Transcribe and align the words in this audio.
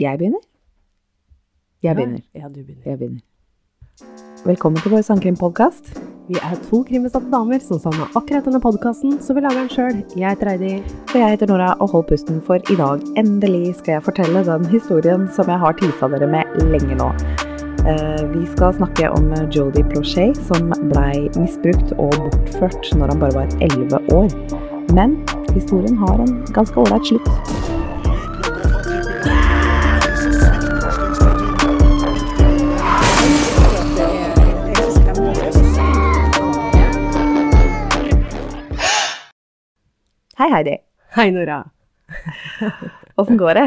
Jeg 0.00 0.18
begynner. 0.18 0.42
Jeg 1.82 1.96
begynner. 1.96 2.20
Ja, 2.34 2.48
du 2.48 2.60
begynner. 2.62 2.82
Jeg 2.86 2.98
begynner. 2.98 3.20
Velkommen 4.46 4.78
til 4.82 4.92
vår 4.94 5.02
sangkrimpodkast. 5.02 5.90
Vi 6.28 6.36
er 6.38 6.54
to 6.68 6.82
krimbesatte 6.86 7.30
damer 7.32 7.58
som 7.64 7.80
savna 7.82 8.06
akkurat 8.18 8.44
denne 8.46 8.60
podkasten, 8.62 9.16
så 9.24 9.34
vi 9.34 9.42
lager 9.42 9.64
den 9.64 9.70
sjøl. 9.72 9.96
Jeg 10.20 10.36
heter 10.36 10.50
Heidi. 10.52 10.72
Og 11.08 11.16
jeg 11.18 11.30
heter 11.34 11.50
Nora, 11.50 11.72
og 11.80 11.90
hold 11.94 12.04
pusten, 12.10 12.38
for 12.46 12.60
i 12.70 12.76
dag 12.78 13.02
endelig 13.18 13.74
skal 13.80 13.96
jeg 13.96 14.04
fortelle 14.06 14.44
den 14.46 14.66
historien 14.70 15.26
som 15.34 15.50
jeg 15.50 15.58
har 15.64 15.78
tisa 15.80 16.10
dere 16.14 16.30
med 16.30 16.60
lenge 16.74 16.98
nå. 17.00 17.08
Eh, 17.88 18.22
Vi 18.34 18.44
skal 18.52 18.76
snakke 18.78 19.10
om 19.10 19.32
Jodie 19.54 19.86
Prochet, 19.90 20.36
som 20.46 20.70
blei 20.92 21.26
misbrukt 21.40 21.96
og 21.98 22.14
bortført 22.14 22.92
når 22.94 23.14
han 23.14 23.24
bare 23.24 23.34
var 23.40 23.58
11 23.58 24.14
år. 24.14 24.30
Men 24.94 25.18
historien 25.54 25.96
har 25.98 26.22
en 26.22 26.38
ganske 26.54 26.78
ålreit 26.84 27.06
slutt. 27.10 27.77
Hei, 40.48 40.54
Heidi. 40.54 40.76
Hei, 41.12 41.30
Nora. 41.30 41.58
Åssen 43.20 43.36
går 43.36 43.54
det? 43.58 43.64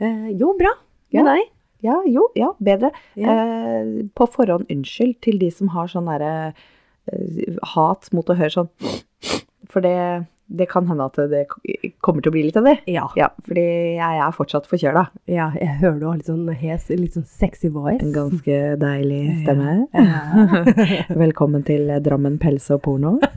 Eh, 0.00 0.30
jo, 0.40 0.54
bra. 0.58 0.70
Med 1.12 1.18
Ja. 1.20 1.24
deg? 1.34 1.50
Ja, 1.84 2.02
jo, 2.06 2.28
ja, 2.34 2.54
bedre. 2.58 2.90
Ja. 3.14 3.32
Eh, 3.32 4.06
på 4.16 4.26
forhånd 4.32 4.64
unnskyld 4.70 5.20
til 5.20 5.36
de 5.38 5.50
som 5.50 5.68
har 5.74 5.88
sånn 5.92 6.06
derre 6.08 6.54
eh, 7.12 7.56
hat 7.74 8.08
mot 8.14 8.24
å 8.32 8.34
høre 8.38 8.48
sånn. 8.54 8.70
For 9.68 9.80
det, 9.84 10.24
det 10.48 10.70
kan 10.70 10.86
hende 10.88 11.04
at 11.04 11.20
det 11.28 11.44
kommer 12.00 12.22
til 12.22 12.30
å 12.30 12.36
bli 12.38 12.44
litt 12.46 12.56
av 12.56 12.64
det. 12.64 12.78
Ja. 12.88 13.10
Ja, 13.14 13.28
fordi 13.44 13.66
jeg 13.98 14.24
er 14.24 14.32
fortsatt 14.32 14.66
forkjøla. 14.70 15.08
ja. 15.26 15.50
Jeg 15.60 15.68
hører 15.84 16.00
du 16.00 16.06
har 16.06 16.16
litt 16.16 16.26
sånn 16.32 16.48
hes, 16.48 16.88
litt 16.88 17.12
sånn 17.12 17.26
sexy 17.28 17.68
voice. 17.68 18.00
En 18.00 18.12
ganske 18.16 18.76
deilig 18.80 19.42
stemme. 19.44 19.86
Ja. 19.92 20.64
Velkommen 21.26 21.62
til 21.68 21.92
Drammen 22.00 22.38
pelse 22.40 22.78
og 22.78 22.82
porno. 22.88 23.18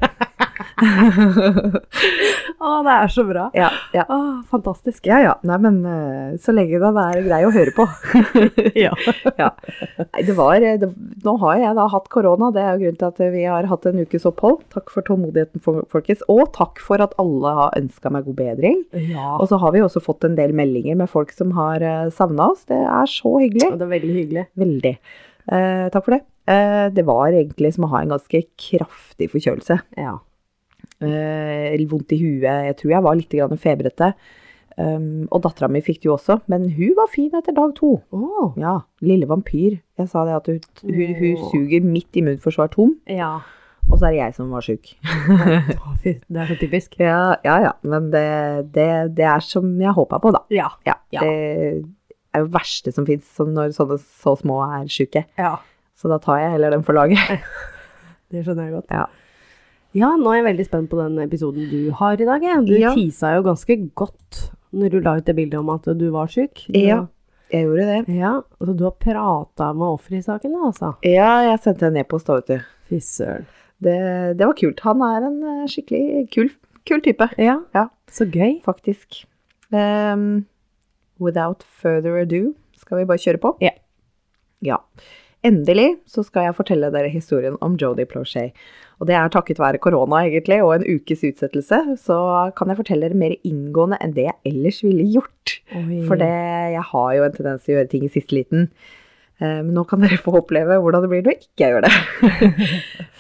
Å, 2.66 2.72
det 2.86 2.94
er 2.94 3.12
så 3.12 3.24
bra. 3.28 3.46
Ja, 3.56 3.70
ja. 3.96 4.06
Å, 4.12 4.18
fantastisk. 4.52 5.06
Ja 5.08 5.20
ja, 5.24 5.34
nei 5.48 5.58
men 5.64 5.78
eh, 5.88 6.36
så 6.42 6.56
lenge 6.56 6.80
det 6.82 6.90
er 7.04 7.22
grei 7.28 7.42
å 7.48 7.54
høre 7.56 7.74
på. 7.76 7.88
Ja. 8.76 8.92
ja. 9.42 9.50
Nei, 10.00 10.24
det 10.28 10.36
var, 10.38 10.60
eh, 10.60 10.78
det, 10.82 10.90
nå 11.24 11.36
har 11.44 11.60
jeg 11.62 11.78
da 11.78 11.86
hatt 11.92 12.10
korona, 12.12 12.52
det 12.56 12.64
er 12.64 12.76
jo 12.76 12.82
grunnen 12.86 13.00
til 13.00 13.08
at 13.12 13.20
vi 13.36 13.44
har 13.48 13.70
hatt 13.70 13.88
en 13.90 14.02
ukes 14.04 14.28
opphold. 14.28 14.64
Takk 14.74 14.92
for 14.94 15.06
tålmodigheten, 15.08 15.64
folkens. 15.92 16.24
Og 16.32 16.50
takk 16.58 16.82
for 16.84 17.04
at 17.04 17.16
alle 17.22 17.54
har 17.60 17.78
ønska 17.80 18.12
meg 18.14 18.28
god 18.28 18.40
bedring. 18.42 18.84
ja. 19.12 19.36
Og 19.40 19.48
så 19.52 19.60
har 19.62 19.76
vi 19.76 19.84
også 19.86 20.04
fått 20.04 20.28
en 20.28 20.38
del 20.38 20.54
meldinger 20.58 20.98
med 21.00 21.12
folk 21.12 21.32
som 21.36 21.54
har 21.58 21.84
savna 22.16 22.52
oss. 22.54 22.66
Det 22.70 22.78
er 22.78 23.08
så 23.10 23.38
hyggelig. 23.42 23.72
Det 23.80 23.88
er 23.88 23.96
veldig 23.96 24.16
hyggelig. 24.20 24.46
Veldig. 24.60 24.96
Eh, 25.52 25.88
takk 25.94 26.06
for 26.06 26.16
det. 26.16 26.24
Eh, 26.50 26.88
det 26.94 27.06
var 27.06 27.34
egentlig 27.34 27.74
som 27.76 27.88
å 27.88 27.92
ha 27.94 28.02
en 28.02 28.14
ganske 28.16 28.42
kraftig 28.62 29.30
forkjølelse. 29.34 29.80
Ja. 30.00 30.18
Eh, 31.04 31.76
litt 31.76 31.92
vondt 31.92 32.14
i 32.16 32.20
huet. 32.22 32.66
Jeg 32.70 32.78
tror 32.80 32.92
jeg 32.96 33.06
var 33.06 33.20
litt 33.20 33.62
febrete. 33.62 34.14
Um, 34.76 35.24
og 35.32 35.40
dattera 35.46 35.70
mi 35.72 35.80
fikk 35.80 36.02
det 36.04 36.10
jo 36.10 36.16
også, 36.18 36.42
men 36.52 36.66
hun 36.76 36.96
var 36.98 37.08
fin 37.08 37.32
etter 37.38 37.56
dag 37.56 37.72
to. 37.78 37.94
Oh. 38.12 38.50
Ja, 38.60 38.82
lille 39.08 39.28
vampyr. 39.30 39.78
Jeg 39.96 40.10
sa 40.12 40.26
det 40.28 40.34
at 40.36 40.50
hun, 40.52 40.60
hun, 40.84 41.14
hun 41.22 41.46
suger 41.48 41.86
mitt 41.88 42.12
immunforsvar 42.20 42.74
tom, 42.74 42.98
Ja. 43.08 43.38
og 43.88 43.96
så 44.02 44.10
er 44.10 44.12
det 44.12 44.20
jeg 44.20 44.36
som 44.36 44.52
var 44.52 44.66
sjuk. 44.68 44.92
Det 46.04 46.20
er 46.28 46.52
så 46.52 46.58
typisk. 46.60 46.98
ja, 47.00 47.38
ja, 47.48 47.56
ja, 47.70 47.72
men 47.88 48.12
det, 48.12 48.26
det, 48.76 48.90
det 49.16 49.30
er 49.32 49.40
som 49.48 49.72
jeg 49.80 49.96
håpa 49.96 50.20
på, 50.20 50.36
da. 50.36 50.44
Ja. 50.52 50.68
Ja. 50.84 51.24
Det 51.24 51.32
er 52.36 52.44
jo 52.44 52.52
verste 52.52 52.92
som 52.92 53.08
fins 53.08 53.32
når 53.40 53.72
sånne 53.78 53.96
så 54.04 54.36
små 54.42 54.60
er 54.68 54.92
sjuke. 54.92 55.24
Ja. 55.40 55.56
Så 55.96 56.12
da 56.12 56.20
tar 56.20 56.42
jeg 56.44 56.58
heller 56.58 56.76
den 56.76 56.84
for 56.84 57.00
laget. 57.00 57.48
Det 58.34 58.44
skjønner 58.44 58.68
jeg 58.68 58.76
godt. 58.82 58.92
Ja. 58.92 59.06
Ja, 59.96 60.10
nå 60.20 60.28
er 60.34 60.42
jeg 60.42 60.48
veldig 60.50 60.66
spent 60.68 60.90
på 60.92 60.98
den 61.00 61.18
episoden 61.24 61.70
du 61.72 61.92
har 61.96 62.20
i 62.20 62.26
dag. 62.28 62.42
Du 62.68 62.74
Ja. 62.78 62.94
tisa 62.94 63.36
jo 63.38 63.44
ganske 63.44 63.78
godt 63.96 64.52
når 64.76 64.90
du 64.92 65.00
la 65.00 65.16
ut 65.18 65.26
det 65.26 65.36
bildet 65.38 65.60
om 65.60 65.70
at 65.70 65.84
du 65.98 66.10
var 66.12 66.28
syk. 66.28 66.66
Du- 66.68 66.80
Ja. 66.80 67.08
Jeg 67.54 67.66
gjorde 67.68 67.86
det. 67.86 68.16
Ja, 68.16 68.42
altså 68.60 68.76
du 68.76 68.84
har 68.84 68.92
prata 69.00 69.72
med 69.74 69.88
offeret 69.88 70.18
i 70.18 70.22
saken, 70.26 70.56
altså. 70.66 70.96
Ja, 71.04 71.42
jeg 71.52 71.60
sendte 71.62 71.84
en 71.88 71.98
e-post 71.98 72.26
da, 72.26 72.36
vet 72.42 72.48
du. 72.48 72.60
Fy 72.90 72.96
søren. 73.00 73.46
Det, 73.82 74.38
det 74.38 74.46
var 74.48 74.54
kult. 74.54 74.80
Han 74.82 75.02
er 75.02 75.28
en 75.28 75.44
eh, 75.44 75.68
skikkelig 75.68 76.30
kul, 76.34 76.50
kul 76.86 77.02
type, 77.02 77.30
Ja, 77.38 77.60
Ja. 77.74 77.88
så 78.10 78.26
gøy. 78.30 78.62
faktisk. 78.64 79.26
Um, 79.72 80.46
without 81.20 81.64
further 81.64 82.18
ado, 82.18 82.54
skal 82.78 82.98
vi 82.98 83.06
bare 83.06 83.18
kjøre 83.18 83.40
på? 83.40 83.58
Ja. 83.62 83.72
Ja. 84.62 84.78
Endelig 85.44 86.00
så 86.08 86.24
skal 86.26 86.46
jeg 86.46 86.56
fortelle 86.56 86.92
dere 86.92 87.10
historien 87.10 87.58
om 87.62 87.78
Jodie 87.78 88.06
Plauchet. 88.06 88.54
Og 89.02 89.08
det 89.10 89.16
er 89.18 89.32
takket 89.34 89.60
være 89.60 89.80
korona, 89.84 90.22
egentlig, 90.24 90.62
og 90.64 90.76
en 90.78 90.86
ukes 90.88 91.24
utsettelse, 91.28 91.80
så 92.00 92.18
kan 92.56 92.70
jeg 92.72 92.80
fortelle 92.80 93.10
dere 93.10 93.20
mer 93.20 93.34
inngående 93.44 93.98
enn 94.00 94.14
det 94.16 94.30
jeg 94.30 94.38
ellers 94.54 94.78
ville 94.86 95.08
gjort. 95.18 95.58
Oi. 95.76 96.04
For 96.08 96.20
det, 96.22 96.30
jeg 96.78 96.86
har 96.92 97.10
jo 97.18 97.26
en 97.26 97.36
tendens 97.36 97.66
til 97.66 97.76
å 97.76 97.80
gjøre 97.80 97.92
ting 97.92 98.06
i 98.08 98.12
siste 98.14 98.38
liten. 98.38 98.70
Eh, 99.44 99.60
Men 99.66 99.74
nå 99.76 99.84
kan 99.90 100.00
dere 100.00 100.16
få 100.22 100.38
oppleve 100.40 100.78
hvordan 100.80 101.04
det 101.04 101.12
blir 101.12 101.26
når 101.26 101.36
ikke 101.42 101.66
jeg 101.66 101.76
gjør 101.76 101.88
det. 101.90 101.96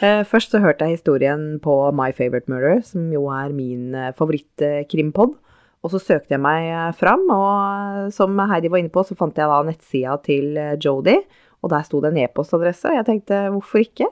Eh, 0.03 0.25
Først 0.27 0.51
så 0.51 0.59
hørte 0.59 0.83
jeg 0.83 0.97
historien 0.97 1.55
på 1.63 1.71
My 1.95 2.09
Favorite 2.11 2.51
Murder, 2.51 2.81
som 2.83 3.05
jo 3.15 3.29
er 3.31 3.53
min 3.55 3.93
eh, 3.95 4.09
favorittkrimpod. 4.17 5.37
Og 5.85 5.91
så 5.93 6.01
søkte 6.01 6.33
jeg 6.35 6.41
meg 6.43 6.95
fram, 6.99 7.23
og 7.31 8.09
som 8.11 8.35
Heidi 8.49 8.71
var 8.73 8.81
inne 8.81 8.91
på, 8.91 9.03
så 9.07 9.15
fant 9.15 9.37
jeg 9.39 9.47
da 9.47 9.59
nettsida 9.63 10.15
til 10.25 10.57
Jodie, 10.83 11.21
og 11.63 11.71
der 11.71 11.85
sto 11.87 12.01
det 12.03 12.09
en 12.11 12.19
e-postadresse, 12.25 12.89
og 12.89 12.97
jeg 12.99 13.07
tenkte 13.07 13.39
hvorfor 13.53 13.83
ikke? 13.85 14.07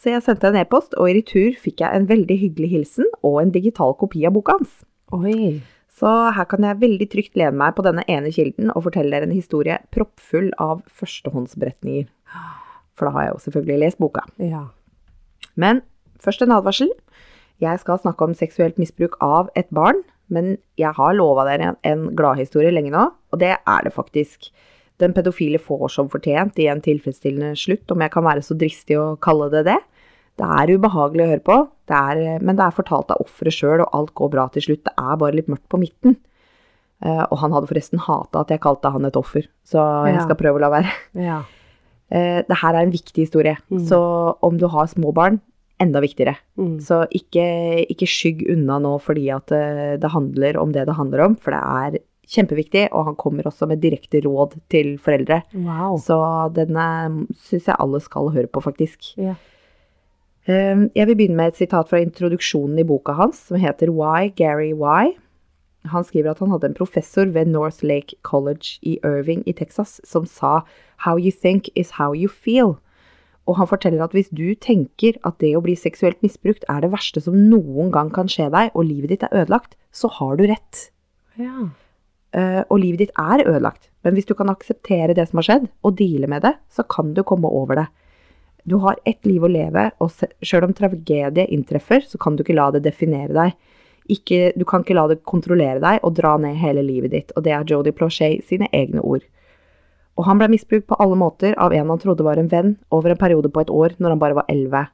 Så 0.00 0.08
jeg 0.14 0.24
sendte 0.24 0.48
en 0.48 0.56
e-post, 0.56 0.94
og 0.96 1.10
i 1.10 1.18
retur 1.18 1.56
fikk 1.60 1.82
jeg 1.82 1.92
en 1.92 2.06
veldig 2.08 2.36
hyggelig 2.40 2.70
hilsen 2.72 3.08
og 3.20 3.42
en 3.42 3.52
digital 3.52 3.92
kopi 4.00 4.24
av 4.24 4.32
boka 4.32 4.56
hans. 4.56 4.78
Oi. 5.12 5.60
Så 6.00 6.08
her 6.32 6.46
kan 6.48 6.64
jeg 6.64 6.80
veldig 6.80 7.08
trygt 7.12 7.36
lene 7.36 7.58
meg 7.60 7.74
på 7.76 7.84
denne 7.84 8.06
ene 8.08 8.32
kilden 8.32 8.70
og 8.72 8.86
fortelle 8.86 9.12
dere 9.12 9.28
en 9.28 9.36
historie 9.36 9.76
proppfull 9.92 10.48
av 10.62 10.80
førstehåndsberetninger. 10.96 12.08
For 12.96 13.08
da 13.08 13.12
har 13.16 13.26
jeg 13.26 13.34
jo 13.34 13.42
selvfølgelig 13.44 13.82
lest 13.82 14.00
boka. 14.00 14.24
Ja. 14.40 14.62
Men 15.60 15.82
først 16.24 16.46
en 16.46 16.56
advarsel. 16.56 16.88
Jeg 17.60 17.82
skal 17.82 18.00
snakke 18.00 18.24
om 18.24 18.32
seksuelt 18.38 18.80
misbruk 18.80 19.18
av 19.20 19.52
et 19.58 19.68
barn, 19.76 20.00
men 20.32 20.54
jeg 20.80 20.96
har 20.96 21.16
lova 21.18 21.44
dere 21.50 21.74
en, 21.84 22.08
gladhistorie 22.16 22.72
lenge 22.72 22.94
nå, 22.94 23.10
og 23.12 23.42
det 23.42 23.52
er 23.58 23.84
det 23.84 23.92
faktisk. 23.92 24.48
Den 25.00 25.12
pedofile 25.16 25.60
får 25.60 25.90
som 25.92 26.08
fortjent 26.12 26.56
i 26.60 26.70
en 26.72 26.80
tilfredsstillende 26.84 27.52
slutt, 27.58 27.84
om 27.92 28.00
jeg 28.00 28.12
kan 28.14 28.24
være 28.24 28.44
så 28.44 28.56
dristig 28.56 28.96
å 29.00 29.18
kalle 29.20 29.50
det 29.52 29.66
det. 29.68 29.80
Det 30.38 30.46
er 30.46 30.72
ubehagelig 30.76 31.24
å 31.24 31.30
høre 31.32 31.44
på, 31.44 31.56
det 31.90 31.96
er, 31.98 32.40
men 32.40 32.56
det 32.56 32.64
er 32.64 32.76
fortalt 32.76 33.10
av 33.12 33.20
offeret 33.24 33.52
sjøl, 33.52 33.82
og 33.82 33.90
alt 33.96 34.12
går 34.14 34.30
bra 34.32 34.46
til 34.54 34.62
slutt. 34.62 34.84
Det 34.86 34.94
er 34.96 35.16
bare 35.20 35.36
litt 35.36 35.50
mørkt 35.50 35.68
på 35.68 35.80
midten. 35.82 36.16
Uh, 37.00 37.24
og 37.32 37.38
han 37.40 37.54
hadde 37.56 37.68
forresten 37.70 38.00
hata 38.04 38.42
at 38.44 38.50
jeg 38.52 38.60
kalte 38.60 38.90
han 38.92 39.08
et 39.08 39.16
offer, 39.16 39.46
så 39.64 39.80
jeg 40.10 40.20
skal 40.20 40.36
prøve 40.36 40.60
å 40.60 40.62
la 40.66 40.68
være. 40.74 40.90
Ja. 41.16 41.38
Uh, 42.12 42.40
det 42.44 42.58
her 42.60 42.76
er 42.76 42.82
en 42.84 42.92
viktig 42.92 43.24
historie, 43.24 43.56
Mm. 43.70 43.86
så 43.88 44.00
om 44.44 44.58
du 44.60 44.66
har 44.68 44.86
små 44.86 45.12
barn, 45.16 45.40
enda 45.80 46.00
viktigere. 46.04 46.36
Mm. 46.60 46.76
Så 46.84 47.06
ikke, 47.08 47.86
ikke 47.88 48.08
skygg 48.08 48.42
unna 48.52 48.76
nå 48.84 48.98
fordi 49.00 49.30
at 49.32 49.48
det, 49.48 50.00
det 50.02 50.10
handler 50.12 50.58
om 50.60 50.72
det 50.76 50.84
det 50.86 50.96
handler 50.98 51.24
om, 51.24 51.36
for 51.40 51.56
det 51.56 51.60
er 51.64 52.02
kjempeviktig, 52.30 52.88
og 52.92 53.06
han 53.08 53.16
kommer 53.16 53.48
også 53.48 53.66
med 53.66 53.80
direkte 53.82 54.20
råd 54.22 54.58
til 54.70 54.98
foreldre. 55.02 55.40
Wow. 55.56 55.96
Så 55.98 56.18
denne 56.54 56.84
syns 57.32 57.66
jeg 57.66 57.78
alle 57.80 58.00
skal 58.04 58.28
høre 58.34 58.46
på, 58.52 58.60
faktisk. 58.62 59.14
Ja. 59.18 59.34
Eh, 60.50 60.84
Jeg 60.96 61.06
vil 61.06 61.16
begynne 61.16 61.38
med 61.38 61.52
et 61.52 61.60
sitat 61.62 61.90
fra 61.90 62.00
introduksjonen 62.02 62.80
i 62.82 62.86
boka 62.86 63.14
hans, 63.18 63.46
som 63.48 63.60
heter 63.60 63.92
Why 63.94 64.32
Gary 64.34 64.72
Why. 64.74 65.14
Han 65.88 66.04
skriver 66.04 66.32
at 66.32 66.40
han 66.42 66.50
hadde 66.52 66.66
en 66.72 66.76
professor 66.76 67.24
ved 67.32 67.48
North 67.48 67.84
Lake 67.84 68.16
College 68.22 68.76
i 68.82 68.98
Irving 69.04 69.42
i 69.48 69.54
Texas 69.56 70.00
som 70.04 70.26
sa 70.28 70.60
How 71.06 71.16
you 71.16 71.30
think 71.32 71.70
is 71.74 71.96
how 71.96 72.12
you 72.12 72.28
feel. 72.28 72.76
Og 73.48 73.56
han 73.56 73.68
forteller 73.70 74.04
at 74.04 74.12
hvis 74.14 74.28
du 74.28 74.52
tenker 74.60 75.16
at 75.26 75.38
det 75.40 75.54
å 75.56 75.62
bli 75.64 75.74
seksuelt 75.78 76.20
misbrukt 76.22 76.66
er 76.68 76.84
det 76.84 76.92
verste 76.92 77.22
som 77.24 77.38
noen 77.48 77.88
gang 77.94 78.10
kan 78.12 78.28
skje 78.30 78.50
deg, 78.52 78.74
og 78.74 78.86
livet 78.86 79.14
ditt 79.14 79.24
er 79.26 79.42
ødelagt, 79.42 79.78
så 79.90 80.10
har 80.20 80.36
du 80.36 80.44
rett. 80.50 80.90
Ja. 81.40 81.70
Uh, 82.36 82.62
og 82.68 82.78
livet 82.78 83.00
ditt 83.06 83.16
er 83.18 83.42
ødelagt. 83.42 83.88
Men 84.04 84.14
hvis 84.14 84.28
du 84.28 84.36
kan 84.38 84.52
akseptere 84.52 85.16
det 85.16 85.26
som 85.30 85.40
har 85.40 85.48
skjedd, 85.48 85.66
og 85.82 85.96
deale 85.98 86.28
med 86.30 86.44
det, 86.46 86.54
så 86.70 86.84
kan 86.86 87.14
du 87.16 87.24
komme 87.26 87.48
over 87.48 87.80
det. 87.80 87.88
Du 88.64 88.76
har 88.84 88.98
ett 89.08 89.26
liv 89.26 89.44
å 89.44 89.50
leve, 89.50 89.88
og 90.00 90.12
sjøl 90.44 90.66
om 90.68 90.74
tragedie 90.76 91.46
inntreffer, 91.48 92.04
så 92.06 92.20
kan 92.20 92.36
du 92.36 92.44
ikke 92.44 92.56
la 92.58 92.70
det 92.74 92.84
definere 92.84 93.32
deg. 93.34 93.76
Ikke, 94.10 94.50
du 94.58 94.64
kan 94.66 94.82
ikke 94.82 94.96
la 94.98 95.06
det 95.10 95.20
kontrollere 95.28 95.80
deg 95.82 96.00
og 96.06 96.16
dra 96.18 96.34
ned 96.40 96.58
hele 96.58 96.82
livet 96.82 97.14
ditt. 97.14 97.34
Og 97.36 97.46
det 97.46 97.54
er 97.54 97.68
Jodie 97.68 97.94
Plochet 97.94 98.42
sine 98.48 98.68
egne 98.74 99.02
ord. 99.06 99.24
Og 100.18 100.26
han 100.26 100.40
ble 100.40 100.50
misbrukt 100.52 100.88
på 100.90 100.98
alle 101.00 101.16
måter 101.16 101.54
av 101.62 101.72
en 101.72 101.92
han 101.92 102.00
trodde 102.02 102.26
var 102.26 102.40
en 102.40 102.50
venn, 102.50 102.74
over 102.90 103.14
en 103.14 103.20
periode 103.20 103.52
på 103.52 103.62
et 103.62 103.70
år, 103.72 103.94
når 103.98 104.16
han 104.16 104.22
bare 104.22 104.36
var 104.40 104.50
elleve. 104.52 104.84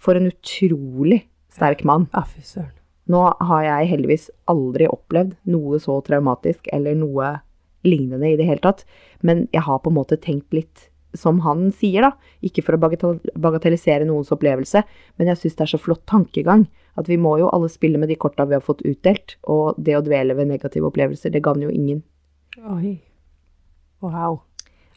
For 0.00 0.18
en 0.18 0.28
utrolig 0.28 1.22
sterk 1.52 1.84
mann. 1.86 2.08
Ja, 2.12 2.26
fy 2.26 2.42
søren. 2.44 2.74
Nå 3.10 3.22
har 3.48 3.62
jeg 3.64 3.90
heldigvis 3.90 4.28
aldri 4.50 4.86
opplevd 4.90 5.34
noe 5.50 5.80
så 5.82 5.96
traumatisk 6.06 6.68
eller 6.74 6.94
noe 6.98 7.38
lignende 7.86 8.28
i 8.28 8.36
det 8.38 8.46
hele 8.46 8.62
tatt. 8.62 8.84
Men 9.26 9.46
jeg 9.54 9.64
har 9.66 9.80
på 9.82 9.90
en 9.90 9.98
måte 9.98 10.20
tenkt 10.20 10.54
litt 10.54 10.90
som 11.14 11.40
han 11.40 11.70
sier, 11.72 12.02
da. 12.02 12.12
Ikke 12.42 12.62
for 12.64 12.76
å 12.76 12.80
bagatellisere 12.80 14.06
noens 14.06 14.30
opplevelse, 14.32 14.82
men 15.18 15.26
jeg 15.32 15.36
syns 15.40 15.56
det 15.56 15.64
er 15.66 15.72
så 15.74 15.80
flott 15.82 16.04
tankegang. 16.06 16.66
At 16.98 17.06
vi 17.08 17.16
må 17.16 17.38
jo 17.38 17.48
alle 17.54 17.68
spille 17.70 17.98
med 17.98 18.08
de 18.10 18.16
korta 18.16 18.46
vi 18.46 18.54
har 18.58 18.64
fått 18.64 18.82
utdelt. 18.82 19.36
Og 19.48 19.74
det 19.78 19.96
å 19.96 20.02
dvele 20.04 20.34
ved 20.36 20.48
negative 20.50 20.86
opplevelser, 20.90 21.30
det 21.32 21.42
gagner 21.42 21.68
jo 21.68 21.74
ingen. 21.74 22.02
Oi. 22.68 23.00
Wow. 24.02 24.42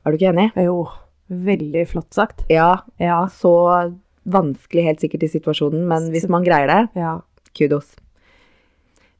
Er 0.06 0.12
du 0.12 0.18
ikke 0.18 0.32
enig? 0.34 0.50
Jo, 0.58 0.88
veldig 1.30 1.86
flott 1.88 2.14
sagt. 2.14 2.46
Ja, 2.50 2.82
Ja. 3.00 3.26
så 3.28 3.94
vanskelig 4.26 4.84
helt 4.84 5.00
sikkert 5.04 5.24
i 5.24 5.28
situasjonen, 5.28 5.88
men 5.88 6.12
hvis 6.12 6.30
man 6.30 6.44
greier 6.44 6.68
det, 6.68 6.90
Ja. 6.96 7.22
kudos. 7.54 7.96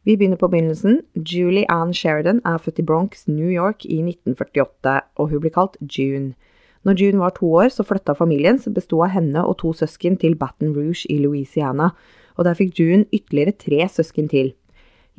Vi 0.06 0.18
begynner 0.18 0.38
på 0.38 0.50
begynnelsen. 0.50 1.02
Julie 1.16 1.66
Ann 1.70 1.94
Sheridan 1.94 2.42
er 2.46 2.58
født 2.58 2.80
i 2.80 2.84
Bronx, 2.84 3.26
New 3.28 3.48
York 3.50 3.86
i 3.86 4.02
1948, 4.02 5.02
og 5.18 5.30
hun 5.30 5.40
blir 5.40 5.52
kalt 5.52 5.78
June. 5.82 6.36
Når 6.84 7.00
June 7.00 7.22
var 7.22 7.36
to 7.38 7.48
år, 7.48 7.70
så 7.72 7.86
flytta 7.88 8.16
familien, 8.18 8.60
som 8.60 8.76
besto 8.76 9.00
av 9.06 9.14
henne 9.16 9.44
og 9.48 9.58
to 9.62 9.72
søsken, 9.78 10.18
til 10.20 10.36
Baton 10.36 10.74
Rouge 10.76 11.08
i 11.10 11.20
Louisiana, 11.24 11.94
og 12.36 12.48
der 12.48 12.58
fikk 12.58 12.76
June 12.80 13.06
ytterligere 13.14 13.56
tre 13.56 13.88
søsken 13.88 14.28
til. 14.32 14.52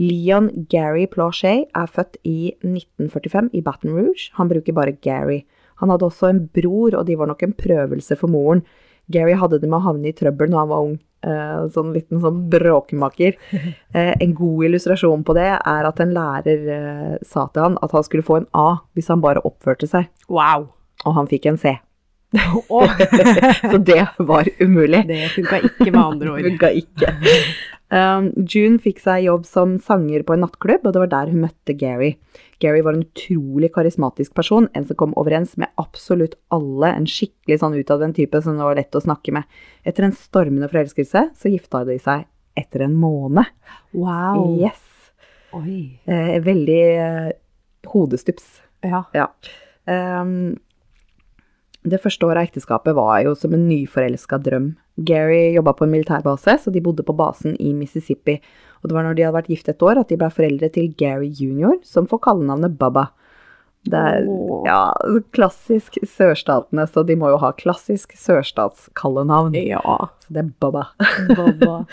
Leon 0.02 0.50
Gary 0.70 1.06
Plauchet 1.06 1.70
er 1.70 1.86
født 1.86 2.18
i 2.26 2.52
1945 2.66 3.52
i 3.54 3.62
Baton 3.62 3.94
Rouge. 3.94 4.32
Han 4.38 4.50
bruker 4.50 4.74
bare 4.74 4.96
Gary. 4.98 5.44
Han 5.80 5.90
hadde 5.90 6.08
også 6.08 6.30
en 6.30 6.44
bror, 6.48 6.96
og 6.98 7.06
de 7.06 7.16
var 7.18 7.30
nok 7.30 7.42
en 7.46 7.54
prøvelse 7.54 8.18
for 8.18 8.30
moren. 8.30 8.64
Gary 9.12 9.36
hadde 9.38 9.60
det 9.60 9.68
med 9.68 9.78
å 9.78 9.86
havne 9.88 10.10
i 10.10 10.16
trøbbel 10.16 10.50
når 10.50 10.64
han 10.64 10.70
var 10.72 10.86
ung. 10.88 10.96
Eh, 11.24 11.60
sånn 11.72 11.92
liten 11.94 12.20
sånn 12.24 12.44
bråkemaker. 12.52 13.38
Eh, 13.94 14.10
en 14.18 14.32
god 14.34 14.64
illustrasjon 14.66 15.20
på 15.22 15.36
det 15.36 15.52
er 15.54 15.86
at 15.86 16.00
en 16.02 16.10
lærer 16.16 16.64
eh, 16.74 17.12
sa 17.22 17.44
til 17.54 17.62
han 17.62 17.76
at 17.78 17.92
han 17.94 18.02
skulle 18.02 18.26
få 18.26 18.40
en 18.40 18.48
A 18.58 18.80
hvis 18.98 19.06
han 19.12 19.22
bare 19.22 19.44
oppførte 19.46 19.86
seg, 19.86 20.08
Wow. 20.26 20.66
Og 21.04 21.18
han 21.18 21.28
fikk 21.30 21.50
en 21.50 21.60
C. 21.60 21.76
Oh. 22.68 22.90
Så 23.70 23.78
det 23.78 24.06
var 24.18 24.48
umulig. 24.58 25.04
det 25.06 25.28
funka 25.34 25.60
ikke 25.68 25.90
med 25.90 26.02
andre 26.02 26.32
ord. 26.32 26.42
Funka 26.48 26.70
ikke. 26.80 27.12
Um, 27.94 28.30
June 28.48 28.80
fikk 28.82 28.98
seg 29.04 29.26
jobb 29.28 29.44
som 29.46 29.76
sanger 29.82 30.24
på 30.26 30.34
en 30.34 30.42
nattklubb, 30.42 30.86
og 30.86 30.94
det 30.94 31.02
var 31.04 31.12
der 31.12 31.30
hun 31.30 31.44
møtte 31.44 31.76
Gary. 31.78 32.14
Gary 32.62 32.80
var 32.82 32.96
en 32.96 33.04
utrolig 33.04 33.70
karismatisk 33.74 34.34
person, 34.34 34.66
en 34.74 34.86
som 34.88 34.98
kom 34.98 35.14
overens 35.20 35.54
med 35.60 35.70
absolutt 35.80 36.34
alle, 36.54 36.90
en 36.90 37.06
skikkelig 37.06 37.60
sånn 37.60 37.76
utadvendt 37.78 38.18
type 38.18 38.40
som 38.42 38.58
det 38.58 38.66
var 38.66 38.78
lett 38.80 38.98
å 38.98 39.04
snakke 39.04 39.34
med. 39.36 39.46
Etter 39.86 40.08
en 40.08 40.16
stormende 40.16 40.70
forelskelse 40.72 41.28
så 41.38 41.52
gifta 41.52 41.84
de 41.86 42.00
seg 42.02 42.26
etter 42.58 42.86
en 42.86 42.96
måned. 42.98 43.46
Wow. 43.92 44.56
Yes. 44.58 44.82
Oi. 45.54 46.00
Eh, 46.10 46.38
veldig 46.42 46.82
eh, 46.98 47.30
hodestups. 47.92 48.46
Ja. 48.82 49.04
Ja. 49.14 49.28
Um, 49.84 50.56
det 51.84 52.00
første 52.00 52.24
året 52.26 52.40
av 52.40 52.48
ekteskapet 52.48 52.96
var 52.96 53.18
jo 53.26 53.34
som 53.36 53.54
en 53.56 53.66
nyforelska 53.68 54.38
drøm. 54.40 54.70
Gary 54.96 55.52
jobba 55.52 55.74
på 55.76 55.84
en 55.84 55.92
militærbase, 55.92 56.56
så 56.62 56.72
de 56.72 56.82
bodde 56.84 57.04
på 57.04 57.16
basen 57.16 57.58
i 57.60 57.74
Mississippi. 57.76 58.38
Og 58.80 58.88
det 58.88 58.96
var 58.96 59.04
når 59.04 59.18
de 59.18 59.26
hadde 59.26 59.36
vært 59.36 59.50
gift 59.52 59.68
et 59.68 59.84
år 59.84 60.00
at 60.00 60.08
de 60.08 60.18
ble 60.20 60.30
foreldre 60.32 60.70
til 60.72 60.92
Gary 60.96 61.28
jr., 61.28 61.76
som 61.84 62.08
får 62.08 62.22
kallenavnet 62.28 62.78
Bubba. 62.80 63.10
Det 63.84 64.00
er 64.00 64.24
ja, 64.64 64.94
klassisk 65.36 65.98
sørstatene, 66.08 66.86
så 66.88 67.04
de 67.04 67.18
må 67.20 67.34
jo 67.34 67.40
ha 67.42 67.50
klassisk 67.58 68.14
sørstatskallenavn. 68.16 69.58
Ja. 69.60 69.82
Så 70.24 70.32
det 70.32 70.44
er 70.46 70.54
Bubba. 70.60 70.88
Baba. 71.34 71.82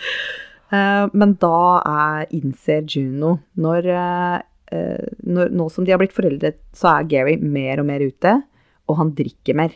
Eh, 0.72 1.06
Men 1.12 1.34
da 1.36 1.82
er, 1.84 2.30
innser 2.32 2.86
Juno 2.88 3.34
når, 3.60 3.88
eh, 3.92 4.36
eh, 4.72 5.10
når 5.28 5.50
Nå 5.52 5.66
som 5.68 5.84
de 5.84 5.92
har 5.92 6.00
blitt 6.00 6.16
foreldre, 6.16 6.54
så 6.72 6.94
er 6.94 7.10
Gary 7.12 7.34
mer 7.44 7.82
og 7.84 7.90
mer 7.90 8.00
ute, 8.00 8.38
og 8.92 9.00
han 9.00 9.14
drikker 9.18 9.58
mer. 9.58 9.74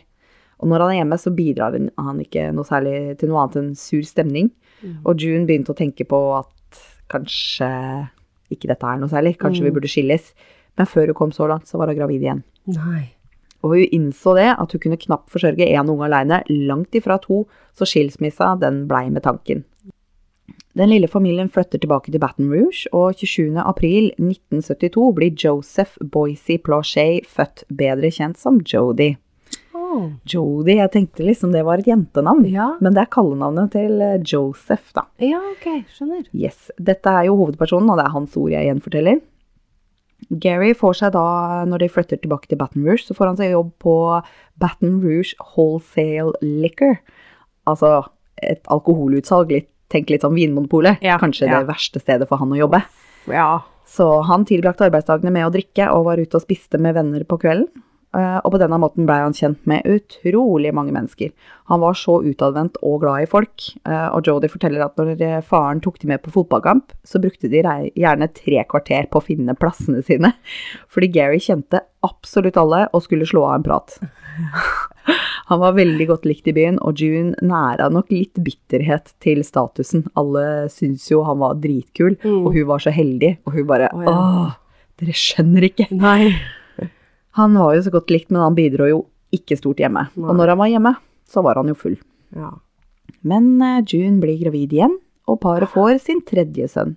Og 0.60 0.68
når 0.70 0.84
han 0.84 0.90
er 0.92 0.98
hjemme, 1.00 1.18
så 1.20 1.32
bidrar 1.36 1.74
han- 1.76 2.20
ikke 2.20 2.52
noe 2.54 2.64
særlig 2.64 3.18
til 3.18 3.28
noe 3.28 3.42
annet 3.42 3.56
enn 3.60 3.74
sur 3.76 4.02
stemning. 4.02 4.50
Mm. 4.82 4.98
Og 5.04 5.20
June 5.20 5.46
begynte 5.46 5.72
å 5.72 5.76
tenke 5.76 6.06
på 6.08 6.20
at 6.38 6.80
kanskje 7.10 8.08
ikke 8.52 8.68
dette 8.70 8.86
er 8.86 8.98
noe 9.00 9.08
særlig, 9.08 9.36
kanskje 9.38 9.64
vi 9.64 9.70
Mm. 9.70 9.74
burde 9.74 9.88
skilles. 9.88 10.32
Men 10.78 10.86
før 10.86 11.06
hun 11.06 11.14
kom 11.14 11.30
så 11.30 11.48
langt, 11.48 11.66
så 11.66 11.78
var 11.78 11.88
hun 11.88 11.96
gravid 11.96 12.22
igjen. 12.22 12.42
Nei. 12.66 13.12
Og 13.64 13.70
hun 13.72 13.86
innså 13.92 14.34
det, 14.36 14.56
at 14.58 14.72
hun 14.72 14.80
kunne 14.80 14.96
knapt 14.96 15.30
forsørge 15.30 15.66
én 15.66 15.88
unge 15.88 16.04
alene, 16.04 16.42
langt 16.48 16.92
ifra 16.92 17.20
to, 17.20 17.46
så 17.74 17.84
skilsmissa, 17.84 18.58
den 18.60 18.86
blei 18.86 19.10
med 19.10 19.22
tanken. 19.22 19.64
Den 20.76 20.90
lille 20.92 21.08
familien 21.08 21.48
flytter 21.48 21.80
tilbake 21.80 22.12
til 22.12 22.20
Baton 22.20 22.50
Rouge, 22.52 22.84
og 22.92 23.14
27. 23.16 23.54
april 23.62 24.10
1972 24.20 25.04
blir 25.16 25.32
Joseph 25.40 25.94
Boise 26.12 26.58
Plaché 26.60 27.22
født, 27.24 27.62
bedre 27.72 28.10
kjent 28.12 28.36
som 28.36 28.58
Jodi. 28.60 29.14
Oh. 29.76 30.10
Jodi, 30.28 30.74
jeg 30.76 30.90
tenkte 30.92 31.24
liksom 31.24 31.54
det 31.54 31.62
var 31.64 31.80
et 31.80 31.88
jentenavn, 31.88 32.44
Ja. 32.52 32.74
men 32.84 32.92
det 32.92 33.06
er 33.06 33.12
kallenavnet 33.14 33.70
til 33.72 34.02
eh, 34.04 34.18
Joseph, 34.20 34.90
da. 34.92 35.06
ja, 35.22 35.38
ok. 35.54 35.66
Skjønner. 35.94 36.26
Yes, 36.36 36.68
dette 36.76 37.08
er 37.08 37.24
jo 37.30 37.38
hovedpersonen, 37.40 37.88
og 37.88 37.96
det 38.00 38.04
er 38.04 38.12
hans 38.16 38.36
ord 38.36 38.52
jeg 38.52 38.68
gjenforteller. 38.68 39.22
Gary 40.42 40.72
får 40.74 40.96
seg 41.00 41.12
da, 41.14 41.24
når 41.68 41.84
de 41.84 41.88
flytter 41.92 42.20
tilbake 42.20 42.48
til 42.50 42.58
Baton 42.60 42.84
Rouge, 42.84 43.04
så 43.06 43.14
får 43.16 43.30
han 43.30 43.36
seg 43.40 43.52
jobb 43.54 43.72
på 43.84 43.94
Baton 44.60 44.98
Rouge 45.04 45.36
Wholesale 45.54 46.34
Liquor. 46.42 46.98
Altså 47.68 48.02
et 48.42 48.60
alkoholutsalg, 48.68 49.52
litt, 49.56 49.70
tenk 49.92 50.10
litt 50.12 50.26
sånn 50.26 50.36
Vinmonopolet. 50.36 51.02
Ja, 51.04 51.18
Kanskje 51.22 51.48
ja. 51.48 51.60
det 51.60 51.70
verste 51.70 52.02
stedet 52.02 52.28
for 52.28 52.40
han 52.42 52.54
å 52.54 52.60
jobbe. 52.60 52.82
Ja. 53.30 53.62
Så 53.86 54.06
han 54.26 54.44
tilbrakte 54.48 54.88
arbeidsdagene 54.88 55.32
med 55.34 55.46
å 55.46 55.52
drikke 55.54 55.90
og 55.94 56.08
var 56.08 56.18
ute 56.22 56.38
og 56.38 56.42
spiste 56.46 56.78
med 56.82 56.96
venner 56.98 57.22
på 57.28 57.38
kvelden. 57.42 57.68
Eh, 58.16 58.38
Og 58.44 58.52
på 58.54 58.58
denne 58.62 58.78
måten 58.80 59.06
blei 59.06 59.18
han 59.20 59.34
kjent 59.36 59.66
med 59.68 59.84
utrolig 59.90 60.72
mange 60.74 60.94
mennesker. 60.94 61.32
Han 61.70 61.82
var 61.82 61.96
så 61.98 62.20
utadvendt 62.24 62.78
og 62.82 63.00
glad 63.02 63.26
i 63.26 63.28
folk, 63.30 63.66
eh, 63.84 64.08
og 64.08 64.24
Jodie 64.26 64.48
forteller 64.52 64.84
at 64.86 64.96
når 64.96 65.20
eh, 65.20 65.40
faren 65.44 65.82
tok 65.84 65.98
de 66.00 66.08
med 66.08 66.22
på 66.24 66.32
fotballkamp, 66.32 66.94
så 67.04 67.20
brukte 67.20 67.50
de 67.52 67.60
gjerne 67.62 68.30
tre 68.32 68.62
kvarter 68.70 69.10
på 69.10 69.20
å 69.20 69.26
finne 69.26 69.56
plassene 69.58 70.02
sine, 70.06 70.32
fordi 70.92 71.10
Gary 71.12 71.42
kjente 71.42 71.82
absolutt 72.06 72.56
alle 72.62 72.86
og 72.92 73.04
skulle 73.04 73.28
slå 73.28 73.44
av 73.50 73.58
en 73.58 73.66
prat. 73.66 73.98
Han 75.46 75.60
var 75.62 75.76
veldig 75.76 76.06
godt 76.08 76.24
likt 76.26 76.48
i 76.50 76.54
byen, 76.56 76.78
og 76.82 76.98
June 76.98 77.36
næra 77.46 77.86
nok 77.94 78.08
litt 78.10 78.34
bitterhet 78.42 79.12
til 79.22 79.44
statusen. 79.46 80.04
Alle 80.18 80.66
syntes 80.72 81.04
jo 81.12 81.20
han 81.26 81.38
var 81.38 81.54
dritkul, 81.62 82.16
Mm. 82.24 82.46
og 82.46 82.52
hun 82.56 82.66
var 82.66 82.82
så 82.82 82.90
heldig, 82.90 83.36
og 83.46 83.52
hun 83.54 83.66
bare 83.68 83.90
oh, 83.94 84.02
ja. 84.02 84.10
Åh, 84.10 84.56
dere 84.98 85.14
skjønner 85.14 85.68
ikke. 85.68 85.86
Nei. 85.94 86.32
Han 87.38 87.54
var 87.54 87.74
jo 87.76 87.82
så 87.86 87.92
godt 87.94 88.10
likt, 88.10 88.30
men 88.32 88.40
han 88.42 88.54
bidro 88.56 88.88
jo 88.90 89.00
ikke 89.36 89.58
stort 89.60 89.78
hjemme. 89.82 90.06
Nei. 90.16 90.28
Og 90.30 90.34
når 90.38 90.54
han 90.54 90.58
var 90.64 90.70
hjemme, 90.72 90.94
så 91.28 91.42
var 91.46 91.60
han 91.60 91.68
jo 91.70 91.74
full. 91.78 91.96
Ja. 92.34 92.50
Men 93.26 93.60
eh, 93.62 93.82
June 93.86 94.18
blir 94.22 94.38
gravid 94.42 94.72
igjen, 94.72 94.98
og 95.28 95.40
paret 95.42 95.68
får 95.72 95.98
sin 96.02 96.22
tredje 96.26 96.66
sønn. 96.70 96.96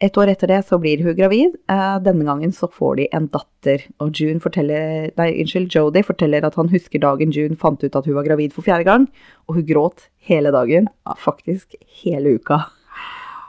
Et 0.00 0.16
år 0.16 0.30
etter 0.32 0.48
det 0.48 0.62
så 0.64 0.78
blir 0.80 1.02
hun 1.04 1.16
gravid. 1.16 1.56
Eh, 1.68 1.96
Denne 2.00 2.24
gangen 2.24 2.54
så 2.56 2.70
får 2.72 2.96
de 2.96 3.08
en 3.16 3.26
datter. 3.28 3.84
Og 4.00 4.16
June 4.16 4.40
forteller, 4.40 5.10
nei, 5.20 5.28
unnskyld, 5.42 5.68
Jodie 5.74 6.06
forteller 6.06 6.46
at 6.46 6.56
han 6.56 6.70
husker 6.72 7.02
dagen 7.02 7.34
June 7.36 7.58
fant 7.60 7.84
ut 7.84 7.98
at 7.98 8.08
hun 8.08 8.16
var 8.16 8.24
gravid 8.24 8.56
for 8.56 8.64
fjerde 8.64 8.88
gang, 8.88 9.06
og 9.44 9.58
hun 9.58 9.66
gråt 9.68 10.08
hele 10.30 10.54
dagen, 10.56 10.88
faktisk 11.20 11.76
hele 12.00 12.38
uka. 12.40 12.62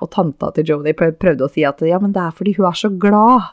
Og 0.04 0.12
tanta 0.12 0.52
til 0.58 0.68
Jodie 0.74 0.98
prøvde 0.98 1.48
å 1.48 1.52
si 1.52 1.64
at 1.68 1.80
ja, 1.88 2.02
men 2.04 2.12
det 2.16 2.26
er 2.26 2.36
fordi 2.36 2.58
hun 2.58 2.68
er 2.68 2.80
så 2.84 2.92
glad. 2.92 3.52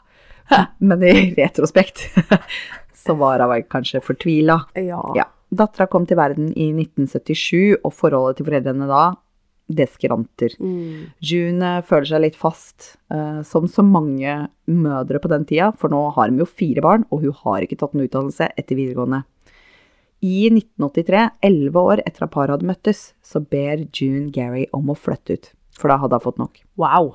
Men 0.81 1.03
i 1.05 1.13
retrospekt 1.37 2.07
så 3.05 3.15
var 3.15 3.43
hun 3.45 3.67
kanskje 3.69 4.03
fortvila. 4.03 4.63
Ja. 4.75 5.03
Ja. 5.15 5.29
Dattera 5.49 5.87
kom 5.89 6.05
til 6.05 6.19
verden 6.19 6.51
i 6.53 6.69
1977, 6.75 7.79
og 7.81 7.93
forholdet 7.97 8.37
til 8.37 8.49
foreldrene 8.49 8.85
da, 8.89 9.03
det 9.69 9.85
skranter. 9.93 10.55
Mm. 10.59 11.09
June 11.21 11.71
føler 11.85 12.09
seg 12.09 12.23
litt 12.23 12.37
fast, 12.39 12.95
uh, 13.13 13.41
som 13.45 13.67
så 13.69 13.85
mange 13.85 14.33
mødre 14.69 15.21
på 15.21 15.29
den 15.31 15.45
tida, 15.49 15.69
for 15.77 15.93
nå 15.93 16.01
har 16.15 16.31
hun 16.31 16.41
jo 16.41 16.49
fire 16.49 16.83
barn, 16.85 17.05
og 17.13 17.25
hun 17.25 17.35
har 17.43 17.65
ikke 17.65 17.77
tatt 17.79 17.93
en 17.93 18.03
utdannelse 18.05 18.49
etter 18.57 18.79
videregående. 18.79 19.21
I 20.25 20.49
1983, 20.49 21.21
elleve 21.47 21.85
år 21.93 22.01
etter 22.03 22.25
at 22.25 22.33
paret 22.33 22.55
hadde 22.55 22.67
møttes, 22.67 23.13
så 23.23 23.39
ber 23.39 23.85
June 23.93 24.33
Gary 24.35 24.65
om 24.75 24.89
å 24.91 24.97
flytte 24.97 25.37
ut, 25.37 25.51
for 25.77 25.93
da 25.93 25.99
hadde 26.01 26.17
hun 26.17 26.25
fått 26.25 26.41
nok. 26.41 26.59
Wow. 26.81 27.13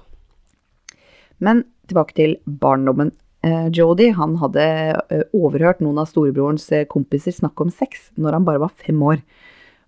Men 1.42 1.66
tilbake 1.90 2.16
til 2.16 2.38
barndommen. 2.46 3.12
Uh, 3.44 3.66
Jody 3.68 4.08
han 4.16 4.38
hadde 4.40 4.68
uh, 5.11 5.26
overhørt 5.37 5.82
noen 5.84 5.99
av 6.00 6.08
storebrorens 6.08 6.70
kompiser 6.88 7.34
snakke 7.34 7.66
om 7.66 7.75
sex 7.75 8.08
når 8.16 8.38
han 8.38 8.46
bare 8.46 8.62
var 8.62 8.73
fem 8.78 9.02
år. 9.04 9.20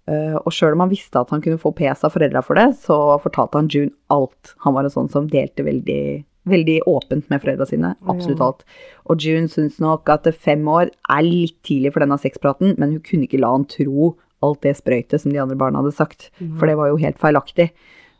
Eh, 0.06 0.36
og 0.38 0.54
sjøl 0.54 0.76
om 0.76 0.84
han 0.84 0.92
visste 0.92 1.18
at 1.18 1.32
han 1.34 1.42
kunne 1.42 1.58
få 1.58 1.72
pes 1.74 2.04
av 2.06 2.14
foreldra 2.14 2.42
for 2.46 2.58
det, 2.58 2.68
så 2.84 2.96
fortalte 3.22 3.58
han 3.58 3.70
June 3.72 3.94
alt. 4.14 4.54
Han 4.66 4.76
var 4.76 4.86
en 4.86 4.94
sånn 4.94 5.10
som 5.10 5.26
delte 5.30 5.66
veldig, 5.66 6.04
veldig 6.46 6.76
åpent 6.86 7.26
med 7.32 7.42
foreldra 7.42 7.66
sine. 7.66 7.94
Absolutt 8.06 8.44
alt. 8.44 8.62
Og 9.10 9.22
June 9.22 9.50
syns 9.50 9.80
nok 9.82 10.08
at 10.14 10.28
fem 10.38 10.62
år 10.70 10.92
er 10.92 11.26
litt 11.26 11.58
tidlig 11.66 11.94
for 11.94 12.06
denne 12.06 12.20
sexpraten, 12.22 12.76
men 12.78 12.94
hun 12.94 13.02
kunne 13.06 13.26
ikke 13.26 13.42
la 13.42 13.50
han 13.56 13.66
tro 13.70 14.14
alt 14.44 14.62
det 14.62 14.76
sprøytet 14.78 15.22
som 15.22 15.32
de 15.32 15.40
andre 15.42 15.58
barna 15.58 15.80
hadde 15.80 15.96
sagt, 15.96 16.28
for 16.58 16.68
det 16.68 16.76
var 16.78 16.90
jo 16.92 17.00
helt 17.00 17.18
feilaktig. 17.18 17.70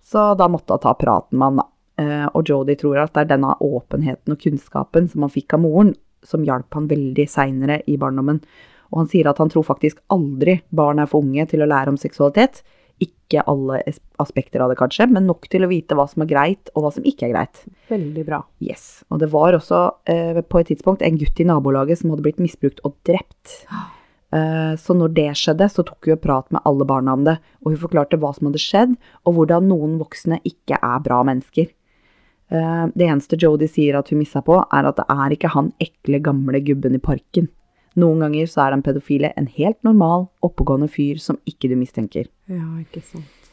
Så 0.06 0.32
da 0.38 0.48
måtte 0.50 0.74
hun 0.74 0.82
ta 0.82 0.94
praten 0.98 1.38
med 1.38 1.50
han, 1.50 1.60
da. 1.62 1.68
Eh, 1.96 2.26
og 2.36 2.44
Jodie 2.44 2.76
tror 2.76 2.98
at 3.00 3.14
det 3.14 3.22
er 3.24 3.36
denne 3.36 3.54
åpenheten 3.64 4.34
og 4.34 4.42
kunnskapen 4.42 5.06
som 5.08 5.24
han 5.24 5.32
fikk 5.32 5.54
av 5.56 5.62
moren, 5.64 5.94
som 6.26 6.44
hjalp 6.44 6.74
han 6.76 6.88
veldig 6.90 7.24
seinere 7.30 7.78
i 7.88 7.96
barndommen. 8.00 8.42
Og 8.92 9.02
han 9.02 9.10
sier 9.10 9.28
at 9.30 9.40
han 9.42 9.50
tror 9.52 9.66
faktisk 9.66 10.00
aldri 10.12 10.60
barn 10.74 11.02
er 11.02 11.10
for 11.10 11.24
unge 11.24 11.46
til 11.50 11.64
å 11.64 11.70
lære 11.70 11.92
om 11.92 12.00
seksualitet. 12.00 12.62
Ikke 13.02 13.42
alle 13.50 13.82
aspekter 14.22 14.62
av 14.62 14.70
det, 14.72 14.78
kanskje, 14.80 15.08
men 15.12 15.26
nok 15.28 15.48
til 15.52 15.66
å 15.66 15.70
vite 15.70 15.96
hva 15.98 16.06
som 16.08 16.24
er 16.24 16.30
greit, 16.30 16.70
og 16.74 16.86
hva 16.86 16.92
som 16.94 17.04
ikke 17.04 17.28
er 17.28 17.34
greit. 17.34 17.64
Veldig 17.90 18.24
bra. 18.28 18.40
Yes. 18.64 19.04
Og 19.10 19.20
det 19.20 19.28
var 19.34 19.58
også 19.58 19.82
eh, 20.08 20.40
på 20.40 20.62
et 20.62 20.70
tidspunkt 20.72 21.04
en 21.04 21.18
gutt 21.20 21.42
i 21.42 21.48
nabolaget 21.48 22.00
som 22.00 22.14
hadde 22.14 22.24
blitt 22.24 22.42
misbrukt 22.42 22.82
og 22.86 22.98
drept. 23.08 23.60
Eh, 24.34 24.72
så 24.74 24.90
når 24.90 25.12
det 25.14 25.28
skjedde, 25.38 25.68
så 25.70 25.84
tok 25.86 26.08
hun 26.10 26.18
prat 26.18 26.48
med 26.52 26.64
alle 26.66 26.84
barna 26.84 27.12
om 27.14 27.22
det, 27.24 27.36
og 27.62 27.70
hun 27.70 27.78
forklarte 27.78 28.18
hva 28.18 28.32
som 28.34 28.48
hadde 28.48 28.58
skjedd, 28.58 28.96
og 29.22 29.36
hvordan 29.36 29.68
noen 29.70 29.92
voksne 30.00 30.40
ikke 30.50 30.80
er 30.82 31.04
bra 31.04 31.20
mennesker. 31.28 31.68
Eh, 32.50 32.86
det 32.94 33.06
eneste 33.06 33.38
Jodie 33.40 33.70
sier 33.70 33.98
at 33.98 34.10
hun 34.10 34.20
missa 34.20 34.42
på, 34.44 34.58
er 34.58 34.88
at 34.90 34.98
det 34.98 35.06
er 35.10 35.34
ikke 35.34 35.52
han 35.54 35.72
ekle, 35.82 36.20
gamle 36.22 36.60
gubben 36.66 36.98
i 36.98 37.02
parken. 37.02 37.48
Noen 37.96 38.26
ganger 38.26 38.48
så 38.50 38.66
er 38.66 38.74
den 38.74 38.84
pedofile 38.84 39.32
en 39.40 39.48
helt 39.56 39.78
normal, 39.86 40.28
oppegående 40.44 40.88
fyr 40.92 41.20
som 41.22 41.38
ikke 41.48 41.70
du 41.72 41.76
mistenker. 41.80 42.28
Ja, 42.50 42.66
ikke 42.82 43.00
sant. 43.00 43.52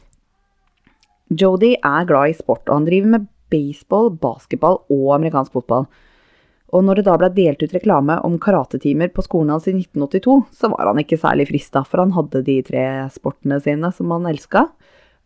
Jody 1.32 1.74
er 1.80 2.08
glad 2.10 2.34
i 2.34 2.36
sport, 2.38 2.68
og 2.68 2.82
han 2.82 2.88
driver 2.90 3.14
med 3.16 3.30
baseball, 3.54 4.12
basketball 4.22 4.82
og 4.92 5.14
amerikansk 5.16 5.56
fotball. 5.56 5.88
Og 6.74 6.82
når 6.86 7.00
det 7.00 7.06
da 7.06 7.16
ble 7.22 7.30
delt 7.36 7.62
ut 7.62 7.76
reklame 7.76 8.18
om 8.26 8.40
karatetimer 8.42 9.12
på 9.14 9.24
skolen 9.26 9.54
hans 9.54 9.68
i 9.70 9.76
1982, 9.78 10.40
så 10.58 10.72
var 10.74 10.90
han 10.90 11.02
ikke 11.04 11.22
særlig 11.22 11.48
frista, 11.52 11.84
for 11.86 12.02
han 12.02 12.16
hadde 12.16 12.42
de 12.48 12.58
tre 12.66 12.86
sportene 13.14 13.60
sine 13.62 13.92
som 13.94 14.14
han 14.16 14.26
elska. 14.32 14.68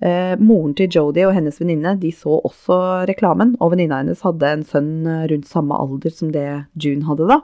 Eh, 0.03 0.35
moren 0.37 0.75
til 0.77 0.91
Jodi 0.93 1.23
og 1.25 1.33
hennes 1.33 1.55
venninne 1.57 1.95
de 1.97 2.11
så 2.13 2.35
også 2.45 3.07
reklamen, 3.09 3.55
og 3.63 3.73
venninna 3.73 4.03
hennes 4.03 4.21
hadde 4.27 4.51
en 4.51 4.67
sønn 4.67 4.91
eh, 5.07 5.23
rundt 5.31 5.47
samme 5.49 5.79
alder 5.79 6.13
som 6.13 6.33
det 6.35 6.45
June 6.75 7.07
hadde 7.07 7.29
da. 7.31 7.39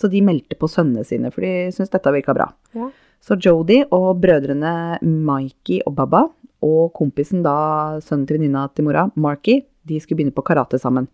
Så 0.00 0.08
de 0.10 0.22
meldte 0.24 0.56
på 0.56 0.68
sønnene 0.70 1.04
sine, 1.04 1.28
for 1.34 1.44
de 1.44 1.68
syntes 1.74 1.92
dette 1.92 2.12
virka 2.14 2.32
bra. 2.36 2.46
Ja. 2.76 2.88
Så 3.20 3.36
Jodi 3.36 3.82
og 3.92 4.14
brødrene 4.22 4.98
Mikey 5.04 5.82
og 5.86 5.94
Baba, 5.98 6.22
og 6.64 6.92
kompisen 6.96 7.42
da, 7.44 7.98
sønnen 8.04 8.26
til 8.28 8.38
venninna 8.38 8.66
til 8.72 8.86
mora, 8.86 9.06
Marky, 9.20 9.58
de 9.88 9.98
skulle 10.00 10.20
begynne 10.22 10.34
på 10.36 10.44
karate 10.44 10.80
sammen. 10.80 11.08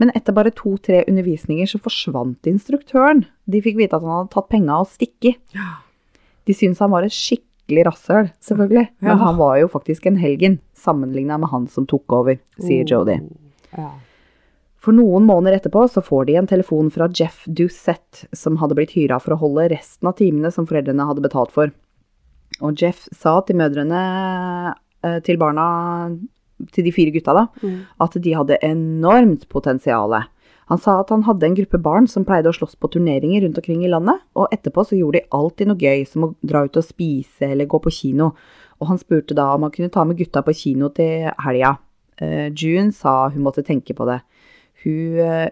Men 0.00 0.10
etter 0.16 0.34
bare 0.34 0.50
to-tre 0.56 1.04
undervisninger 1.08 1.68
så 1.70 1.78
forsvant 1.80 2.48
instruktøren. 2.50 3.26
De 3.46 3.60
fikk 3.62 3.76
vite 3.78 3.94
at 3.96 4.02
han 4.02 4.10
hadde 4.16 4.32
tatt 4.34 4.48
penga 4.50 4.80
og 4.82 4.88
stikket. 4.90 5.36
De 6.44 6.52
syntes 6.56 6.80
han 6.82 6.90
var 6.92 7.06
et 7.06 7.14
skikkelig 7.14 7.84
rasshøl, 7.86 8.32
selvfølgelig. 8.42 8.88
Men 9.00 9.12
Ja. 9.12 9.20
han 9.24 9.36
var 9.38 9.58
jo 9.60 9.68
faktisk 9.68 10.06
en 10.06 10.16
helgen, 10.16 10.58
sammenligna 10.74 11.38
med 11.38 11.48
han 11.50 11.66
som 11.68 11.86
tok 11.86 12.10
over, 12.12 12.38
sier 12.60 12.84
Jody. 12.84 13.20
Ja. 13.76 13.90
For 14.84 14.92
noen 14.92 15.24
måneder 15.24 15.56
etterpå 15.58 15.86
så 15.88 16.02
får 16.04 16.26
de 16.28 16.34
en 16.36 16.48
telefon 16.50 16.90
fra 16.92 17.06
Jeff 17.16 17.44
Doucette, 17.48 18.26
som 18.36 18.58
hadde 18.60 18.76
blitt 18.76 18.92
hyra 18.98 19.16
for 19.22 19.32
å 19.36 19.40
holde 19.40 19.70
resten 19.72 20.10
av 20.10 20.18
timene 20.18 20.50
som 20.52 20.66
foreldrene 20.68 21.06
hadde 21.08 21.24
betalt 21.24 21.54
for. 21.54 21.72
Og 22.60 22.76
Jeff 22.78 23.06
sa 23.16 23.38
til 23.48 23.56
mødrene 23.58 24.02
eh, 25.02 25.18
til 25.24 25.40
barna, 25.40 25.64
til 26.74 26.84
de 26.86 26.92
fire 26.94 27.14
gutta 27.14 27.34
da, 27.34 27.46
Mm. 27.62 27.80
at 28.04 28.18
de 28.20 28.34
hadde 28.36 28.58
enormt 28.62 29.48
potensial. 29.48 30.12
Han 30.68 30.78
sa 30.80 31.00
at 31.00 31.10
han 31.10 31.24
hadde 31.26 31.44
en 31.48 31.56
gruppe 31.56 31.80
barn 31.82 32.06
som 32.08 32.24
pleide 32.24 32.48
å 32.48 32.56
slåss 32.56 32.76
på 32.80 32.88
turneringer 32.92 33.42
rundt 33.44 33.58
omkring 33.60 33.82
i 33.84 33.90
landet, 33.90 34.20
og 34.36 34.52
etterpå 34.52 34.84
så 34.84 34.96
gjorde 35.00 35.20
de 35.20 35.28
alltid 35.32 35.68
noe 35.68 35.76
gøy, 35.80 36.04
som 36.08 36.24
å 36.28 36.34
dra 36.44 36.64
ut 36.64 36.76
og 36.76 36.84
spise 36.84 37.50
eller 37.50 37.66
gå 37.66 37.80
på 37.80 37.92
kino. 37.92 38.34
Og 38.80 38.88
han 38.88 38.98
spurte 39.00 39.34
da 39.36 39.54
om 39.54 39.62
han 39.66 39.72
kunne 39.74 39.90
ta 39.92 40.04
med 40.04 40.16
gutta 40.20 40.42
på 40.44 40.54
kino 40.56 40.88
til 40.92 41.30
helga. 41.44 41.78
Eh, 42.20 42.50
June 42.54 42.92
sa 42.92 43.28
hun 43.28 43.42
måtte 43.42 43.64
tenke 43.64 43.94
på 43.96 44.06
det. 44.06 44.20
Hun, 44.84 45.18
eh, 45.18 45.48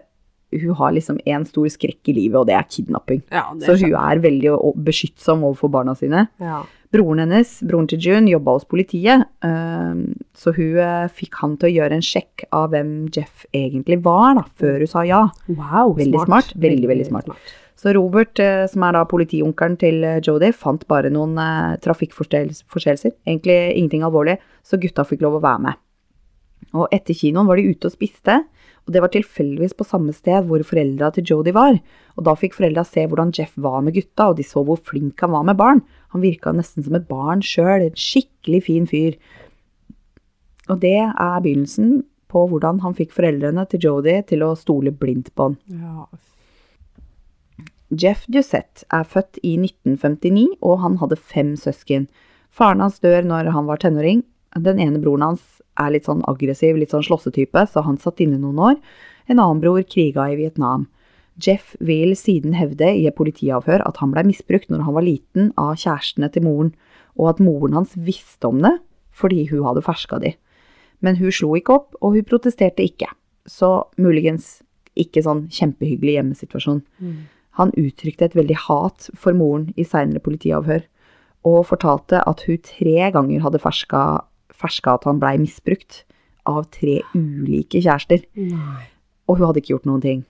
hun 0.61 0.77
har 0.77 0.93
liksom 0.93 1.17
én 1.25 1.45
stor 1.49 1.67
skrekk 1.73 2.11
i 2.11 2.17
livet, 2.19 2.37
og 2.37 2.47
det 2.47 2.55
er 2.55 2.69
kidnapping. 2.69 3.23
ja, 3.31 3.49
det 3.57 3.65
Så 3.65 3.77
hun 3.81 3.95
er 3.95 4.21
veldig 4.21 4.53
beskyttsom 4.85 5.43
overfor 5.43 5.71
barna 5.71 5.95
sine. 5.97 6.27
Ja. 6.39 6.63
Broren 6.93 7.23
hennes, 7.23 7.55
broren 7.65 7.87
til 7.89 7.97
June, 7.97 8.29
jobba 8.29 8.53
hos 8.53 8.67
politiet, 8.69 9.25
ehm, 9.41 10.13
så 10.37 10.53
hun 10.53 10.77
eh, 10.77 11.07
fikk 11.09 11.39
han 11.41 11.55
til 11.57 11.71
å 11.71 11.73
gjøre 11.73 11.97
en 11.97 12.05
sjekk 12.05 12.45
av 12.53 12.69
hvem 12.69 13.09
Jeff 13.09 13.47
egentlig 13.49 13.97
var, 14.05 14.35
da, 14.37 14.43
før 14.61 14.83
hun 14.83 14.91
sa 14.91 15.01
ja. 15.07 15.23
Wow, 15.49 15.95
Veldig 15.97 16.21
smart. 16.27 16.53
Veldig, 16.53 16.87
veldig 16.91 17.07
smart. 17.09 17.33
Så 17.81 17.95
Robert, 17.97 18.37
eh, 18.39 18.67
som 18.69 18.85
er 18.85 18.93
da 18.93 19.07
politionkelen 19.09 19.79
til 19.81 20.05
Jodie, 20.21 20.53
fant 20.53 20.85
bare 20.87 21.09
noen 21.09 21.33
eh, 21.41 21.79
trafikkforseelser. 21.81 23.15
Egentlig 23.25 23.57
ingenting 23.73 24.05
alvorlig, 24.05 24.37
så 24.61 24.77
gutta 24.77 25.07
fikk 25.07 25.25
lov 25.25 25.39
å 25.39 25.43
være 25.43 25.65
med. 25.65 25.81
Og 26.77 26.93
etter 26.93 27.17
kinoen 27.17 27.49
var 27.49 27.57
de 27.57 27.73
ute 27.73 27.89
og 27.89 27.95
spiste, 27.95 28.37
og 28.83 28.91
det 28.91 28.99
var 28.99 29.11
tilfeldigvis 29.13 29.75
på 29.79 29.85
samme 29.87 30.11
sted 30.15 30.49
hvor 30.49 30.63
foreldra 30.67 31.09
til 31.15 31.23
Jody 31.29 31.53
var. 31.55 31.77
Og 32.17 32.25
da 32.27 32.33
fikk 32.35 32.57
foreldra 32.57 32.83
se 32.87 33.05
hvordan 33.07 33.31
Jeff 33.35 33.53
var 33.55 33.79
med 33.85 33.95
gutta, 33.95 34.29
og 34.29 34.39
de 34.39 34.43
så 34.43 34.63
hvor 34.67 34.81
flink 34.83 35.23
han 35.23 35.31
var 35.31 35.45
med 35.47 35.59
barn. 35.59 35.79
Han 36.11 36.23
virka 36.23 36.51
nesten 36.51 36.83
som 36.83 36.97
et 36.99 37.07
barn 37.07 37.43
sjøl, 37.45 37.87
en 37.87 37.95
skikkelig 37.95 38.65
fin 38.67 38.89
fyr. 38.89 39.15
Og 40.67 40.81
det 40.83 40.97
er 40.99 41.39
begynnelsen 41.43 42.03
på 42.33 42.43
hvordan 42.49 42.81
han 42.83 42.95
fikk 42.97 43.15
foreldrene 43.15 43.63
til 43.71 43.87
Jody 43.87 44.19
til 44.27 44.43
å 44.43 44.53
stole 44.59 44.91
blindt 44.91 45.31
på 45.37 45.51
han. 45.51 45.57
Ja. 45.71 46.07
Jeff 47.93 48.25
Doucette 48.27 48.87
er 48.91 49.05
født 49.07 49.37
i 49.45 49.55
1959, 49.61 50.57
og 50.65 50.79
han 50.83 50.97
hadde 50.99 51.19
fem 51.19 51.53
søsken. 51.59 52.09
Faren 52.53 52.81
hans 52.83 52.99
dør 53.03 53.23
når 53.27 53.53
han 53.53 53.69
var 53.69 53.79
tenåring. 53.79 54.25
Den 54.59 54.81
ene 54.81 55.01
broren 55.01 55.31
hans 55.31 55.52
er 55.79 55.93
litt 55.93 56.07
sånn 56.09 56.23
aggressiv, 56.29 56.77
litt 56.77 56.93
sånn 56.93 57.05
slåssetype, 57.05 57.65
så 57.69 57.83
han 57.85 57.97
satt 58.01 58.21
inne 58.23 58.39
noen 58.41 58.59
år. 58.59 58.79
En 59.27 59.39
annen 59.39 59.61
bror 59.63 59.83
kriga 59.87 60.27
i 60.31 60.37
Vietnam. 60.39 60.87
Jeff 61.41 61.73
vil 61.81 62.13
siden 62.17 62.53
hevde 62.53 62.91
i 62.93 63.07
et 63.09 63.17
politiavhør 63.17 63.81
at 63.87 63.97
han 64.01 64.11
blei 64.13 64.25
misbrukt 64.27 64.69
når 64.69 64.85
han 64.85 64.97
var 64.97 65.05
liten 65.07 65.49
av 65.57 65.75
kjærestene 65.81 66.29
til 66.33 66.45
moren, 66.45 66.73
og 67.17 67.33
at 67.33 67.41
moren 67.41 67.77
hans 67.79 67.95
visste 67.97 68.49
om 68.49 68.61
det 68.65 68.77
fordi 69.13 69.43
hun 69.51 69.65
hadde 69.65 69.85
ferska 69.85 70.17
de. 70.21 70.33
Men 71.05 71.19
hun 71.19 71.33
slo 71.33 71.51
ikke 71.57 71.75
opp, 71.75 71.97
og 72.01 72.15
hun 72.15 72.25
protesterte 72.25 72.81
ikke. 72.81 73.09
Så 73.45 73.85
muligens 74.01 74.63
ikke 74.97 75.21
sånn 75.25 75.47
kjempehyggelig 75.53 76.15
hjemmesituasjon. 76.17 76.81
Han 77.59 77.73
uttrykte 77.77 78.25
et 78.25 78.37
veldig 78.37 78.57
hat 78.65 79.09
for 79.13 79.37
moren 79.37 79.67
i 79.77 79.85
seinere 79.85 80.23
politiavhør, 80.23 80.81
og 81.45 81.67
fortalte 81.67 82.23
at 82.25 82.41
hun 82.47 82.57
tre 82.65 83.11
ganger 83.13 83.43
hadde 83.43 83.61
ferska, 83.61 84.23
ferska 84.51 84.97
at 84.97 85.07
han 85.07 85.21
blei 85.21 85.37
misbrukt 85.41 86.03
av 86.49 86.65
tre 86.73 86.99
ulike 87.15 87.79
kjærester, 87.79 88.25
Nei. 88.35 88.83
og 89.27 89.37
hun 89.39 89.47
hadde 89.47 89.63
ikke 89.63 89.75
gjort 89.77 89.87
noen 89.89 90.03
ting. 90.03 90.25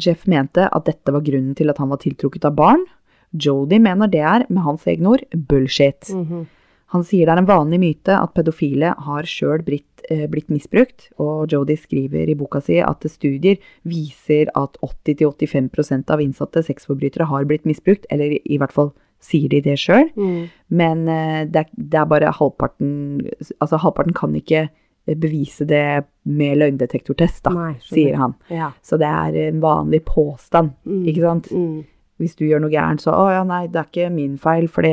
Jeff 0.00 0.26
mente 0.26 0.66
at 0.66 0.88
dette 0.88 1.12
var 1.14 1.22
grunnen 1.22 1.54
til 1.54 1.70
at 1.70 1.78
han 1.78 1.92
var 1.92 2.00
tiltrukket 2.02 2.44
av 2.48 2.56
barn. 2.58 2.82
Jodie 3.30 3.78
mener 3.82 4.10
det 4.10 4.22
er, 4.26 4.44
med 4.48 4.64
hans 4.66 4.86
egne 4.90 5.14
ord, 5.14 5.24
bullshit. 5.34 6.10
Mhm. 6.10 6.46
Han 6.94 7.02
sier 7.02 7.26
det 7.26 7.32
er 7.34 7.40
en 7.42 7.48
vanlig 7.48 7.80
myte 7.82 8.14
at 8.14 8.34
pedofile 8.34 8.92
har 9.06 9.26
sjøl 9.26 9.64
blitt, 9.66 10.02
eh, 10.10 10.26
blitt 10.30 10.48
misbrukt, 10.48 11.08
og 11.18 11.50
Jodie 11.50 11.76
skriver 11.76 12.28
i 12.28 12.34
boka 12.38 12.60
si 12.62 12.78
at 12.78 13.00
studier 13.10 13.58
viser 13.84 14.46
at 14.54 14.76
80-85% 14.82 16.10
av 16.10 16.20
innsatte 16.20 16.62
sexforbrytere 16.62 17.26
har 17.26 17.44
blitt 17.44 17.64
misbrukt, 17.64 18.06
eller 18.10 18.36
i, 18.36 18.42
i 18.46 18.58
hvert 18.58 18.72
fall 18.72 18.92
sier 19.24 19.48
de 19.48 19.60
det 19.64 19.78
sjøl, 19.80 20.10
Mm. 20.16 20.48
men 20.76 21.08
eh, 21.08 21.44
det, 21.48 21.62
er, 21.64 21.70
det 21.76 22.00
er 22.00 22.08
bare 22.10 22.32
halvparten 22.36 23.22
Altså 23.60 23.78
halvparten 23.80 24.12
kan 24.16 24.34
ikke 24.36 24.66
eh, 24.68 25.14
bevise 25.16 25.64
det 25.66 26.04
med 26.28 26.58
løgndetektortest, 26.60 27.42
da, 27.46 27.54
Nei, 27.56 27.72
sier 27.80 28.16
han. 28.20 28.34
Ja. 28.52 28.72
Så 28.84 28.98
det 29.00 29.08
er 29.08 29.38
en 29.48 29.60
vanlig 29.64 30.02
påstand, 30.04 30.74
Mm. 30.84 31.04
ikke 31.08 31.24
sant? 31.24 31.48
Mm. 31.52 31.84
Hvis 32.20 32.36
du 32.38 32.44
gjør 32.46 32.60
noe 32.62 32.70
gærent, 32.70 33.00
så 33.02 33.10
å 33.16 33.24
ja, 33.32 33.42
nei, 33.48 33.66
det 33.66 33.80
er 33.80 33.88
ikke 33.90 34.10
min 34.14 34.36
feil, 34.38 34.68
fordi 34.68 34.92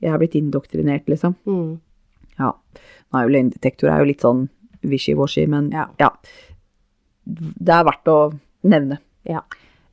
jeg 0.00 0.10
har 0.10 0.18
blitt 0.18 0.34
indoktrinert, 0.34 1.06
liksom. 1.06 1.36
Mm. 1.46 1.78
Ja. 2.38 2.52
Nå 3.12 3.18
er 3.20 3.26
jo 3.28 3.34
løgndetektor 3.36 3.88
er 3.92 3.98
jo 4.02 4.08
litt 4.10 4.20
sånn 4.24 4.48
wishy-washy, 4.82 5.46
men 5.48 5.70
Ja. 5.74 5.86
ja. 6.00 6.10
Det 7.26 7.74
er 7.74 7.84
verdt 7.84 8.08
å 8.10 8.18
nevne. 8.64 8.98
Ja. 9.28 9.42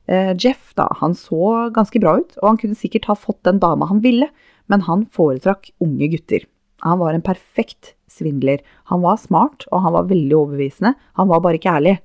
Eh, 0.06 0.32
Jeff, 0.38 0.72
da, 0.78 0.86
han 1.00 1.16
så 1.18 1.68
ganske 1.74 2.00
bra 2.02 2.16
ut, 2.20 2.36
og 2.42 2.52
han 2.52 2.60
kunne 2.60 2.78
sikkert 2.78 3.08
ha 3.10 3.18
fått 3.18 3.42
den 3.46 3.58
dama 3.62 3.88
han 3.90 4.02
ville, 4.04 4.30
men 4.70 4.84
han 4.86 5.06
foretrakk 5.14 5.72
unge 5.82 6.10
gutter. 6.14 6.46
Han 6.86 7.00
var 7.00 7.14
en 7.14 7.24
perfekt 7.24 7.94
svindler. 8.10 8.62
Han 8.90 9.02
var 9.02 9.18
smart, 9.20 9.66
og 9.72 9.82
han 9.82 9.94
var 9.96 10.10
veldig 10.10 10.36
overbevisende. 10.36 10.94
Han 11.18 11.30
var 11.30 11.42
bare 11.44 11.58
ikke 11.58 11.74
ærlig. 11.78 11.96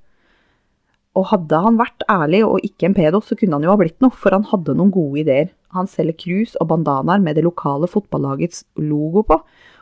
Og 1.19 1.27
hadde 1.27 1.59
han 1.59 1.79
vært 1.79 2.05
ærlig 2.09 2.39
og 2.47 2.63
ikke 2.63 2.87
en 2.87 2.95
pedo, 2.95 3.19
så 3.19 3.35
kunne 3.35 3.57
han 3.57 3.65
jo 3.67 3.73
ha 3.73 3.79
blitt 3.79 3.99
noe, 4.03 4.15
for 4.15 4.33
han 4.35 4.47
hadde 4.47 4.77
noen 4.79 4.93
gode 4.95 5.25
ideer. 5.25 5.49
Han 5.75 5.89
selger 5.91 6.17
krus 6.23 6.55
og 6.59 6.69
bandanaer 6.71 7.23
med 7.23 7.35
det 7.35 7.43
lokale 7.45 7.89
fotballagets 7.91 8.63
logo 8.79 9.25
på, 9.27 9.41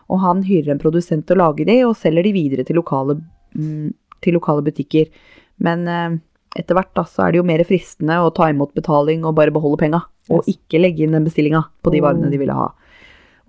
og 0.10 0.24
han 0.24 0.42
hyrer 0.48 0.74
en 0.74 0.82
produsent 0.82 1.28
til 1.30 1.38
å 1.38 1.44
lage 1.44 1.68
de, 1.70 1.84
og 1.86 1.98
selger 1.98 2.26
de 2.26 2.34
videre 2.34 2.66
til 2.66 2.80
lokale, 2.82 3.20
mm, 3.54 3.94
til 4.26 4.36
lokale 4.40 4.66
butikker. 4.66 5.12
Men 5.62 5.86
eh, 5.86 6.18
etter 6.58 6.78
hvert 6.78 6.92
da, 6.98 7.06
så 7.06 7.26
er 7.26 7.34
det 7.34 7.42
jo 7.42 7.48
mer 7.48 7.62
fristende 7.68 8.18
å 8.24 8.32
ta 8.34 8.50
imot 8.50 8.74
betaling 8.78 9.26
og 9.28 9.36
bare 9.38 9.54
beholde 9.54 9.80
penga, 9.82 10.04
og 10.34 10.48
ikke 10.50 10.82
legge 10.82 11.06
inn 11.06 11.16
den 11.18 11.28
bestillinga 11.28 11.66
på 11.84 11.94
de 11.94 12.02
varene 12.06 12.32
de 12.32 12.40
ville 12.42 12.56
ha. 12.56 12.72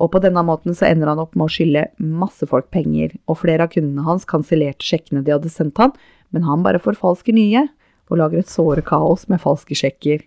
Og 0.01 0.09
på 0.13 0.21
denne 0.25 0.43
måten 0.47 0.77
så 0.77 0.87
ender 0.89 1.11
han 1.13 1.21
opp 1.21 1.35
med 1.37 1.47
å 1.47 1.53
skylde 1.53 1.89
masse 2.01 2.47
folk 2.49 2.71
penger, 2.73 3.13
og 3.29 3.43
flere 3.43 3.67
av 3.67 3.73
kundene 3.75 4.07
hans 4.07 4.25
kansellerte 4.29 4.87
sjekkene 4.87 5.25
de 5.25 5.35
hadde 5.35 5.53
sendt 5.53 5.81
han, 5.81 5.93
men 6.33 6.47
han 6.49 6.65
bare 6.65 6.83
forfalsker 6.83 7.37
nye. 7.37 7.69
og 8.11 8.19
lager 8.19 8.41
et 8.41 8.51
såre 8.51 8.83
kaos 8.83 9.29
med 9.31 9.39
falske 9.39 9.71
sjekker. 9.79 10.25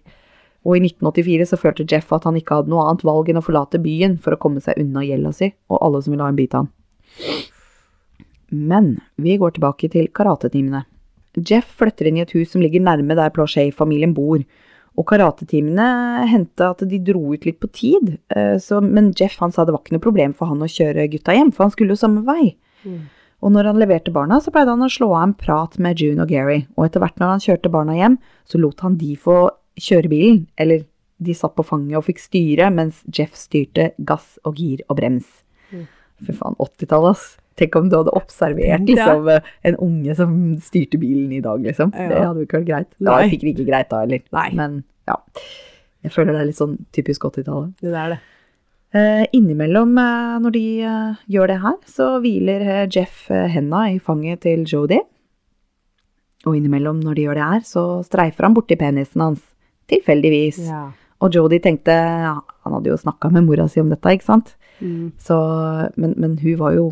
Og 0.64 0.78
i 0.78 0.86
1984 0.86 1.50
så 1.50 1.58
følte 1.60 1.84
Jeff 1.84 2.14
at 2.16 2.24
han 2.24 2.38
ikke 2.40 2.56
hadde 2.56 2.72
noe 2.72 2.86
annet 2.88 3.04
valg 3.04 3.28
enn 3.28 3.42
å 3.42 3.44
forlate 3.44 3.82
byen 3.84 4.16
for 4.24 4.32
å 4.32 4.40
komme 4.40 4.64
seg 4.64 4.80
unna 4.80 5.04
gjelda 5.04 5.34
si 5.36 5.50
og 5.68 5.82
alle 5.84 6.00
som 6.00 6.14
ville 6.14 6.24
ha 6.24 6.32
en 6.32 6.40
bit 6.40 6.56
av 6.56 6.64
han. 6.64 6.72
Men 8.56 8.88
vi 9.20 9.36
går 9.42 9.58
tilbake 9.58 9.92
til 9.92 10.08
karatetimene. 10.16 10.86
Jeff 11.42 11.80
flytter 11.80 12.10
inn 12.10 12.20
i 12.20 12.24
et 12.26 12.36
hus 12.36 12.54
som 12.54 12.62
ligger 12.64 12.84
nærme 12.84 13.18
der 13.18 13.34
Plauchet-familien 13.34 14.14
bor, 14.18 14.44
og 14.94 15.08
karatetimene 15.10 16.28
hendte 16.30 16.68
at 16.70 16.84
de 16.86 17.00
dro 17.02 17.34
ut 17.34 17.48
litt 17.48 17.58
på 17.64 17.70
tid, 17.74 18.16
eh, 18.36 18.56
så, 18.62 18.78
men 18.84 19.10
Jeff 19.18 19.40
han 19.42 19.54
sa 19.54 19.66
det 19.66 19.74
var 19.74 19.82
ikke 19.82 19.96
noe 19.96 20.06
problem 20.06 20.36
for 20.38 20.52
han 20.52 20.62
å 20.62 20.70
kjøre 20.70 21.08
gutta 21.16 21.34
hjem, 21.34 21.50
for 21.56 21.66
han 21.66 21.74
skulle 21.74 21.96
jo 21.96 22.04
samme 22.04 22.22
vei. 22.28 22.54
Mm. 22.86 23.02
Og 23.44 23.52
når 23.52 23.72
han 23.72 23.82
leverte 23.82 24.14
barna, 24.14 24.38
så 24.40 24.54
pleide 24.54 24.72
han 24.72 24.86
å 24.86 24.92
slå 24.92 25.10
av 25.18 25.26
en 25.26 25.36
prat 25.36 25.76
med 25.82 26.00
June 26.00 26.24
og 26.24 26.30
Gary, 26.32 26.62
og 26.78 26.86
etter 26.86 27.04
hvert 27.04 27.18
når 27.20 27.34
han 27.34 27.44
kjørte 27.44 27.74
barna 27.74 27.98
hjem, 27.98 28.20
så 28.48 28.62
lot 28.62 28.86
han 28.86 29.00
de 29.02 29.16
få 29.20 29.38
kjøre 29.82 30.12
bilen, 30.12 30.44
eller 30.62 30.86
de 31.24 31.36
satt 31.38 31.56
på 31.58 31.66
fanget 31.66 31.98
og 31.98 32.06
fikk 32.08 32.22
styre, 32.22 32.70
mens 32.74 33.02
Jeff 33.10 33.36
styrte 33.40 33.92
gass 34.06 34.38
og 34.48 34.62
gir 34.62 34.84
og 34.88 35.00
brems. 35.02 35.42
Mm. 35.74 35.88
Fy 36.24 36.38
faen, 36.38 36.60
80-tallet, 36.62 37.18
ass. 37.18 37.26
Tenk 37.60 37.76
om 37.78 37.90
du 37.92 38.00
hadde 38.00 38.16
observert 38.18 38.88
liksom, 38.88 39.30
en 39.70 39.76
unge 39.86 40.16
som 40.18 40.34
styrte 40.64 40.98
bilen 41.02 41.32
i 41.36 41.42
dag, 41.44 41.62
liksom. 41.62 41.94
Ja. 41.94 42.10
Det 42.10 42.22
hadde 42.24 42.42
jo 42.42 42.48
ikke 42.48 42.62
vært 42.64 42.70
greit. 42.72 42.90
Det 42.98 43.10
var 43.10 43.22
Nei. 43.22 43.30
sikkert 43.34 43.52
ikke 43.54 43.68
greit 43.70 43.92
da 43.92 44.02
heller. 44.02 44.24
Men 44.58 44.80
ja. 45.10 45.18
Jeg 46.04 46.12
føler 46.12 46.36
det 46.36 46.42
er 46.42 46.50
litt 46.50 46.60
sånn 46.60 46.78
typisk 46.96 47.28
80-tallet. 47.30 47.76
Det 47.84 47.94
er 47.96 48.16
det. 48.16 48.20
Eh, 48.94 49.24
innimellom, 49.34 49.96
eh, 49.98 50.34
når 50.44 50.54
de 50.54 50.66
eh, 50.86 51.22
gjør 51.34 51.50
det 51.50 51.60
her, 51.64 51.78
så 51.90 52.10
hviler 52.22 52.66
eh, 52.66 52.84
Jeff 52.94 53.24
eh, 53.34 53.48
henda 53.50 53.88
i 53.90 53.96
fanget 54.04 54.44
til 54.46 54.66
Jodie. 54.70 55.02
Og 56.44 56.58
innimellom, 56.58 57.00
når 57.02 57.18
de 57.18 57.26
gjør 57.26 57.40
det 57.40 57.48
her, 57.54 57.64
så 57.66 57.86
streifer 58.06 58.46
han 58.46 58.58
borti 58.58 58.78
penisen 58.78 59.24
hans. 59.24 59.42
Tilfeldigvis. 59.90 60.60
Ja. 60.68 60.90
Og 61.24 61.32
Jodie 61.34 61.60
tenkte 61.64 61.92
ja, 61.92 62.38
Han 62.64 62.76
hadde 62.78 62.92
jo 62.92 63.00
snakka 63.00 63.30
med 63.32 63.46
mora 63.48 63.66
si 63.72 63.82
om 63.82 63.90
dette, 63.92 64.14
ikke 64.16 64.28
sant? 64.28 64.54
Mm. 64.80 65.14
Så, 65.20 65.38
men, 65.96 66.16
men 66.20 66.38
hun 66.42 66.60
var 66.60 66.76
jo 66.76 66.86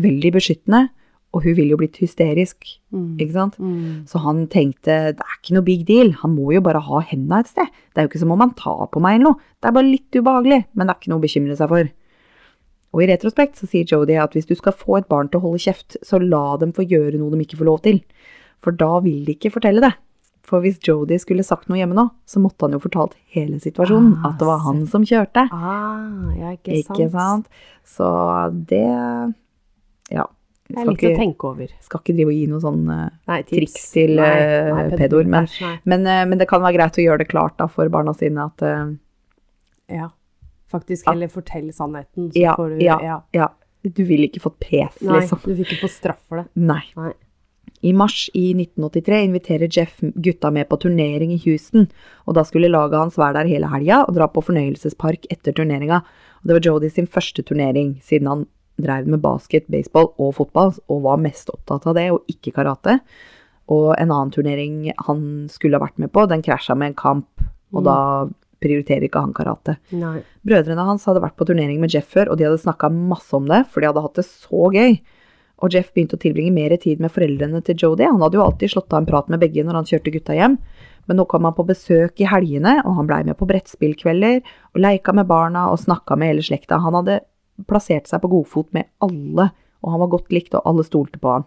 veldig 0.00 0.32
beskyttende, 0.34 0.88
og 1.34 1.42
hun 1.42 1.56
ville 1.58 1.74
jo 1.74 1.78
blitt 1.80 1.96
hysterisk, 1.98 2.62
Mm. 2.94 3.16
ikke 3.18 3.32
sant? 3.34 3.56
Mm. 3.58 4.04
Så 4.06 4.20
han 4.22 4.46
tenkte 4.46 5.14
det 5.16 5.18
er 5.18 5.38
ikke 5.42 5.54
noe 5.56 5.64
big 5.66 5.84
deal, 5.86 6.12
han 6.22 6.34
må 6.36 6.52
jo 6.54 6.60
bare 6.62 6.80
ha 6.80 7.00
henda 7.00 7.40
et 7.40 7.48
sted. 7.50 7.66
Det 7.92 7.98
er 7.98 8.06
jo 8.06 8.12
ikke 8.12 8.20
som 8.22 8.30
om 8.30 8.38
han 8.40 8.54
tar 8.54 8.86
på 8.92 9.00
meg 9.02 9.16
eller 9.18 9.32
noe, 9.32 9.40
det 9.60 9.68
er 9.68 9.72
bare 9.72 9.90
litt 9.90 10.10
ubehagelig, 10.14 10.64
men 10.74 10.86
det 10.86 10.94
er 10.94 11.00
ikke 11.00 11.10
noe 11.10 11.18
å 11.18 11.26
bekymre 11.26 11.56
seg 11.58 11.68
for. 11.68 11.90
Og 12.94 13.02
i 13.02 13.06
retrospekt 13.10 13.56
så 13.58 13.66
sier 13.66 13.84
Jodie 13.90 14.22
at 14.22 14.30
hvis 14.32 14.46
du 14.46 14.54
skal 14.54 14.72
få 14.72 14.98
et 15.00 15.08
barn 15.10 15.26
til 15.28 15.40
å 15.40 15.42
holde 15.48 15.58
kjeft, 15.58 15.96
så 16.06 16.20
la 16.22 16.56
dem 16.62 16.70
få 16.72 16.86
gjøre 16.86 17.18
noe 17.18 17.30
de 17.34 17.42
ikke 17.42 17.58
får 17.58 17.66
lov 17.66 17.82
til. 17.82 17.98
For 18.62 18.70
da 18.70 19.00
vil 19.00 19.24
de 19.26 19.34
ikke 19.34 19.50
fortelle 19.50 19.80
det. 19.82 19.92
For 20.44 20.60
hvis 20.60 20.78
Jodie 20.78 21.18
skulle 21.18 21.42
sagt 21.42 21.66
noe 21.68 21.78
hjemme 21.80 21.96
nå, 21.96 22.04
så 22.28 22.38
måtte 22.38 22.62
han 22.68 22.76
jo 22.76 22.78
fortalt 22.78 23.16
hele 23.34 23.58
situasjonen. 23.58 24.20
Ah, 24.22 24.28
at 24.30 24.38
det 24.38 24.46
var 24.46 24.58
han 24.62 24.86
som 24.86 25.02
kjørte. 25.02 25.48
Ah, 25.50 26.30
ja, 26.38 26.52
ikke, 26.54 26.78
Ikke 26.84 27.10
sant? 27.10 27.48
Så 27.82 28.06
det 28.68 29.34
Ja. 30.10 30.26
Det 30.68 30.78
er 30.80 30.86
litt 30.88 31.02
litt 31.02 31.16
å 31.18 31.20
tenke 31.20 31.44
over. 31.44 31.68
skal 31.84 32.00
ikke 32.00 32.14
drive 32.16 32.28
og 32.32 32.36
gi 32.38 32.46
noe 32.48 32.60
sånn 32.60 32.84
eh, 32.90 33.10
Nei, 33.28 33.42
triks 33.42 33.90
til, 33.92 34.18
eh, 34.18 34.90
pedoer, 34.96 35.26
men- 35.28 35.48
men, 35.84 36.06
eh, 36.06 36.24
men 36.24 36.38
det 36.38 36.48
kan 36.48 36.62
være 36.62 36.74
greit 36.78 36.96
å 36.96 37.04
gjøre 37.04 37.18
det 37.18 37.28
klart 37.28 37.58
da 37.58 37.66
for 37.66 37.88
barna 37.88 38.14
sine 38.16 38.38
at 38.46 38.62
uh, 38.62 38.94
Ja. 39.90 40.08
Faktisk 40.72 41.04
heller 41.06 41.28
fortell 41.28 41.68
sannheten, 41.72 42.32
så 42.32 42.40
Ja, 42.40 42.54
får 42.56 42.78
du 42.78 42.84
ja. 42.84 42.98
ja. 43.02 43.20
Ja, 43.34 43.48
du 43.84 44.04
vil 44.04 44.24
ikke 44.26 44.40
få 44.40 44.54
pes, 44.58 44.96
Nei, 45.02 45.20
liksom. 45.20 45.38
du 45.44 45.54
fikk 45.54 45.68
ikke 45.76 45.84
få 45.84 45.90
straff 45.90 46.18
for 46.28 46.36
det. 46.42 46.46
Nei. 46.56 46.82
Nei. 46.96 47.12
I 47.84 47.92
mars 47.92 48.30
i 48.34 48.54
1983 48.54 49.20
inviterer 49.28 49.68
Jeff 49.70 50.00
gutta 50.00 50.50
med 50.50 50.68
på 50.70 50.78
turnering 50.80 51.30
i 51.32 51.38
Houston, 51.44 51.90
og 52.26 52.34
da 52.34 52.42
skulle 52.42 52.70
laget 52.72 52.96
hans 52.98 53.16
være 53.20 53.34
der 53.34 53.46
hele 53.52 53.68
helga 53.68 54.06
og 54.08 54.14
dra 54.16 54.26
på 54.26 54.42
fornøyelsespark 54.42 55.26
etter 55.30 55.52
turneringa. 55.52 56.00
Og 56.00 56.48
det 56.48 56.54
var 56.56 56.60
Jodie 56.72 56.90
sin 56.90 57.06
første 57.06 57.44
turnering, 57.44 58.00
siden 58.00 58.26
han 58.26 58.46
drev 58.80 59.06
med 59.06 59.20
basket, 59.22 59.66
baseball 59.70 60.12
og 60.18 60.34
fotball, 60.34 60.72
og 60.90 61.02
var 61.02 61.20
mest 61.22 61.50
opptatt 61.54 61.86
av 61.86 61.94
det, 61.94 62.08
og 62.12 62.24
ikke 62.30 62.52
karate. 62.56 62.98
Og 63.72 63.94
en 63.96 64.10
annen 64.10 64.32
turnering 64.34 64.92
han 65.06 65.48
skulle 65.48 65.78
ha 65.78 65.84
vært 65.86 65.98
med 66.02 66.12
på, 66.12 66.26
den 66.28 66.42
krasja 66.42 66.74
med 66.76 66.92
en 66.92 66.94
kamp, 66.94 67.28
og 67.72 67.82
Mm. 67.82 67.84
da 67.84 68.28
prioriterer 68.60 69.04
ikke 69.08 69.20
han 69.20 69.32
karate. 69.34 69.76
Nei. 69.92 70.22
Brødrene 70.46 70.84
hans 70.86 71.04
hadde 71.04 71.20
vært 71.20 71.36
på 71.36 71.46
turnering 71.46 71.80
med 71.80 71.90
Jeff 71.92 72.06
før, 72.12 72.30
og 72.30 72.38
de 72.38 72.44
hadde 72.44 72.62
snakka 72.62 72.90
masse 72.90 73.32
om 73.34 73.46
det, 73.46 73.66
for 73.68 73.80
de 73.80 73.86
hadde 73.86 74.02
hatt 74.02 74.14
det 74.14 74.24
så 74.24 74.70
gøy. 74.72 75.00
Og 75.62 75.70
Jeff 75.70 75.92
begynte 75.94 76.16
å 76.16 76.20
tilbringe 76.20 76.52
mer 76.52 76.76
tid 76.76 76.98
med 77.00 77.12
foreldrene 77.12 77.62
til 77.64 77.76
Jodie. 77.76 78.06
Han 78.10 78.20
hadde 78.20 78.34
jo 78.34 78.42
alltid 78.44 78.70
slått 78.70 78.92
av 78.92 79.02
en 79.02 79.06
prat 79.06 79.28
med 79.28 79.40
begge 79.40 79.62
når 79.64 79.74
han 79.74 79.84
kjørte 79.84 80.12
gutta 80.12 80.34
hjem, 80.34 80.58
men 81.06 81.16
nå 81.16 81.26
kom 81.28 81.44
han 81.44 81.54
på 81.54 81.66
besøk 81.66 82.18
i 82.20 82.24
helgene, 82.24 82.82
og 82.84 82.96
han 82.96 83.06
blei 83.06 83.22
med 83.24 83.36
på 83.36 83.46
brettspillkvelder, 83.46 84.42
og 84.74 84.80
leika 84.80 85.12
med 85.14 85.26
barna 85.28 85.70
og 85.70 85.78
snakka 85.78 86.16
med 86.16 86.32
hele 86.32 86.42
slekta. 86.42 86.80
Han 86.80 86.94
hadde 86.94 87.20
plassert 87.68 88.10
seg 88.10 88.22
på 88.22 88.30
godfot 88.32 88.70
med 88.76 88.90
alle, 89.04 89.50
og 89.84 89.94
han 89.94 90.02
var 90.02 90.12
godt 90.16 90.34
likt, 90.34 90.56
og 90.56 90.66
alle 90.68 90.84
stolte 90.86 91.20
på 91.22 91.36
han. 91.36 91.46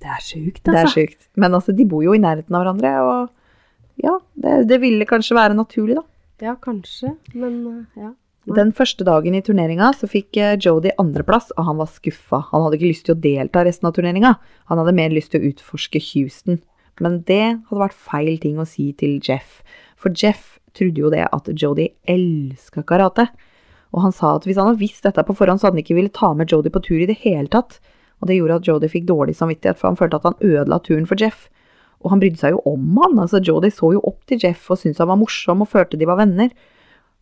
Det 0.00 0.08
er 0.08 0.22
sjukt, 0.24 0.62
Det 0.64 0.72
er 0.72 0.86
altså. 0.86 1.02
sjukt. 1.02 1.28
Men 1.36 1.54
altså, 1.56 1.74
de 1.76 1.84
bor 1.88 2.04
jo 2.04 2.14
i 2.16 2.22
nærheten 2.22 2.56
av 2.56 2.64
hverandre, 2.64 2.94
og 3.04 4.00
ja, 4.00 4.16
det, 4.40 4.62
det 4.70 4.80
ville 4.80 5.08
kanskje 5.08 5.36
være 5.36 5.58
naturlig, 5.58 5.98
da. 5.98 6.06
Ja, 6.40 6.56
kanskje, 6.56 7.16
men 7.36 7.60
eh, 7.68 8.02
ja. 8.06 8.14
Nei. 8.48 8.56
Den 8.56 8.70
første 8.72 9.04
dagen 9.04 9.34
i 9.36 9.42
turneringa 9.44 9.90
så 9.92 10.08
fikk 10.08 10.38
eh, 10.40 10.56
Jodie 10.56 10.94
andreplass, 11.00 11.50
og 11.58 11.66
han 11.68 11.76
var 11.82 11.90
skuffa. 11.92 12.40
Han 12.54 12.64
hadde 12.64 12.78
ikke 12.78 12.88
lyst 12.94 13.04
til 13.06 13.14
å 13.14 13.20
delta 13.20 13.66
resten 13.66 13.90
av 13.90 13.92
turneringa. 13.98 14.32
Han 14.72 14.80
hadde 14.80 14.96
mer 14.96 15.12
lyst 15.12 15.34
til 15.34 15.42
å 15.42 15.50
utforske 15.50 16.00
Houston. 16.14 16.62
Men 17.04 17.20
det 17.28 17.42
hadde 17.68 17.82
vært 17.82 18.00
feil 18.08 18.40
ting 18.40 18.56
å 18.60 18.66
si 18.68 18.90
til 18.96 19.18
Jeff. 19.20 19.60
For 20.00 20.16
Jeff 20.16 20.56
trodde 20.76 21.04
jo 21.04 21.12
det 21.12 21.26
at 21.28 21.52
Jodie 21.52 21.92
elska 22.08 22.84
karate. 22.88 23.28
Og 23.90 24.04
han 24.04 24.14
sa 24.14 24.36
at 24.36 24.46
hvis 24.46 24.58
han 24.60 24.70
hadde 24.70 24.82
visst 24.82 25.06
dette 25.06 25.24
på 25.26 25.34
forhånd, 25.36 25.60
så 25.60 25.68
hadde 25.68 25.78
han 25.78 25.84
ikke 25.84 25.98
ville 25.98 26.12
ta 26.14 26.32
med 26.36 26.50
Jodie 26.52 26.72
på 26.72 26.82
tur 26.84 27.00
i 27.00 27.08
det 27.10 27.18
hele 27.24 27.50
tatt. 27.50 27.80
Og 28.20 28.28
det 28.28 28.36
gjorde 28.36 28.60
at 28.60 28.68
Jodie 28.68 28.92
fikk 28.92 29.08
dårlig 29.08 29.34
samvittighet, 29.38 29.80
for 29.80 29.90
han 29.90 29.98
følte 29.98 30.20
at 30.20 30.28
han 30.28 30.38
ødela 30.44 30.78
turen 30.84 31.08
for 31.08 31.20
Jeff. 31.20 31.48
Og 32.00 32.12
han 32.12 32.22
brydde 32.22 32.40
seg 32.40 32.54
jo 32.54 32.62
om 32.68 33.00
han. 33.02 33.18
altså 33.20 33.40
Jodie 33.44 33.74
så 33.74 33.92
jo 33.96 34.02
opp 34.08 34.20
til 34.28 34.40
Jeff 34.42 34.70
og 34.70 34.80
syntes 34.80 35.02
han 35.02 35.10
var 35.10 35.20
morsom 35.20 35.64
og 35.64 35.72
følte 35.72 36.00
de 36.00 36.08
var 36.08 36.20
venner. 36.20 36.52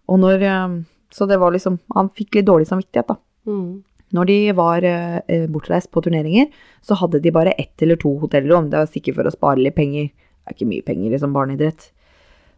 Og 0.09 0.21
når 0.23 0.45
eh, 0.47 0.79
Så 1.11 1.27
det 1.27 1.39
var 1.41 1.53
liksom 1.53 1.79
Han 1.97 2.11
fikk 2.13 2.35
litt 2.37 2.47
dårlig 2.47 2.69
samvittighet, 2.69 3.09
da. 3.09 3.17
Mm. 3.49 3.85
Når 4.13 4.25
de 4.25 4.37
var 4.57 4.85
eh, 4.85 5.47
bortreist 5.49 5.91
på 5.93 6.01
turneringer, 6.05 6.49
så 6.81 6.97
hadde 6.97 7.21
de 7.21 7.33
bare 7.33 7.53
ett 7.61 7.83
eller 7.83 7.97
to 7.97 8.15
hotellrom. 8.23 8.71
Det 8.71 8.79
var 8.81 8.89
sikkert 8.89 9.19
for 9.19 9.29
å 9.29 9.33
spare 9.33 9.61
litt 9.61 9.77
penger. 9.77 10.09
Det 10.09 10.49
er 10.49 10.57
ikke 10.57 10.69
mye 10.69 10.85
penger 10.87 11.13
i 11.13 11.21
sånn 11.21 11.35
barneidrett. 11.35 11.91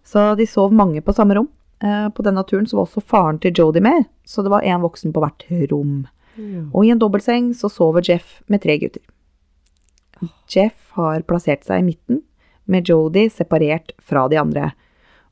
Så 0.07 0.35
de 0.39 0.47
sov 0.47 0.73
mange 0.73 1.03
på 1.03 1.15
samme 1.15 1.35
rom. 1.37 1.49
Eh, 1.81 2.09
på 2.13 2.25
denne 2.27 2.45
turen 2.45 2.67
så 2.69 2.77
var 2.77 2.89
også 2.89 3.05
faren 3.05 3.39
til 3.41 3.55
Jodie 3.57 3.83
med, 3.85 4.05
så 4.25 4.45
det 4.45 4.53
var 4.53 4.67
én 4.67 4.83
voksen 4.83 5.15
på 5.15 5.23
hvert 5.23 5.47
rom. 5.73 6.03
Ja. 6.37 6.67
Og 6.73 6.85
i 6.85 6.93
en 6.93 7.01
dobbeltseng 7.01 7.55
så 7.57 7.71
sover 7.73 8.05
Jeff 8.05 8.41
med 8.53 8.63
tre 8.65 8.77
gutter. 8.81 9.03
Jeff 10.53 10.93
har 10.99 11.25
plassert 11.25 11.65
seg 11.65 11.81
i 11.81 11.89
midten, 11.89 12.21
med 12.71 12.89
Jodie 12.89 13.33
separert 13.33 13.95
fra 14.05 14.27
de 14.29 14.39
andre. 14.39 14.71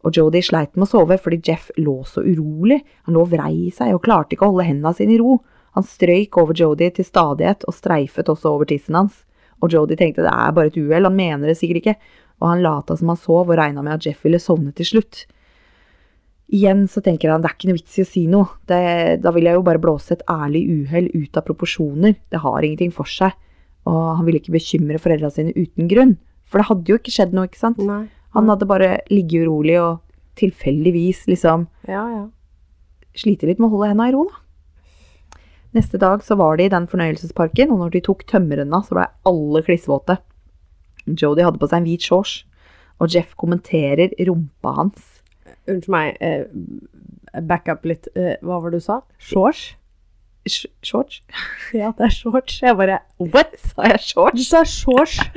Og 0.07 0.15
Jodie 0.17 0.43
sleit 0.43 0.75
med 0.77 0.87
å 0.87 0.91
sove 0.91 1.19
fordi 1.21 1.41
Jeff 1.45 1.69
lå 1.77 2.01
så 2.09 2.23
urolig. 2.25 2.81
Han 3.07 3.17
lå 3.17 3.25
og 3.27 3.33
vrei 3.35 3.69
seg 3.75 3.95
og 3.95 4.03
klarte 4.07 4.35
ikke 4.35 4.47
å 4.47 4.53
holde 4.55 4.67
hendene 4.69 4.95
sine 4.97 5.17
i 5.17 5.21
ro. 5.21 5.39
Han 5.77 5.87
strøyk 5.87 6.39
over 6.41 6.57
Jodie 6.57 6.91
til 6.95 7.07
stadighet 7.07 7.67
og 7.69 7.77
streifet 7.77 8.31
også 8.33 8.55
over 8.55 8.69
tissen 8.71 8.97
hans. 8.99 9.25
Og 9.63 9.75
Jodie 9.75 9.99
tenkte 9.99 10.25
det 10.25 10.33
er 10.33 10.55
bare 10.55 10.71
et 10.71 10.79
uhell, 10.79 11.07
han 11.07 11.19
mener 11.19 11.51
det 11.51 11.59
sikkert 11.59 11.83
ikke. 11.83 11.97
Og 12.39 12.53
han 12.53 12.63
lata 12.63 12.97
som 12.97 13.11
han 13.13 13.19
sov 13.21 13.51
og 13.51 13.59
regna 13.59 13.83
med 13.83 13.99
at 13.99 14.07
Jeff 14.07 14.23
ville 14.25 14.41
sovne 14.43 14.73
til 14.79 14.87
slutt. 14.87 15.27
Igjen 16.49 16.87
så 16.89 17.03
tenker 17.05 17.29
han 17.29 17.43
det 17.45 17.51
er 17.51 17.57
ikke 17.59 17.69
noe 17.69 17.77
vits 17.77 17.99
i 17.99 18.05
å 18.05 18.09
si 18.09 18.23
noe. 18.31 18.49
Det, 18.71 18.79
da 19.21 19.33
vil 19.37 19.45
jeg 19.51 19.59
jo 19.59 19.65
bare 19.67 19.83
blåse 19.83 20.15
et 20.17 20.23
ærlig 20.33 20.63
uhell 20.73 21.11
ut 21.13 21.37
av 21.37 21.45
proporsjoner. 21.45 22.17
Det 22.33 22.41
har 22.41 22.65
ingenting 22.65 22.95
for 22.95 23.11
seg. 23.11 23.37
Og 23.89 23.99
han 24.17 24.25
ville 24.25 24.41
ikke 24.41 24.55
bekymre 24.57 25.01
foreldra 25.01 25.29
sine 25.33 25.53
uten 25.57 25.91
grunn. 25.91 26.17
For 26.49 26.61
det 26.61 26.69
hadde 26.71 26.89
jo 26.93 26.97
ikke 26.97 27.13
skjedd 27.13 27.35
noe, 27.37 27.49
ikke 27.51 27.61
sant? 27.61 27.81
Nei. 27.85 28.07
Han 28.37 28.49
hadde 28.49 28.69
bare 28.69 28.91
ligget 29.13 29.45
urolig 29.45 29.77
og 29.81 30.01
tilfeldigvis 30.41 31.27
liksom 31.29 31.67
Ja, 31.89 32.05
ja. 32.13 32.25
slite 33.17 33.49
litt 33.49 33.61
med 33.61 33.69
å 33.69 33.75
holde 33.77 33.91
henda 33.93 34.09
i 34.09 34.15
ro, 34.15 34.25
da. 34.29 34.45
Neste 35.77 36.01
dag 36.01 36.23
så 36.25 36.37
var 36.41 36.57
de 36.57 36.65
i 36.65 36.73
den 36.73 36.87
fornøyelsesparken, 36.89 37.73
og 37.75 37.83
når 37.83 37.93
de 37.93 38.01
tok 38.07 38.25
tømmerrenna, 38.31 38.81
så 38.87 38.97
blei 38.97 39.07
alle 39.29 39.61
klissvåte. 39.67 40.17
Jodie 41.05 41.45
hadde 41.45 41.61
på 41.61 41.69
seg 41.69 41.83
en 41.83 41.89
hvit 41.89 42.07
shorts, 42.09 42.39
og 42.99 43.13
Jeff 43.13 43.35
kommenterer 43.37 44.15
rumpa 44.29 44.73
hans. 44.79 45.18
Unnskyld 45.69 45.93
meg, 45.93 46.17
eh, 46.21 46.45
back 47.49 47.69
up 47.69 47.85
litt. 47.87 48.09
Eh, 48.17 48.37
hva 48.43 48.61
var 48.63 48.71
det 48.73 48.81
du 48.81 48.85
sa? 48.89 49.01
Shorts? 49.19 49.75
Sh 50.49 50.65
shorts? 50.87 51.21
Ja, 51.77 51.91
det 51.99 52.07
er 52.09 52.15
shorts. 52.15 52.61
Jeg 52.63 52.77
bare 52.79 53.01
What? 53.21 53.59
Sa 53.61 53.83
jeg 53.93 54.01
shorts? 54.01 54.39
Du 54.41 54.45
sa 54.49 54.65
shorts? 54.65 55.19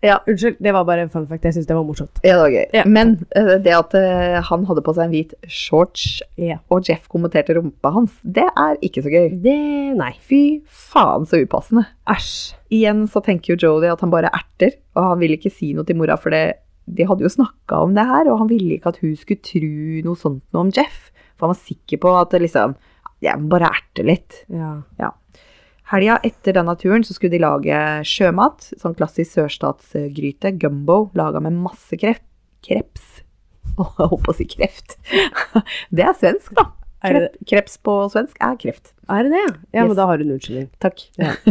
Ja. 0.00 0.14
Unnskyld, 0.26 0.56
det 0.64 0.72
var 0.72 0.84
bare 0.88 1.02
en 1.04 1.10
fun 1.12 1.26
fact. 1.28 1.44
Jeg 1.44 1.52
syns 1.58 1.66
det 1.68 1.74
var 1.76 1.84
morsomt. 1.84 2.22
Ja, 2.24 2.38
det 2.38 2.40
var 2.40 2.52
gøy. 2.54 2.62
Ja. 2.72 2.84
Men 2.88 3.10
eh, 3.36 3.50
det 3.60 3.74
at 3.76 3.92
eh, 3.98 4.38
han 4.48 4.62
hadde 4.64 4.80
på 4.86 4.94
seg 4.96 5.10
en 5.10 5.12
hvit 5.12 5.34
shorts, 5.52 6.22
Ja. 6.40 6.56
og 6.72 6.88
Jeff 6.88 7.04
kommenterte 7.12 7.52
rumpa 7.58 7.90
hans, 7.92 8.14
det 8.24 8.46
er 8.48 8.78
ikke 8.80 9.02
så 9.04 9.12
gøy. 9.12 9.26
Det 9.44 9.58
Nei. 9.98 10.14
Fy 10.24 10.40
faen 10.64 11.28
så 11.28 11.42
upassende. 11.44 11.84
Æsj. 12.08 12.54
Igjen 12.72 13.04
så 13.12 13.20
tenker 13.26 13.52
jo 13.52 13.58
Jodie 13.66 13.92
at 13.92 14.00
han 14.00 14.12
bare 14.14 14.32
erter, 14.32 14.78
og 14.96 15.10
han 15.10 15.20
vil 15.20 15.36
ikke 15.36 15.52
si 15.52 15.74
noe 15.76 15.84
til 15.84 16.00
mora, 16.00 16.16
for 16.16 16.32
det, 16.32 16.46
de 16.86 17.06
hadde 17.06 17.22
jo 17.26 17.30
snakka 17.32 17.82
om 17.84 17.94
det 17.94 18.04
her, 18.08 18.30
og 18.32 18.38
han 18.44 18.48
ville 18.50 18.76
ikke 18.78 18.92
at 18.94 19.00
hun 19.02 19.16
skulle 19.18 19.42
tro 19.44 19.70
noe 20.06 20.16
sånt 20.18 20.42
noe 20.54 20.64
om 20.66 20.72
Jeff. 20.74 21.10
For 21.36 21.46
han 21.46 21.54
var 21.54 21.60
sikker 21.62 22.00
på 22.02 22.12
at 22.18 22.30
det 22.34 22.42
liksom 22.46 22.76
Jeg 23.20 23.36
må 23.40 23.48
bare 23.52 23.68
erte 23.68 24.04
litt. 24.04 24.44
Ja. 24.48 25.10
Helga 25.90 26.18
etter 26.24 26.54
denne 26.56 26.72
turen 26.78 27.02
så 27.04 27.12
skulle 27.16 27.34
de 27.34 27.42
lage 27.42 27.76
sjømat, 28.06 28.70
sånn 28.80 28.94
klassisk 28.96 29.34
sørstatsgryte, 29.36 30.52
gumbo, 30.62 31.10
laga 31.18 31.40
med 31.42 31.56
masse 31.60 31.98
krep, 32.00 32.22
kreps. 32.64 33.08
Oh, 33.80 33.92
jeg 34.00 34.08
holdt 34.10 34.24
på 34.26 34.32
å 34.32 34.36
si 34.36 34.44
kreft. 34.50 34.96
Det 35.94 36.02
er 36.04 36.16
svensk, 36.18 36.50
da. 36.58 36.64
Krep, 37.04 37.36
kreps 37.48 37.76
på 37.86 37.92
svensk 38.12 38.36
er 38.44 38.56
kreft. 38.60 38.90
er 39.08 39.24
det 39.24 39.30
det? 39.32 39.44
Ja, 39.72 39.84
Yes. 39.84 39.88
men 39.88 39.96
da 39.96 40.06
har 40.10 40.18
du 40.18 40.24
en 40.26 40.32
unnskyldning. 40.36 40.70
Takk. 40.82 41.04
Ja. 41.20 41.36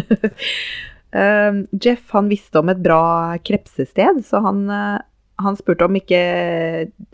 Um, 1.10 1.64
Jeff 1.82 2.12
han 2.14 2.28
visste 2.30 2.60
om 2.62 2.70
et 2.70 2.84
bra 2.86 3.34
krepsested, 3.42 4.20
så 4.28 4.44
han, 4.46 4.60
eh, 4.70 5.00
han 5.40 5.56
spurte 5.56 5.86
om 5.88 5.96
ikke 5.96 6.20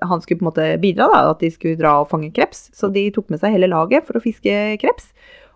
han 0.01 0.21
skulle 0.23 0.39
på 0.41 0.45
en 0.45 0.49
måte 0.49 0.67
bidra, 0.81 1.07
da, 1.11 1.21
at 1.35 1.43
de 1.43 1.51
skulle 1.53 1.77
dra 1.79 1.99
og 2.01 2.09
fange 2.09 2.31
kreps. 2.33 2.69
Så 2.75 2.89
de 2.93 3.07
tok 3.13 3.29
med 3.29 3.39
seg 3.41 3.53
hele 3.55 3.69
laget 3.71 4.07
for 4.07 4.17
å 4.17 4.23
fiske 4.23 4.51
kreps, 4.81 5.11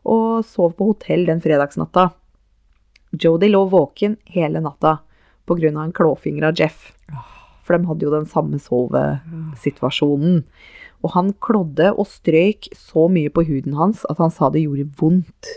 og 0.06 0.46
sov 0.48 0.76
på 0.78 0.92
hotell 0.92 1.26
den 1.28 1.42
fredagsnatta. 1.44 2.12
Jodie 3.18 3.50
lå 3.50 3.64
våken 3.72 4.18
hele 4.30 4.62
natta 4.62 5.00
av 5.50 5.64
en 5.66 5.92
klåfingra 5.98 6.52
Jeff. 6.54 6.92
For 7.66 7.74
de 7.78 7.88
hadde 7.90 8.06
jo 8.06 8.12
den 8.14 8.28
samme 8.30 8.60
sovesituasjonen. 8.62 10.44
Og 11.04 11.14
han 11.16 11.32
klådde 11.42 11.94
og 11.96 12.06
strøyk 12.12 12.68
så 12.76 13.08
mye 13.10 13.32
på 13.34 13.46
huden 13.48 13.74
hans 13.80 14.04
at 14.12 14.20
han 14.22 14.30
sa 14.34 14.50
det 14.54 14.66
gjorde 14.66 14.90
vondt. 15.00 15.56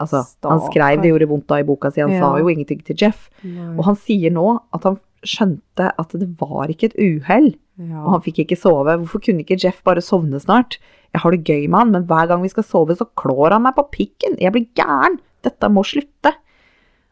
Altså, 0.00 0.24
han 0.42 0.60
skrev 0.70 1.02
det 1.02 1.10
gjorde 1.12 1.28
vondt 1.30 1.46
da 1.50 1.60
i 1.60 1.66
boka 1.66 1.90
si, 1.92 2.00
han 2.00 2.10
Ja. 2.12 2.20
sa 2.20 2.38
jo 2.38 2.48
ingenting 2.48 2.82
til 2.84 2.96
Jeff. 2.96 3.28
Nei. 3.42 3.76
Og 3.76 3.84
han 3.84 3.96
sier 3.96 4.30
nå 4.30 4.60
at 4.72 4.82
han 4.84 4.98
skjønte 5.26 5.90
at 5.98 6.14
det 6.20 6.28
var 6.40 6.70
ikke 6.72 6.90
et 6.92 6.98
uhell, 7.00 7.54
Ja. 7.78 8.04
og 8.04 8.10
han 8.12 8.22
fikk 8.22 8.38
ikke 8.44 8.56
sove. 8.60 8.92
Hvorfor 9.02 9.18
kunne 9.24 9.42
ikke 9.42 9.58
Jeff 9.58 9.80
bare 9.82 10.02
sovne 10.04 10.38
snart? 10.38 10.78
Jeg 11.12 11.20
har 11.24 11.30
det 11.34 11.44
gøy 11.44 11.66
med 11.68 11.78
han, 11.78 11.90
men 11.90 12.04
hver 12.06 12.28
gang 12.30 12.42
vi 12.42 12.48
skal 12.52 12.62
sove, 12.62 12.94
så 12.96 13.06
klår 13.18 13.50
han 13.56 13.62
meg 13.66 13.74
på 13.74 13.88
pikken. 13.90 14.36
Jeg 14.38 14.52
blir 14.54 14.68
gæren. 14.78 15.18
Dette 15.42 15.68
må 15.70 15.82
slutte. 15.84 16.32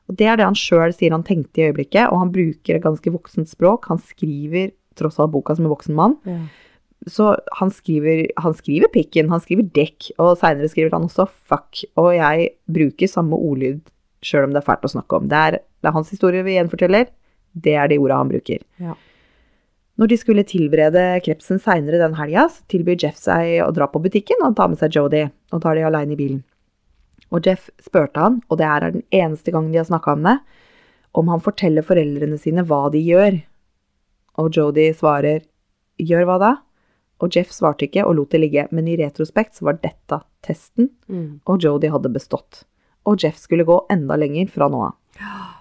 Og 0.09 0.17
det 0.19 0.27
er 0.27 0.37
det 0.37 0.45
han 0.47 0.55
sjøl 0.59 0.93
sier 0.95 1.11
han 1.15 1.23
tenkte 1.27 1.59
i 1.63 1.67
øyeblikket, 1.71 2.11
og 2.13 2.19
han 2.23 2.33
bruker 2.35 2.77
et 2.77 2.83
ganske 2.85 3.11
voksent 3.15 3.49
språk. 3.51 3.87
Han 3.91 3.99
skriver 3.99 4.73
tross 4.99 5.19
alt 5.23 5.33
boka 5.33 5.55
som 5.57 5.67
en 5.67 5.73
voksen 5.75 5.95
mann. 5.99 6.17
Ja. 6.27 6.39
Så 7.11 7.33
han 7.59 7.71
skriver, 7.75 8.29
han 8.39 8.55
skriver 8.55 8.91
pikken, 8.95 9.31
han 9.31 9.41
skriver 9.43 9.67
dekk, 9.75 10.13
og 10.23 10.37
seinere 10.39 10.69
skriver 10.71 10.93
han 10.95 11.09
også 11.09 11.27
fuck. 11.49 11.83
Og 11.99 12.13
jeg 12.15 12.51
bruker 12.71 13.11
samme 13.11 13.35
ordlyd 13.39 13.81
sjøl 14.23 14.45
om 14.47 14.53
det 14.55 14.63
er 14.63 14.69
fælt 14.69 14.87
å 14.87 14.93
snakke 14.95 15.19
om. 15.19 15.27
Det 15.31 15.39
er, 15.39 15.51
det 15.83 15.91
er 15.91 15.97
hans 15.97 16.11
historie 16.15 16.45
vi 16.47 16.55
gjenforteller. 16.55 17.09
Det 17.55 17.75
er 17.77 17.89
de 17.93 17.99
orda 18.01 18.17
han 18.23 18.31
bruker. 18.33 18.63
Ja. 18.81 18.95
Når 20.01 20.09
de 20.09 20.17
skulle 20.17 20.45
tilberede 20.49 21.03
krepsen 21.23 21.61
seinere 21.61 21.99
den 22.01 22.15
helga, 22.17 22.47
tilbyr 22.73 22.97
Jeff 23.03 23.19
seg 23.21 23.59
å 23.67 23.71
dra 23.77 23.87
på 23.93 24.01
butikken 24.03 24.41
og 24.47 24.57
ta 24.57 24.67
med 24.73 24.81
seg 24.81 24.95
Jodie. 24.97 25.31
Og 25.53 25.61
tar 25.63 25.77
de 25.77 25.85
aleine 25.85 26.15
i 26.17 26.19
bilen. 26.19 26.43
Og 27.33 27.45
Jeff 27.47 27.69
spurte 27.81 28.21
han, 28.21 28.41
og 28.51 28.59
det 28.61 28.67
er 28.69 28.91
den 28.93 29.03
eneste 29.13 29.53
gangen 29.53 29.73
de 29.73 29.79
har 29.81 29.89
snakka 29.89 30.13
om 30.17 30.23
det, 30.27 30.39
om 31.17 31.29
han 31.29 31.41
forteller 31.45 31.85
foreldrene 31.85 32.39
sine 32.41 32.65
hva 32.69 32.87
de 32.93 33.01
gjør. 33.05 33.39
Og 34.41 34.51
Jodie 34.57 34.93
svarer 34.97 35.45
gjør 36.01 36.25
hva 36.29 36.39
da? 36.41 36.53
Og 37.23 37.31
Jeff 37.37 37.53
svarte 37.55 37.85
ikke 37.87 38.03
og 38.09 38.17
lot 38.19 38.33
det 38.35 38.41
ligge, 38.43 38.65
men 38.73 38.89
i 38.89 38.97
retrospekt 38.99 39.55
så 39.61 39.69
var 39.69 39.79
dette 39.85 40.23
testen, 40.43 40.89
Mm. 41.09 41.41
og 41.47 41.61
Jodie 41.63 41.93
hadde 41.93 42.11
bestått. 42.13 42.65
Og 43.07 43.21
Jeff 43.23 43.37
skulle 43.39 43.65
gå 43.69 43.77
enda 43.91 44.17
lenger 44.17 44.49
fra 44.51 44.69
nå 44.73 44.81
av. 44.89 44.97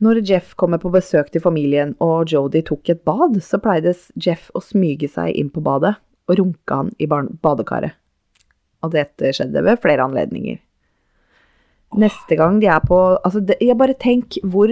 Når 0.00 0.22
Jeff 0.24 0.54
kommer 0.56 0.80
på 0.80 0.92
besøk 0.94 1.28
til 1.32 1.42
familien 1.44 1.92
og 2.00 2.30
Jodie 2.32 2.64
tok 2.64 2.88
et 2.92 3.02
bad, 3.04 3.36
så 3.44 3.60
pleide 3.60 3.92
Jeff 4.16 4.48
å 4.56 4.62
smyge 4.64 5.10
seg 5.12 5.34
inn 5.36 5.50
på 5.52 5.60
badet 5.64 5.94
og 6.30 6.38
runke 6.38 6.76
han 6.78 6.92
i 7.02 7.08
badekaret. 7.10 7.96
Og 8.80 8.94
dette 8.94 9.34
skjedde 9.36 9.60
ved 9.66 9.80
flere 9.82 10.06
anledninger. 10.06 10.56
Neste 12.00 12.36
gang 12.38 12.60
de 12.62 12.68
er 12.70 12.80
på 12.86 12.96
Altså, 13.18 13.42
det, 13.42 13.56
jeg 13.60 13.76
bare 13.76 13.96
tenk 13.98 14.38
hvor, 14.46 14.70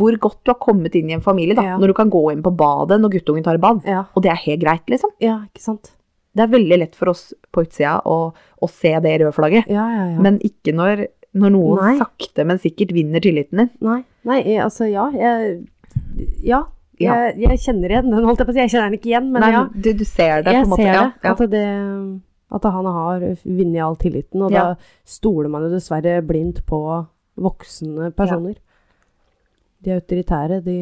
hvor 0.00 0.16
godt 0.22 0.40
du 0.46 0.50
har 0.54 0.58
kommet 0.62 0.96
inn 0.98 1.10
i 1.12 1.16
en 1.18 1.22
familie, 1.24 1.54
da. 1.54 1.66
Ja. 1.74 1.76
Når 1.78 1.92
du 1.92 1.96
kan 1.98 2.10
gå 2.10 2.22
inn 2.32 2.42
på 2.42 2.54
badet 2.56 2.98
når 3.02 3.12
guttungen 3.18 3.44
tar 3.46 3.60
bad. 3.62 3.84
Ja. 3.86 4.06
Og 4.16 4.24
det 4.24 4.32
er 4.32 4.42
helt 4.46 4.64
greit, 4.64 4.88
liksom. 4.90 5.12
ja, 5.22 5.42
ikke 5.46 5.62
sant? 5.68 5.92
Det 6.36 6.44
er 6.44 6.50
veldig 6.52 6.76
lett 6.82 6.96
for 6.98 7.12
oss 7.14 7.30
på 7.54 7.62
utsida 7.64 7.94
å, 8.04 8.16
å 8.34 8.66
se 8.68 8.90
det 9.04 9.14
røde 9.22 9.32
flagget, 9.32 9.70
Ja, 9.72 9.86
ja, 9.88 10.02
ja. 10.12 10.18
men 10.20 10.36
ikke 10.44 10.74
når, 10.76 11.06
når 11.32 11.54
noen 11.54 11.78
Nei. 11.80 11.94
sakte, 12.00 12.44
men 12.48 12.60
sikkert 12.60 12.92
vinner 12.92 13.24
tilliten 13.24 13.62
din. 13.62 13.70
Nei, 13.86 14.02
nei, 14.26 14.40
jeg- 14.42 14.62
altså 14.66 14.88
ja, 14.90 15.08
jeg 15.14 15.66
Ja. 16.44 16.64
Ja. 16.98 17.14
Jeg, 17.28 17.40
jeg 17.42 17.58
kjenner 17.60 17.92
igjen 17.92 18.06
den, 18.08 18.24
holdt 18.24 18.38
jeg 18.40 18.46
på 18.48 18.52
å 18.52 18.56
si. 18.56 18.60
Jeg 18.62 18.70
kjenner 18.72 18.86
den 18.88 18.98
ikke 18.98 19.10
igjen, 19.10 19.26
men 19.34 19.42
Nei, 19.44 19.50
ja. 19.52 19.64
du, 19.68 19.88
du 19.92 20.04
ser 20.08 20.42
det 20.46 20.52
på 20.54 20.62
en 20.62 20.70
måte. 20.70 20.84
ser 20.86 20.94
det. 20.96 21.30
At, 21.30 21.42
det 21.52 21.64
at 22.56 22.68
han 22.72 22.86
har 22.88 23.24
vunnet 23.44 23.82
all 23.84 23.96
tilliten, 24.00 24.44
og 24.46 24.54
da 24.54 24.62
stoler 25.04 25.50
man 25.52 25.66
jo 25.66 25.74
dessverre 25.74 26.22
blindt 26.24 26.62
på 26.64 26.78
voksne 27.36 28.08
personer. 28.16 28.56
De 29.84 29.92
autoritære, 29.92 30.62
de 30.64 30.76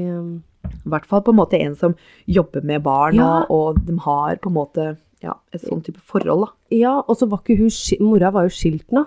I 0.65 0.89
hvert 0.89 1.05
fall 1.11 1.25
på 1.27 1.33
en 1.35 1.41
måte 1.41 1.59
en 1.61 1.75
som 1.77 1.97
jobber 2.31 2.63
med 2.63 2.85
barn, 2.87 3.19
og, 3.19 3.51
og 3.51 3.83
de 3.85 3.99
har 4.07 4.39
på 4.41 4.53
en 4.53 4.57
måte 4.61 4.87
ja, 5.25 5.35
et 5.53 5.65
sånn 5.67 5.83
type 5.83 5.99
forhold, 6.05 6.47
da. 6.47 6.53
Ja, 6.79 6.95
og 7.03 7.17
så 7.19 7.27
var 7.29 7.43
ikke 7.43 7.59
hun 7.59 8.07
Mora 8.07 8.31
var 8.31 8.47
jo 8.47 8.55
skilt 8.55 8.87
nå. 8.95 9.03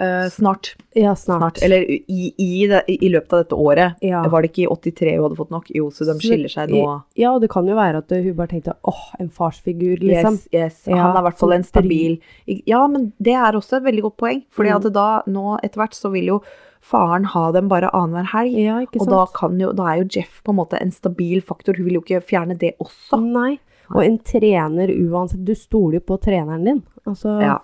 Eh, 0.00 0.28
snart, 0.30 0.76
Ja, 0.94 1.14
snart. 1.18 1.58
Eller 1.62 1.82
i, 1.90 2.32
i, 2.38 2.66
det, 2.70 2.84
i, 2.88 3.08
løpet 3.10 3.32
av 3.32 3.40
dette 3.42 3.56
året. 3.58 3.96
Ja. 4.00 4.20
Var 4.30 4.42
det 4.42 4.52
ikke 4.52 4.62
i 4.62 4.68
83 4.70 5.16
hun 5.16 5.24
hadde 5.26 5.38
fått 5.40 5.50
nok? 5.50 5.70
Jo, 5.74 5.88
så 5.90 6.06
de 6.06 6.14
skiller 6.22 6.52
seg 6.52 6.70
nå. 6.70 6.84
Ja, 7.18 7.32
og 7.34 7.42
det 7.42 7.50
kan 7.50 7.66
jo 7.66 7.74
være 7.74 7.98
at 8.04 8.14
hun 8.14 8.36
bare 8.38 8.52
tenkte 8.52 8.76
åh, 8.86 9.02
en 9.18 9.28
farsfigur, 9.34 9.98
liksom. 9.98 10.38
Yes, 10.38 10.48
yes. 10.54 10.78
Ja, 10.86 11.00
Han 11.02 11.16
er 11.16 11.20
i 11.24 11.26
hvert 11.28 11.38
fall 11.42 11.52
en 11.56 11.66
stabil 11.66 12.20
Ja, 12.46 12.86
men 12.86 13.12
det 13.18 13.34
er 13.34 13.58
også 13.58 13.80
et 13.80 13.88
veldig 13.90 14.02
godt 14.06 14.16
poeng. 14.22 14.42
Fordi 14.54 14.70
Mm. 14.70 14.92
da, 14.92 15.22
nå 15.26 15.58
etter 15.64 15.82
hvert, 15.82 15.94
så 15.98 16.10
vil 16.12 16.26
jo 16.26 16.42
faren 16.80 17.24
ha 17.34 17.50
dem 17.52 17.68
bare 17.68 17.90
annenhver 17.92 18.30
helg. 18.32 18.54
Ja, 18.56 18.78
ikke 18.86 19.00
Og 19.02 19.08
da, 19.10 19.26
kan 19.34 19.58
jo, 19.58 19.72
da 19.72 19.82
er 19.92 20.02
jo 20.04 20.08
Jeff 20.14 20.42
på 20.44 20.50
en 20.54 20.60
måte 20.62 20.80
en 20.80 20.92
stabil 20.92 21.40
faktor. 21.42 21.74
Hun 21.76 21.84
vil 21.86 21.94
jo 21.98 22.02
ikke 22.02 22.22
fjerne 22.22 22.56
det 22.56 22.76
også. 22.78 23.18
Nei. 23.20 23.58
Og 23.90 24.04
en 24.04 24.18
trener 24.18 24.88
uansett, 24.94 25.44
du 25.44 25.54
stoler 25.54 25.98
jo 25.98 26.00
på 26.06 26.20
treneren 26.22 26.64
din. 26.64 26.82
Altså, 27.06 27.40
Ja. 27.42 27.58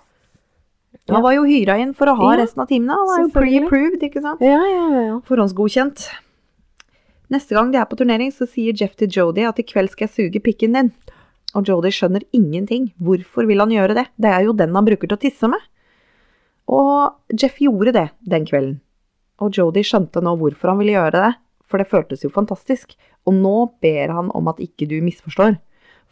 Han 1.11 1.21
var 1.21 1.35
jo 1.35 1.43
hyra 1.45 1.77
inn 1.77 1.93
for 1.97 2.09
å 2.09 2.15
ha 2.17 2.31
resten 2.39 2.63
av 2.63 2.69
timene. 2.69 2.95
Han 2.97 3.09
var 3.09 3.19
jo 3.21 3.27
pre-approved, 3.35 4.05
ikke 4.07 4.23
sant? 4.23 4.41
ja, 4.41 4.57
ja, 4.57 4.85
ja, 4.89 5.01
ja. 5.11 5.17
Forhåndsgodkjent. 5.27 6.07
Neste 7.33 7.57
gang 7.57 7.69
de 7.73 7.77
er 7.81 7.85
på 7.89 7.97
turnering, 7.99 8.31
så 8.33 8.47
sier 8.49 8.73
Jeff 8.77 8.95
til 8.97 9.09
Jodie 9.13 9.45
at 9.49 9.59
i 9.61 9.65
kveld 9.65 9.93
skal 9.93 10.07
jeg 10.07 10.15
suge 10.15 10.41
pikken 10.45 10.77
din. 10.77 10.91
Og 11.55 11.69
Jodie 11.69 11.93
skjønner 11.93 12.25
ingenting. 12.35 12.89
Hvorfor 13.01 13.47
vil 13.49 13.61
han 13.61 13.73
gjøre 13.73 13.95
det? 13.97 14.07
Det 14.17 14.33
er 14.33 14.47
jo 14.47 14.57
den 14.57 14.73
han 14.75 14.85
bruker 14.87 15.09
til 15.09 15.17
å 15.17 15.21
tisse 15.21 15.49
med. 15.49 15.61
Og 16.73 17.37
Jeff 17.37 17.61
gjorde 17.61 17.93
det 17.95 18.07
den 18.25 18.45
kvelden. 18.49 18.79
Og 19.43 19.53
Jodie 19.53 19.85
skjønte 19.85 20.23
nå 20.23 20.35
hvorfor 20.39 20.71
han 20.71 20.79
ville 20.81 20.95
gjøre 20.95 21.21
det, 21.21 21.33
for 21.69 21.81
det 21.81 21.89
føltes 21.91 22.25
jo 22.25 22.33
fantastisk. 22.33 22.95
Og 23.25 23.37
nå 23.37 23.55
ber 23.83 24.13
han 24.15 24.31
om 24.37 24.49
at 24.51 24.61
ikke 24.63 24.87
du 24.89 24.97
misforstår. 25.05 25.57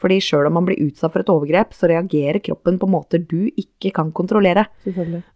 Fordi 0.04 0.20
sjøl 0.20 0.50
om 0.50 0.58
man 0.58 0.66
blir 0.68 0.82
utsatt 0.84 1.14
for 1.14 1.24
et 1.24 1.32
overgrep, 1.32 1.72
så 1.72 1.88
reagerer 1.88 2.42
kroppen 2.44 2.76
på 2.80 2.90
måter 2.92 3.22
du 3.24 3.48
ikke 3.56 3.94
kan 3.96 4.12
kontrollere. 4.16 4.66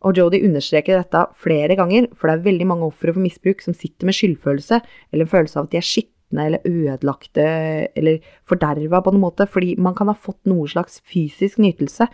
Og 0.03 0.19
Jodie 0.19 0.43
understreker 0.43 0.99
dette 0.99 1.23
flere 1.39 1.77
ganger, 1.79 2.09
for 2.17 2.27
det 2.27 2.35
er 2.35 2.47
veldig 2.49 2.67
mange 2.67 2.89
ofre 2.89 3.13
for 3.15 3.23
misbruk 3.23 3.63
som 3.63 3.77
sitter 3.77 4.09
med 4.09 4.17
skyldfølelse, 4.17 4.81
eller 5.13 5.23
en 5.23 5.31
følelse 5.31 5.59
av 5.59 5.69
at 5.69 5.71
de 5.71 5.79
er 5.79 5.87
skitne 5.87 6.47
eller 6.49 6.67
ødelagte 6.67 7.45
eller 7.95 8.19
forderva 8.49 8.99
på 9.05 9.13
en 9.13 9.21
måte, 9.21 9.47
fordi 9.47 9.77
man 9.79 9.95
kan 9.95 10.11
ha 10.11 10.17
fått 10.19 10.41
noe 10.51 10.67
slags 10.67 10.99
fysisk 11.07 11.61
nytelse. 11.63 12.09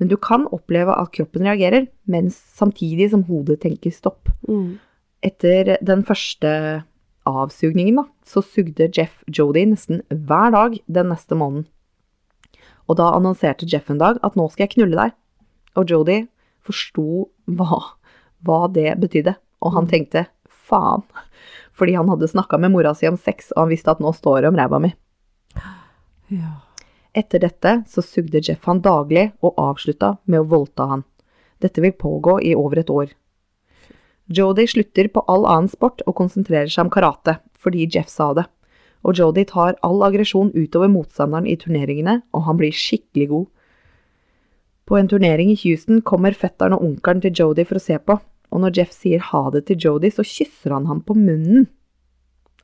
Men 0.00 0.08
du 0.08 0.16
kan 0.16 0.48
oppleve 0.48 0.96
at 0.96 1.12
kroppen 1.12 1.44
reagerer, 1.44 1.90
mens 2.08 2.40
samtidig 2.56 3.10
som 3.12 3.26
hodet 3.28 3.60
tenker 3.66 3.92
stopp. 3.92 4.32
Mm. 4.48 4.80
Etter 5.22 5.76
den 5.84 6.00
første 6.08 6.54
avsugningen, 7.28 8.00
da, 8.00 8.08
så 8.26 8.42
sugde 8.42 8.88
Jeff 8.88 9.20
Jodie 9.30 9.68
nesten 9.70 10.00
hver 10.08 10.50
dag 10.56 10.80
den 10.90 11.12
neste 11.12 11.38
måneden. 11.38 11.68
Og 12.90 12.98
da 12.98 13.12
annonserte 13.14 13.68
Jeff 13.68 13.90
en 13.90 14.00
dag 14.00 14.18
at 14.22 14.38
nå 14.38 14.48
skal 14.50 14.66
jeg 14.66 14.74
knulle 14.76 14.98
deg. 14.98 15.14
Og 15.78 15.88
Jodie 15.88 16.26
forsto 16.62 17.28
hva, 17.50 17.78
hva 18.46 18.60
det 18.72 18.96
betydde, 19.02 19.34
og 19.62 19.76
han 19.76 19.88
tenkte 19.90 20.26
faen. 20.48 21.04
Fordi 21.72 21.96
han 21.96 22.10
hadde 22.12 22.28
snakka 22.28 22.58
med 22.60 22.74
mora 22.74 22.92
si 22.94 23.08
om 23.08 23.16
sex, 23.16 23.50
og 23.54 23.64
han 23.64 23.72
visste 23.72 23.94
at 23.94 24.02
nå 24.02 24.12
står 24.14 24.42
det 24.42 24.52
om 24.52 24.58
ræva 24.58 24.82
mi. 24.82 24.92
Ja. 26.32 26.60
Etter 27.12 27.42
dette 27.42 27.72
så 27.88 28.04
sugde 28.04 28.40
Jeff 28.40 28.64
han 28.64 28.80
daglig 28.84 29.30
og 29.44 29.58
avslutta 29.60 30.16
med 30.24 30.42
å 30.42 30.48
voldta 30.48 30.88
han. 30.88 31.02
Dette 31.60 31.82
vil 31.84 31.92
pågå 31.92 32.38
i 32.40 32.54
over 32.56 32.80
et 32.80 32.90
år. 32.90 33.12
Jodie 34.32 34.70
slutter 34.70 35.10
på 35.12 35.24
all 35.28 35.44
annen 35.44 35.68
sport 35.68 36.00
og 36.06 36.16
konsentrerer 36.16 36.70
seg 36.72 36.86
om 36.86 36.92
karate, 36.92 37.36
fordi 37.60 37.84
Jeff 37.90 38.08
sa 38.08 38.32
det. 38.36 38.46
Og 39.02 39.18
Jodie 39.18 39.48
tar 39.48 39.78
all 39.82 40.02
aggresjon 40.06 40.52
utover 40.54 40.90
motstanderen 40.92 41.48
i 41.50 41.56
turneringene, 41.58 42.20
og 42.34 42.46
han 42.46 42.58
blir 42.60 42.74
skikkelig 42.74 43.28
god. 43.32 43.46
På 44.86 44.98
en 44.98 45.08
turnering 45.10 45.52
i 45.52 45.58
Houston 45.64 46.02
kommer 46.06 46.36
fetteren 46.36 46.76
og 46.76 46.84
onkelen 46.86 47.22
til 47.22 47.34
Jodie 47.38 47.66
for 47.66 47.78
å 47.78 47.82
se 47.82 47.98
på, 47.98 48.18
og 48.52 48.60
når 48.62 48.76
Jeff 48.78 48.92
sier 48.94 49.22
ha 49.30 49.46
det 49.54 49.64
til 49.68 49.80
Jodie, 49.80 50.12
så 50.12 50.26
kysser 50.26 50.74
han 50.76 50.88
ham 50.90 51.00
på 51.06 51.16
munnen. 51.16 51.70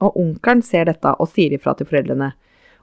Og 0.04 0.18
onkelen 0.20 0.62
ser 0.62 0.86
dette 0.90 1.14
og 1.18 1.30
sier 1.32 1.54
ifra 1.56 1.74
til 1.78 1.88
foreldrene. 1.88 2.32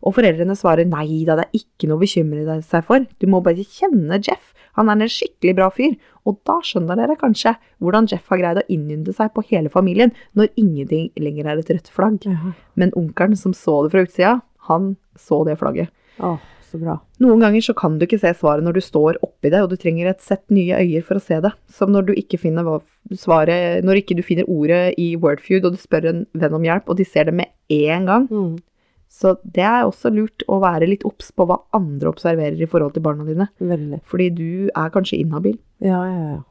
Og 0.05 0.15
foreldrene 0.17 0.55
svarer 0.57 0.87
nei 0.89 1.23
da, 1.27 1.37
det 1.37 1.47
er 1.47 1.61
ikke 1.61 1.89
noe 1.89 1.99
å 1.99 2.03
bekymre 2.03 2.57
seg 2.65 2.87
for, 2.87 3.05
du 3.05 3.27
må 3.31 3.41
bare 3.45 3.63
kjenne 3.63 4.19
Jeff, 4.19 4.54
han 4.75 4.91
er 4.91 5.05
en 5.05 5.11
skikkelig 5.11 5.55
bra 5.57 5.69
fyr. 5.73 5.95
Og 6.25 6.39
da 6.47 6.57
skjønner 6.65 6.97
dere 6.99 7.17
kanskje 7.19 7.55
hvordan 7.83 8.09
Jeff 8.11 8.31
har 8.31 8.41
greid 8.41 8.61
å 8.61 8.65
innynde 8.71 9.13
seg 9.15 9.31
på 9.35 9.43
hele 9.51 9.71
familien 9.73 10.13
når 10.37 10.51
ingenting 10.59 11.11
lenger 11.21 11.51
er 11.51 11.61
et 11.61 11.71
rødt 11.75 11.93
flagg. 11.93 12.25
Men 12.79 12.93
onkelen 12.97 13.37
som 13.39 13.53
så 13.55 13.83
det 13.85 13.93
fra 13.93 14.05
utsida, 14.07 14.35
han 14.69 14.95
så 15.19 15.43
det 15.47 15.59
flagget. 15.61 15.93
Åh, 16.23 16.41
så 16.65 16.79
bra. 16.81 16.97
Noen 17.23 17.43
ganger 17.43 17.63
så 17.63 17.75
kan 17.77 17.99
du 17.99 18.05
ikke 18.07 18.19
se 18.21 18.33
svaret 18.35 18.65
når 18.65 18.77
du 18.77 18.83
står 18.83 19.19
oppi 19.25 19.51
det, 19.53 19.61
og 19.63 19.71
du 19.71 19.77
trenger 19.79 20.09
et 20.11 20.23
sett 20.23 20.43
nye 20.53 20.81
øyer 20.81 21.05
for 21.05 21.19
å 21.19 21.23
se 21.23 21.39
det. 21.43 21.53
Som 21.71 21.93
når 21.95 22.09
du 22.09 22.13
ikke 22.17 22.41
finner 22.41 22.67
svaret, 23.15 23.85
når 23.85 24.01
ikke 24.01 24.17
du 24.17 24.23
finner 24.25 24.49
ordet 24.51 24.95
i 25.01 25.13
Wordfeud, 25.21 25.63
og 25.63 25.75
du 25.75 25.81
spør 25.81 26.09
en 26.11 26.23
venn 26.33 26.57
om 26.57 26.65
hjelp, 26.65 26.89
og 26.89 26.99
de 26.99 27.07
ser 27.07 27.29
det 27.29 27.35
med 27.37 27.53
én 27.71 28.09
gang. 28.09 28.27
Mm. 28.31 28.55
Så 29.15 29.37
det 29.55 29.63
er 29.63 29.85
også 29.85 30.11
lurt 30.11 30.43
å 30.51 30.59
være 30.63 30.89
litt 30.89 31.05
obs 31.07 31.31
på 31.31 31.45
hva 31.47 31.61
andre 31.77 32.11
observerer 32.11 32.59
i 32.59 32.67
forhold 32.67 32.97
til 32.97 33.05
barna 33.05 33.23
dine. 33.27 33.47
Veldig. 33.63 34.01
Fordi 34.11 34.27
du 34.35 34.49
er 34.67 34.91
kanskje 34.91 35.21
inhabil. 35.21 35.55
Ja, 35.83 36.01
ja, 36.03 36.27
ja. 36.33 36.41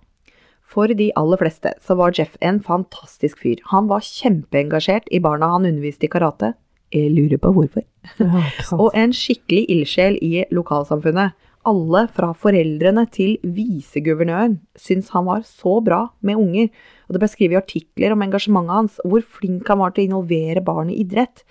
For 0.74 0.88
de 0.88 1.10
aller 1.20 1.38
fleste 1.38 1.74
så 1.84 1.94
var 1.98 2.14
Jeff 2.16 2.38
en 2.40 2.62
fantastisk 2.64 3.42
fyr. 3.44 3.60
Han 3.70 3.90
var 3.90 4.04
kjempeengasjert 4.06 5.10
i 5.12 5.20
barna 5.22 5.52
han 5.52 5.68
underviste 5.68 6.08
i 6.08 6.12
karate. 6.12 6.54
Jeg 6.94 7.12
lurer 7.12 7.40
på 7.42 7.52
hvorfor. 7.52 7.84
ja. 8.22 8.44
Og 8.82 8.94
en 8.96 9.12
skikkelig 9.14 9.66
ildsjel 9.74 10.16
i 10.24 10.46
lokalsamfunnet. 10.54 11.36
Alle 11.64 12.02
fra 12.12 12.30
foreldrene 12.36 13.06
til 13.12 13.38
viseguvernøren 13.56 14.58
syntes 14.76 15.12
han 15.14 15.24
var 15.28 15.44
så 15.48 15.78
bra 15.84 16.02
med 16.20 16.40
unger. 16.40 16.72
Og 17.06 17.16
det 17.16 17.22
ble 17.22 17.30
skrevet 17.32 17.60
artikler 17.62 18.12
om 18.12 18.24
engasjementet 18.24 18.76
hans, 18.76 18.98
og 19.04 19.14
hvor 19.14 19.28
flink 19.38 19.68
han 19.72 19.80
var 19.80 19.94
til 19.94 20.04
å 20.04 20.10
involvere 20.10 20.64
barn 20.64 20.92
i 20.92 20.98
idrett. 21.04 21.44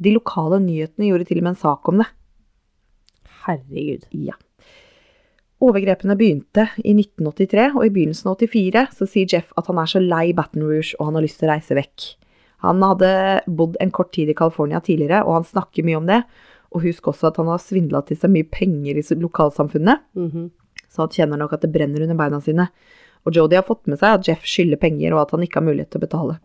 De 0.00 0.12
lokale 0.14 0.60
nyhetene 0.64 1.10
gjorde 1.10 1.26
til 1.28 1.38
og 1.38 1.44
med 1.44 1.52
en 1.54 1.60
sak 1.60 1.88
om 1.92 1.98
det. 2.00 2.06
Herregud. 3.44 4.06
Ja. 4.16 4.36
Overgrepene 5.60 6.16
begynte 6.16 6.68
i 6.80 6.94
1983, 6.96 7.66
og 7.76 7.84
i 7.84 7.92
begynnelsen 7.92 8.30
av 8.32 8.40
84 8.40 8.86
så 8.96 9.08
sier 9.08 9.28
Jeff 9.28 9.50
at 9.60 9.68
han 9.68 9.80
er 9.82 9.90
så 9.92 10.00
lei 10.00 10.30
Baton 10.36 10.64
Rouge 10.64 10.94
og 10.96 11.10
han 11.10 11.18
har 11.18 11.26
lyst 11.26 11.40
til 11.42 11.50
å 11.50 11.52
reise 11.52 11.76
vekk. 11.76 12.06
Han 12.64 12.80
hadde 12.84 13.10
bodd 13.48 13.76
en 13.80 13.92
kort 13.92 14.12
tid 14.12 14.28
i 14.32 14.36
California 14.36 14.80
tidligere, 14.84 15.22
og 15.24 15.38
han 15.38 15.46
snakker 15.48 15.84
mye 15.84 15.96
om 16.00 16.08
det. 16.08 16.22
Og 16.72 16.84
husk 16.84 17.08
også 17.08 17.30
at 17.30 17.38
han 17.40 17.48
har 17.48 17.60
svindla 17.60 18.02
til 18.06 18.18
seg 18.20 18.32
mye 18.32 18.48
penger 18.52 19.00
i 19.00 19.04
lokalsamfunnet, 19.20 20.00
Mhm. 20.14 20.50
så 20.88 20.96
han 21.04 21.08
kjenner 21.08 21.38
nok 21.38 21.52
at 21.54 21.62
det 21.62 21.72
brenner 21.72 22.02
under 22.02 22.14
beina 22.14 22.40
sine. 22.40 22.68
Og 23.26 23.32
Jodie 23.34 23.56
har 23.56 23.64
fått 23.64 23.86
med 23.86 23.98
seg 23.98 24.14
at 24.20 24.28
Jeff 24.28 24.44
skylder 24.44 24.76
penger, 24.80 25.12
og 25.14 25.20
at 25.22 25.30
han 25.32 25.40
ikke 25.40 25.60
har 25.60 25.68
mulighet 25.68 25.90
til 25.90 26.00
å 26.00 26.06
betale. 26.08 26.38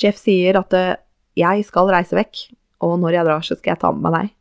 Jeff 0.00 0.20
sier 0.20 0.58
at 0.60 0.76
eh, 0.76 0.94
jeg 1.38 1.66
skal 1.68 1.90
reise 1.92 2.16
vekk, 2.16 2.46
og 2.82 2.98
når 3.00 3.16
jeg 3.16 3.28
drar, 3.28 3.44
så 3.46 3.56
skal 3.56 3.74
jeg 3.74 3.82
ta 3.82 3.92
med 3.94 4.06
meg 4.06 4.16
deg. 4.16 4.32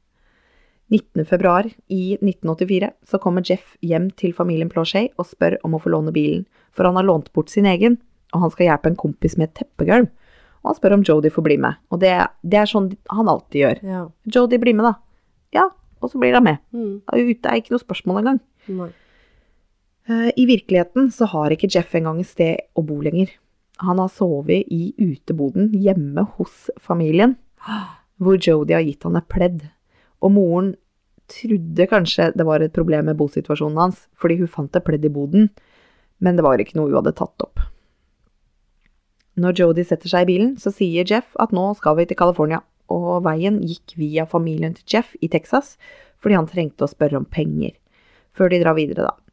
19. 0.92 1.24
februar 1.24 1.68
i 1.88 2.18
1984 2.18 2.90
så 3.08 3.20
kommer 3.24 3.46
Jeff 3.48 3.78
hjem 3.80 4.10
til 4.20 4.34
familien 4.36 4.68
Plauchet 4.72 5.14
og 5.16 5.30
spør 5.30 5.56
om 5.64 5.78
å 5.78 5.80
få 5.80 5.94
låne 5.94 6.12
bilen, 6.12 6.44
for 6.76 6.88
han 6.88 7.00
har 7.00 7.08
lånt 7.08 7.30
bort 7.32 7.52
sin 7.52 7.68
egen, 7.70 7.96
og 8.36 8.44
han 8.44 8.52
skal 8.52 8.68
hjelpe 8.68 8.92
en 8.92 9.00
kompis 9.00 9.38
med 9.40 9.50
et 9.50 9.62
teppegulv. 9.62 10.10
Og 10.62 10.70
han 10.70 10.78
spør 10.78 10.98
om 10.98 11.06
Jodie 11.08 11.34
får 11.34 11.46
bli 11.48 11.58
med, 11.64 11.80
og 11.90 12.02
det, 12.04 12.12
det 12.44 12.60
er 12.60 12.70
sånn 12.70 12.92
han 13.10 13.32
alltid 13.32 13.64
gjør. 13.64 13.80
Ja. 13.88 14.02
Jodie, 14.36 14.60
bli 14.62 14.76
med, 14.78 14.90
da. 14.90 14.94
Ja, 15.56 15.70
og 16.02 16.12
så 16.12 16.20
blir 16.22 16.36
han 16.36 16.46
med. 16.46 16.60
Mm. 16.76 17.00
Det 17.08 17.48
er 17.48 17.62
ikke 17.62 17.74
noe 17.74 17.86
spørsmål 17.86 18.22
engang. 18.22 18.42
Nei. 18.76 18.92
Eh, 20.10 20.28
I 20.36 20.46
virkeligheten 20.50 21.10
så 21.14 21.28
har 21.32 21.54
ikke 21.54 21.70
Jeff 21.72 21.96
engang 21.98 22.20
et 22.22 22.30
sted 22.30 22.68
å 22.76 22.84
bo 22.86 23.00
lenger. 23.04 23.32
Han 23.82 24.00
har 24.02 24.12
sovet 24.14 24.68
i 24.70 24.94
uteboden 25.02 25.72
hjemme 25.74 26.26
hos 26.38 26.70
familien, 26.82 27.36
hvor 28.22 28.38
Jodie 28.38 28.78
har 28.78 28.86
gitt 28.86 29.08
han 29.08 29.18
et 29.18 29.30
pledd. 29.32 29.64
Og 30.22 30.36
moren 30.36 30.74
trodde 31.32 31.88
kanskje 31.90 32.30
det 32.38 32.46
var 32.46 32.62
et 32.62 32.76
problem 32.76 33.08
med 33.10 33.18
bosituasjonen 33.18 33.80
hans, 33.82 34.06
fordi 34.14 34.38
hun 34.42 34.52
fant 34.52 34.76
et 34.78 34.86
pledd 34.86 35.06
i 35.08 35.14
boden, 35.14 35.50
men 36.22 36.38
det 36.38 36.46
var 36.46 36.62
ikke 36.62 36.78
noe 36.78 36.92
hun 36.92 37.00
hadde 37.00 37.16
tatt 37.18 37.46
opp. 37.46 37.64
Når 39.42 39.58
Jodie 39.58 39.88
setter 39.88 40.12
seg 40.12 40.28
i 40.28 40.34
bilen, 40.34 40.54
så 40.60 40.74
sier 40.76 41.08
Jeff 41.08 41.34
at 41.42 41.54
nå 41.56 41.72
skal 41.80 41.98
vi 41.98 42.06
til 42.10 42.20
California, 42.20 42.62
og 42.92 43.24
veien 43.26 43.62
gikk 43.64 43.96
via 43.98 44.28
familien 44.30 44.76
til 44.76 44.98
Jeff 44.98 45.16
i 45.24 45.32
Texas, 45.32 45.78
fordi 46.22 46.38
han 46.38 46.50
trengte 46.50 46.86
å 46.86 46.92
spørre 46.92 47.22
om 47.22 47.26
penger, 47.26 47.74
før 48.36 48.52
de 48.52 48.60
drar 48.62 48.78
videre, 48.78 49.08
da. 49.08 49.31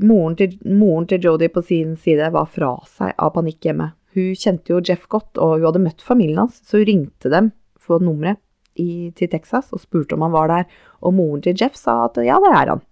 Moren 0.00 0.36
til, 0.38 0.54
moren 0.64 1.06
til 1.10 1.20
Jodie 1.20 1.52
på 1.52 1.62
sin 1.64 1.96
side 2.00 2.30
var 2.32 2.48
fra 2.48 2.76
seg 2.88 3.12
av 3.20 3.34
panikk 3.34 3.68
hjemme. 3.68 3.90
Hun 4.16 4.32
kjente 4.36 4.72
jo 4.72 4.80
Jeff 4.80 5.04
godt, 5.12 5.36
og 5.36 5.58
hun 5.58 5.66
hadde 5.68 5.82
møtt 5.84 6.04
familien 6.04 6.44
hans, 6.44 6.62
så 6.64 6.80
hun 6.80 6.88
ringte 6.88 7.32
dem 7.32 7.50
for 7.80 8.00
nummeret 8.00 8.40
i, 8.80 9.12
til 9.16 9.28
Texas 9.32 9.68
og 9.72 9.82
spurte 9.82 10.16
om 10.16 10.24
han 10.24 10.32
var 10.32 10.48
der, 10.52 10.80
og 11.04 11.14
moren 11.16 11.44
til 11.44 11.56
Jeff 11.58 11.76
sa 11.76 12.04
at 12.06 12.16
ja, 12.24 12.38
det 12.40 12.52
er 12.56 12.72
han. 12.74 12.82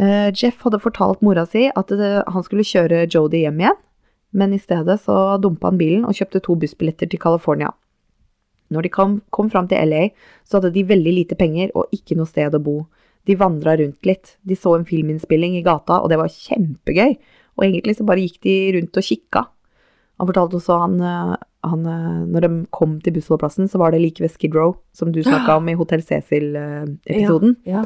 Uh, 0.00 0.28
Jeff 0.32 0.64
hadde 0.64 0.80
fortalt 0.80 1.20
mora 1.20 1.44
si 1.46 1.66
at 1.68 1.92
det, 1.92 2.12
han 2.24 2.44
skulle 2.46 2.64
kjøre 2.64 3.04
Jodie 3.12 3.44
hjem 3.44 3.60
igjen, 3.60 3.80
men 4.32 4.56
i 4.56 4.60
stedet 4.60 4.96
så 5.04 5.36
dumpa 5.40 5.68
han 5.68 5.80
bilen 5.80 6.06
og 6.08 6.16
kjøpte 6.16 6.40
to 6.46 6.56
bussbilletter 6.56 7.10
til 7.12 7.20
California. 7.20 7.74
Når 8.72 8.86
de 8.86 8.92
kom, 8.92 9.18
kom 9.30 9.50
fram 9.52 9.68
til 9.68 9.84
LA, 9.84 10.06
så 10.48 10.56
hadde 10.56 10.72
de 10.72 10.86
veldig 10.88 11.12
lite 11.12 11.36
penger 11.36 11.74
og 11.76 11.92
ikke 11.92 12.16
noe 12.16 12.30
sted 12.30 12.56
å 12.56 12.62
bo. 12.62 12.78
De 13.28 13.36
vandra 13.38 13.76
rundt 13.78 14.06
litt. 14.08 14.36
De 14.42 14.56
så 14.58 14.74
en 14.76 14.86
filminnspilling 14.88 15.56
i 15.58 15.64
gata, 15.66 16.00
og 16.02 16.10
det 16.10 16.18
var 16.18 16.32
kjempegøy. 16.32 17.16
Og 17.58 17.66
egentlig 17.66 17.96
så 17.98 18.06
bare 18.08 18.24
gikk 18.24 18.40
de 18.46 18.54
rundt 18.78 18.98
og 18.98 19.06
kikka. 19.06 19.44
Han 20.20 20.28
fortalte 20.30 20.58
også 20.58 20.78
han, 20.82 20.96
eh, 21.00 21.36
han 21.66 21.86
eh, 21.86 22.24
Når 22.30 22.44
de 22.44 22.50
kom 22.70 23.00
til 23.00 23.14
bussholdeplassen, 23.16 23.68
så 23.68 23.78
var 23.78 23.92
det 23.92 24.00
like 24.02 24.22
ved 24.22 24.30
Skid 24.30 24.54
Row, 24.54 24.76
som 24.92 25.12
du 25.12 25.22
snakka 25.22 25.56
om 25.60 25.68
i 25.68 25.76
Hotell 25.78 26.02
Cecil-episoden. 26.02 27.56
Ja. 27.66 27.84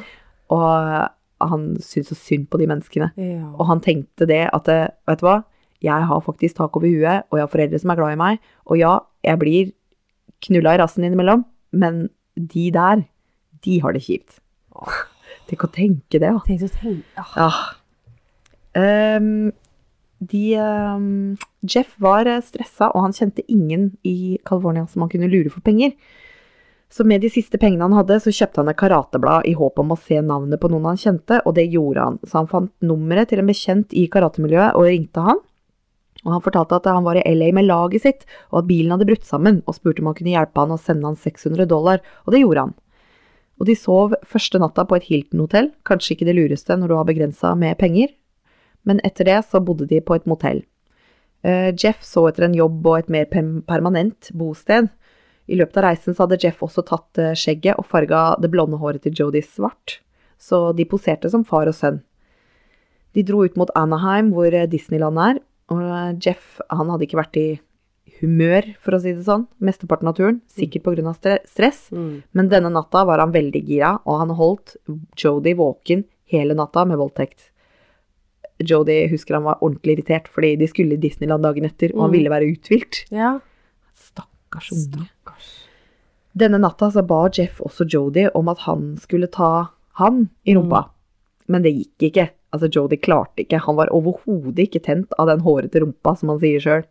Og 0.53 0.66
eh, 0.70 1.09
han 1.46 1.66
syntes 1.85 2.14
så 2.14 2.16
synd 2.16 2.49
på 2.51 2.61
de 2.61 2.68
menneskene. 2.70 3.11
ja. 3.16 3.51
Og 3.59 3.66
han 3.68 3.83
tenkte 3.85 4.29
det 4.29 4.46
at 4.53 4.68
eh, 4.72 4.88
Vet 5.09 5.20
du 5.20 5.29
hva? 5.29 5.42
Jeg 5.85 6.09
har 6.09 6.20
faktisk 6.25 6.57
tak 6.57 6.77
over 6.77 6.88
huet, 6.88 7.27
og 7.29 7.37
jeg 7.37 7.44
har 7.44 7.53
foreldre 7.53 7.79
som 7.79 7.90
er 7.92 7.99
glad 7.99 8.14
i 8.14 8.20
meg. 8.20 8.38
Og 8.64 8.79
ja, 8.81 8.94
jeg 9.22 9.38
blir 9.38 9.75
knulla 10.46 10.72
i 10.75 10.81
rassen 10.81 11.05
innimellom, 11.05 11.44
men 11.77 12.09
de 12.37 12.70
der, 12.72 13.05
de 13.64 13.81
har 13.85 13.92
det 13.92 14.03
kjipt. 14.07 14.40
Tenk 15.47 15.65
å 15.67 15.71
tenke 15.73 16.19
det, 16.19 16.27
da. 16.27 16.41
Tenk 16.47 16.67
å 16.67 16.73
tenke, 16.73 17.23
Ah, 17.23 17.33
Ja. 17.37 17.51
Um, 18.77 19.53
de 20.19 20.57
um, 20.61 21.37
Jeff 21.63 21.95
var 22.01 22.29
eh, 22.29 22.43
stressa, 22.45 22.89
og 22.93 23.03
han 23.05 23.15
kjente 23.17 23.45
ingen 23.53 23.91
i 24.05 24.39
California 24.45 24.87
som 24.89 25.05
han 25.05 25.11
kunne 25.13 25.29
lure 25.33 25.53
for 25.53 25.65
penger. 25.65 25.93
Så 26.93 27.05
med 27.05 27.21
de 27.25 27.29
siste 27.33 27.59
pengene 27.61 27.85
han 27.85 27.97
hadde, 27.97 28.19
så 28.23 28.33
kjøpte 28.33 28.63
han 28.63 28.71
et 28.71 28.79
karateblad 28.81 29.49
i 29.49 29.57
håp 29.59 29.81
om 29.83 29.93
å 29.93 29.99
se 29.99 30.21
navnet 30.23 30.61
på 30.63 30.71
noen 30.73 30.87
han 30.93 31.01
kjente, 31.01 31.41
og 31.45 31.57
det 31.59 31.67
gjorde 31.73 32.05
han. 32.05 32.19
Så 32.25 32.39
han 32.41 32.49
fant 32.51 32.73
nummeret 32.87 33.29
til 33.33 33.43
en 33.43 33.51
bekjent 33.51 33.93
i 33.97 34.07
karatemiljøet 34.13 34.79
og 34.79 34.89
ringte 34.89 35.25
han. 35.27 35.43
Og 36.25 36.33
han 36.33 36.43
fortalte 36.43 36.79
at 36.79 36.89
han 36.91 37.05
var 37.07 37.19
i 37.21 37.27
LA 37.37 37.51
med 37.55 37.69
laget 37.69 38.07
sitt, 38.07 38.25
og 38.53 38.63
at 38.63 38.69
bilen 38.71 38.95
hadde 38.95 39.09
brutt 39.09 39.27
sammen, 39.27 39.61
og 39.67 39.77
spurte 39.77 40.03
om 40.03 40.11
han 40.11 40.17
kunne 40.19 40.33
hjelpe 40.33 40.63
han 40.63 40.75
og 40.75 40.81
sende 40.83 41.11
han 41.11 41.19
600 41.21 41.69
dollar, 41.71 42.01
og 42.25 42.35
det 42.35 42.41
gjorde 42.43 42.65
han. 42.67 42.75
Og 43.57 43.69
de 43.69 43.77
sov 43.79 44.14
første 44.29 44.61
natta 44.61 44.85
på 44.85 44.99
et 44.99 45.07
Hilton-hotell, 45.09 45.71
kanskje 45.88 46.14
ikke 46.14 46.29
det 46.29 46.37
lureste 46.37 46.77
når 46.77 46.92
du 46.92 46.97
har 46.99 47.09
begrensa 47.09 47.55
med 47.57 47.79
penger, 47.81 48.12
men 48.87 49.01
etter 49.07 49.29
det 49.29 49.38
så 49.49 49.62
bodde 49.64 49.88
de 49.90 50.03
på 50.05 50.16
et 50.19 50.27
motell. 50.29 50.62
Eh, 51.47 51.73
Jeff 51.73 52.05
så 52.05 52.27
etter 52.29 52.47
en 52.47 52.57
jobb 52.57 52.87
og 52.87 52.99
et 53.01 53.12
mer 53.12 53.27
permanent 53.31 54.31
bosted. 54.37 54.90
I 55.47 55.59
løpet 55.59 55.79
av 55.79 55.88
reisen 55.88 56.14
så 56.14 56.25
hadde 56.25 56.40
Jeff 56.42 56.62
også 56.64 56.85
tatt 56.87 57.23
eh, 57.23 57.35
skjegget 57.38 57.81
og 57.81 57.88
farga 57.88 58.35
det 58.42 58.51
blonde 58.53 58.81
håret 58.83 59.05
til 59.07 59.16
Jodie 59.16 59.47
svart, 59.47 60.01
så 60.38 60.71
de 60.77 60.87
poserte 60.88 61.31
som 61.33 61.47
far 61.47 61.71
og 61.71 61.77
sønn. 61.77 62.03
De 63.16 63.25
dro 63.25 63.45
ut 63.47 63.57
mot 63.57 63.71
Anaheim, 63.79 64.35
hvor 64.37 64.53
eh, 64.53 64.69
Disneyland 64.71 65.23
er, 65.23 65.40
og 65.73 66.23
Jeff 66.23 66.61
han 66.71 66.92
hadde 66.92 67.09
ikke 67.09 67.19
vært 67.19 67.40
i 67.40 67.49
humør, 68.21 68.63
for 68.81 68.97
å 68.97 69.01
si 69.03 69.13
det 69.13 69.25
sånn, 69.27 69.47
mesteparten 69.61 70.09
av 70.09 70.15
turen, 70.17 70.41
sikkert 70.49 70.83
pga. 70.85 71.39
stress. 71.47 71.91
mm. 71.91 72.23
Men 72.35 72.49
denne 72.49 72.71
natta 72.73 73.05
var 73.05 73.19
han 73.19 73.33
veldig 73.33 73.63
gira, 73.67 73.99
og 74.07 74.19
han 74.19 74.31
holdt 74.37 74.77
Jodie 75.17 75.55
våken 75.55 76.05
hele 76.33 76.55
natta 76.55 76.85
med 76.87 76.99
voldtekt. 76.99 77.51
Jodie 78.59 79.09
husker 79.11 79.35
han 79.35 79.45
var 79.45 79.59
ordentlig 79.61 79.99
irritert, 79.99 80.29
fordi 80.33 80.57
de 80.57 80.67
skulle 80.67 80.95
i 80.97 81.01
Disneyland 81.03 81.43
dagen 81.45 81.65
etter, 81.69 81.93
og 81.95 82.01
han 82.07 82.11
Mm. 82.11 82.17
ville 82.17 82.31
være 82.31 82.53
uthvilt. 82.57 83.05
Ja. 83.11 83.41
Stakkars 83.95 84.73
unge. 84.73 85.07
Stakkars. 85.07 85.51
Denne 86.37 86.59
natta 86.61 86.91
så 86.91 87.03
ba 87.07 87.29
Jeff 87.33 87.61
også 87.61 87.87
Jodie 87.89 88.31
om 88.35 88.49
at 88.49 88.59
han 88.61 88.97
skulle 88.99 89.27
ta 89.31 89.69
han 89.95 90.29
i 90.47 90.55
rumpa. 90.55 90.89
Men 91.49 91.63
det 91.63 91.73
gikk 91.75 92.13
ikke. 92.13 92.31
Altså, 92.53 92.69
Jodi 92.71 92.97
klarte 92.97 93.45
ikke. 93.45 93.61
Han 93.61 93.77
var 93.77 93.89
overhodet 93.89 94.69
ikke 94.69 94.83
tent 94.83 95.13
av 95.19 95.27
den 95.29 95.41
hårete 95.41 95.81
rumpa, 95.81 96.17
som 96.17 96.29
han 96.31 96.39
sier 96.41 96.61
sjøl. 96.61 96.85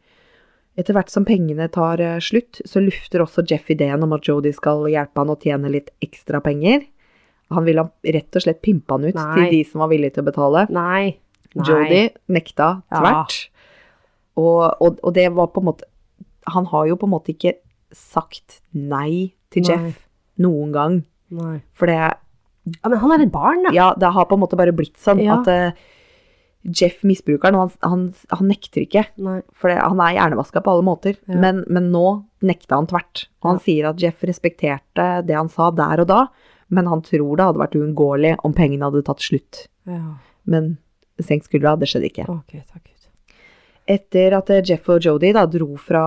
Etter 0.78 0.94
hvert 0.98 1.10
som 1.14 1.24
pengene 1.28 1.70
tar 1.72 2.02
eh, 2.04 2.18
slutt, 2.20 2.60
så 2.68 2.82
lufter 2.84 3.24
også 3.24 3.46
Jeff 3.48 3.70
ideen 3.72 4.04
om 4.04 4.14
at 4.18 4.28
Jodie 4.28 4.52
skal 4.56 4.84
hjelpe 4.92 5.22
han 5.22 5.32
å 5.32 5.38
tjene 5.40 5.72
litt 5.72 5.92
ekstra 6.04 6.42
penger. 6.44 6.84
Han 7.56 7.64
ville 7.68 7.86
rett 8.04 8.36
og 8.36 8.44
slett 8.44 8.62
pimpe 8.66 8.92
han 8.98 9.06
ut 9.08 9.16
Nei. 9.16 9.36
til 9.38 9.52
de 9.54 9.60
som 9.70 9.84
var 9.86 9.92
villige 9.94 10.16
til 10.18 10.26
å 10.26 10.30
betale. 10.32 10.66
Nei. 10.74 11.04
Nei. 11.56 11.66
Jody 11.70 12.02
nekta 12.36 12.82
Ja. 12.92 13.00
tvert. 13.00 13.38
Og, 14.36 14.64
og, 14.84 14.98
og 15.02 15.14
det 15.16 15.30
var 15.32 15.48
på 15.56 15.62
en 15.64 15.70
måte 15.70 15.86
Han 16.52 16.66
har 16.68 16.90
jo 16.90 16.98
på 17.00 17.08
en 17.08 17.14
måte 17.14 17.32
ikke 17.32 17.54
sagt 17.96 18.58
nei 18.76 19.32
til 19.56 19.64
Nei. 19.64 19.70
Jeff 19.72 20.02
noen 20.44 20.74
gang. 20.76 20.98
Nei. 21.32 21.62
For 21.74 21.88
det, 21.88 21.96
Ja, 22.66 22.90
men 22.92 23.00
han 23.00 23.14
er 23.16 23.24
et 23.24 23.32
barn, 23.32 23.64
da. 23.64 23.72
ja, 23.72 23.94
det 23.96 24.12
har 24.12 24.26
på 24.28 24.36
en 24.36 24.42
måte 24.44 24.58
bare 24.60 24.74
blitt 24.76 24.98
sånn 25.00 25.22
Ja. 25.24 25.40
at 25.40 25.48
eh, 25.48 25.72
Jeff, 26.66 27.04
misbrukeren, 27.06 27.54
han, 27.60 27.70
han, 27.86 28.06
han 28.32 28.48
nekter 28.50 28.82
ikke. 28.86 29.04
Nei. 29.22 29.42
For 29.54 29.70
det, 29.70 29.78
han 29.84 30.00
er 30.02 30.16
hjernevaska 30.18 30.64
på 30.66 30.72
alle 30.74 30.86
måter. 30.88 31.20
Ja. 31.30 31.38
Men, 31.44 31.64
men 31.70 31.92
nå 31.94 32.06
nekta 32.42 32.80
han 32.80 32.88
tvert. 32.90 33.28
Og 33.44 33.52
han 33.52 33.60
Ja. 33.62 33.66
sier 33.68 33.90
at 33.92 34.02
Jeff 34.02 34.24
respekterte 34.26 35.10
det 35.28 35.36
han 35.38 35.50
sa 35.54 35.70
der 35.72 36.02
og 36.02 36.08
da, 36.10 36.24
men 36.74 36.88
han 36.90 37.02
tror 37.06 37.38
det 37.38 37.46
hadde 37.46 37.62
vært 37.62 37.78
uunngåelig 37.78 38.34
om 38.44 38.54
pengene 38.58 38.88
hadde 38.90 39.04
tatt 39.06 39.22
slutt. 39.22 39.68
Ja. 39.86 40.16
Men 40.50 40.78
senk 41.22 41.46
skuldra, 41.46 41.76
det 41.80 41.88
skjedde 41.92 42.10
ikke. 42.10 42.26
Okay, 42.42 42.64
takk 42.66 42.90
Etter 43.86 44.34
at 44.34 44.48
eh, 44.50 44.64
Jeff 44.66 44.88
og 44.90 45.04
Jodi 45.06 45.30
da 45.36 45.44
dro 45.46 45.76
fra 45.78 46.02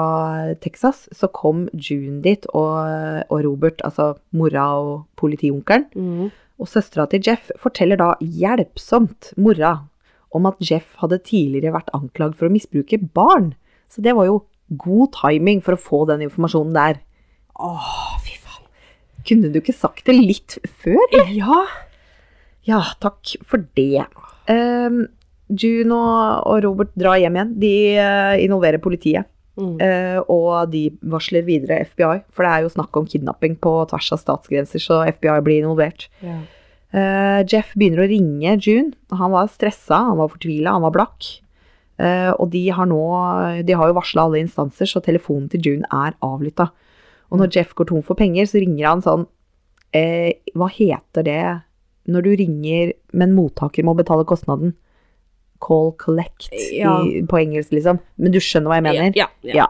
Texas, 0.59 1.05
så 1.14 1.29
kom 1.31 1.68
June 1.79 2.18
dit, 2.25 2.42
og, 2.51 3.23
og 3.31 3.44
Robert, 3.47 3.79
altså 3.87 4.16
mora 4.35 4.64
og 4.83 5.05
politionkelen, 5.21 5.87
Mm. 5.94 6.33
og 6.59 6.66
søstera 6.66 7.07
til 7.09 7.23
Jeff 7.23 7.53
forteller 7.62 7.97
da 8.01 8.09
hjelpsomt 8.18 9.31
mora 9.38 9.77
om 10.35 10.49
at 10.49 10.61
Jeff 10.64 10.97
hadde 11.01 11.21
tidligere 11.25 11.75
vært 11.77 11.93
anklagd 11.97 12.37
for 12.38 12.49
å 12.49 12.53
misbruke 12.53 13.01
barn. 13.17 13.53
Så 13.88 14.05
det 14.05 14.14
var 14.17 14.29
jo 14.29 14.43
god 14.77 15.14
timing 15.17 15.62
for 15.64 15.77
å 15.77 15.81
få 15.81 16.05
den 16.11 16.27
informasjonen 16.27 16.77
der. 16.77 17.01
Åh, 17.59 18.17
fy 18.25 18.37
faen. 18.37 18.67
Kunne 19.29 19.53
du 19.53 19.61
ikke 19.62 19.77
sagt 19.77 20.07
det 20.09 20.17
litt 20.19 20.59
før? 20.83 21.01
Ja. 21.33 21.62
Ja, 22.69 22.83
takk 23.01 23.33
for 23.49 23.64
det. 23.79 24.05
Um, 24.51 25.07
June 25.49 25.97
og, 25.97 26.61
Robert 26.64 26.93
drar 27.01 27.17
hjem 27.21 27.38
igjen. 27.38 27.57
De 27.62 27.75
uh, 27.97 28.37
involverer 28.37 28.83
politiet. 28.85 29.29
Mm. 29.59 29.75
Uh, 29.81 30.19
og 30.31 30.71
de 30.71 30.85
varsler 31.11 31.43
videre 31.43 31.81
FBI, 31.88 32.21
for 32.31 32.47
det 32.47 32.51
er 32.53 32.62
jo 32.62 32.71
snakk 32.77 32.95
om 33.01 33.09
kidnapping 33.11 33.57
på 33.59 33.73
tvers 33.91 34.12
av 34.14 34.21
statsgrenser, 34.21 34.83
så 34.85 35.01
FBI 35.09 35.41
blir 35.43 35.64
involvert. 35.64 36.07
Ja. 36.23 36.37
Eh, 36.96 37.40
Jeff 37.44 37.74
begynner 37.77 38.05
å 38.07 38.09
ringe 38.09 38.57
June. 38.57 38.94
Han 39.12 39.35
var 39.35 39.51
stressa, 39.53 40.01
han 40.09 40.18
var 40.20 40.31
fortvila, 40.33 40.77
han 40.77 40.87
var 40.87 40.94
blakk. 40.96 41.29
Uh, 41.98 42.31
og 42.38 42.53
de 42.53 42.61
har 42.70 42.87
nå 42.87 43.01
De 43.66 43.74
har 43.74 43.88
jo 43.90 43.94
varsla 43.96 44.29
alle 44.29 44.38
instanser, 44.38 44.87
så 44.87 45.01
telefonen 45.03 45.48
til 45.51 45.64
June 45.66 45.88
er 45.90 46.14
avlytta. 46.22 46.68
Og 47.33 47.40
når 47.40 47.51
Jeff 47.57 47.72
går 47.74 47.88
tom 47.90 48.05
for 48.07 48.14
penger, 48.14 48.46
så 48.46 48.62
ringer 48.62 48.87
han 48.87 49.03
sånn 49.03 49.24
eh, 49.98 50.38
Hva 50.55 50.68
heter 50.70 51.27
det 51.27 51.42
når 52.09 52.24
du 52.24 52.31
ringer, 52.40 52.92
men 53.12 53.35
mottaker 53.37 53.85
må 53.85 53.96
betale 53.98 54.24
kostnaden? 54.24 54.77
Call 55.61 55.90
collect 55.98 56.46
Ja. 56.72 57.01
i, 57.03 57.18
på 57.27 57.40
engelsk, 57.42 57.74
liksom. 57.74 57.98
Men 58.16 58.33
du 58.33 58.38
skjønner 58.40 58.70
hva 58.70 58.79
jeg 58.79 58.87
mener? 58.87 59.18
Ja. 59.18 59.27
ja. 59.42 59.66
Ja. 59.66 59.68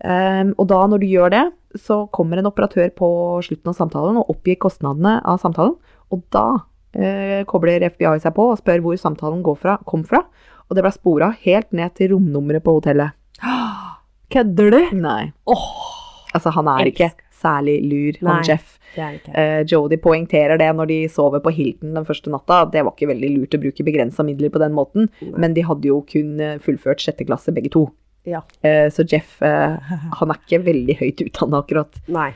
Um, 0.00 0.54
og 0.56 0.66
da, 0.72 0.80
når 0.88 1.02
du 1.04 1.06
gjør 1.12 1.30
det, 1.30 1.44
så 1.78 2.00
kommer 2.10 2.40
en 2.40 2.48
operatør 2.48 2.88
på 2.96 3.08
slutten 3.44 3.70
av 3.70 3.76
samtalen 3.76 4.18
og 4.18 4.32
oppgir 4.32 4.56
kostnadene 4.64 5.18
av 5.28 5.38
samtalen. 5.44 5.76
Og 6.10 6.24
da 6.34 6.46
eh, 6.94 7.42
kobler 7.50 7.86
FBI 7.90 8.18
seg 8.22 8.34
på 8.36 8.50
og 8.52 8.58
spør 8.60 8.82
hvor 8.84 8.98
samtalen 9.00 9.44
går 9.46 9.58
fra, 9.60 9.78
kom 9.86 10.04
fra. 10.06 10.24
Og 10.68 10.76
det 10.78 10.84
ble 10.86 10.92
spora 10.94 11.32
helt 11.44 11.72
ned 11.76 11.96
til 11.98 12.14
romnummeret 12.14 12.64
på 12.66 12.76
hotellet. 12.78 13.16
Kødder 14.34 14.70
du? 14.76 14.80
Nei. 15.00 15.32
Oh, 15.50 15.90
Altså, 16.34 16.52
han 16.54 16.68
er 16.70 16.90
ikke 16.90 17.10
særlig 17.40 17.78
lur, 17.88 18.18
han 18.20 18.36
Nei. 18.36 18.42
Jeff. 18.46 18.76
det 18.94 19.06
ikke. 19.16 19.32
Eh, 19.38 19.62
Jodi 19.70 19.96
poengterer 20.02 20.60
det 20.60 20.68
når 20.76 20.90
de 20.90 20.98
sover 21.10 21.42
på 21.42 21.52
Hilton 21.54 21.96
den 21.96 22.06
første 22.06 22.30
natta. 22.32 22.60
Det 22.70 22.84
var 22.86 22.94
ikke 22.94 23.10
veldig 23.10 23.30
lurt 23.36 23.56
å 23.56 23.62
bruke 23.62 23.86
begrensa 23.86 24.26
midler 24.26 24.52
på 24.52 24.60
den 24.62 24.76
måten, 24.76 25.08
Nei. 25.22 25.32
men 25.40 25.56
de 25.56 25.64
hadde 25.66 25.90
jo 25.90 26.02
kun 26.10 26.36
eh, 26.42 26.58
fullført 26.62 27.02
sjette 27.02 27.26
klasse 27.28 27.54
begge 27.56 27.72
to. 27.74 27.88
Ja. 28.28 28.42
Eh, 28.62 28.86
så 28.92 29.06
Jeff, 29.08 29.38
eh, 29.42 29.90
han 30.20 30.34
er 30.34 30.40
ikke 30.42 30.62
veldig 30.68 30.98
høyt 31.00 31.24
utdanna 31.24 31.62
akkurat. 31.64 32.00
Nei. 32.12 32.30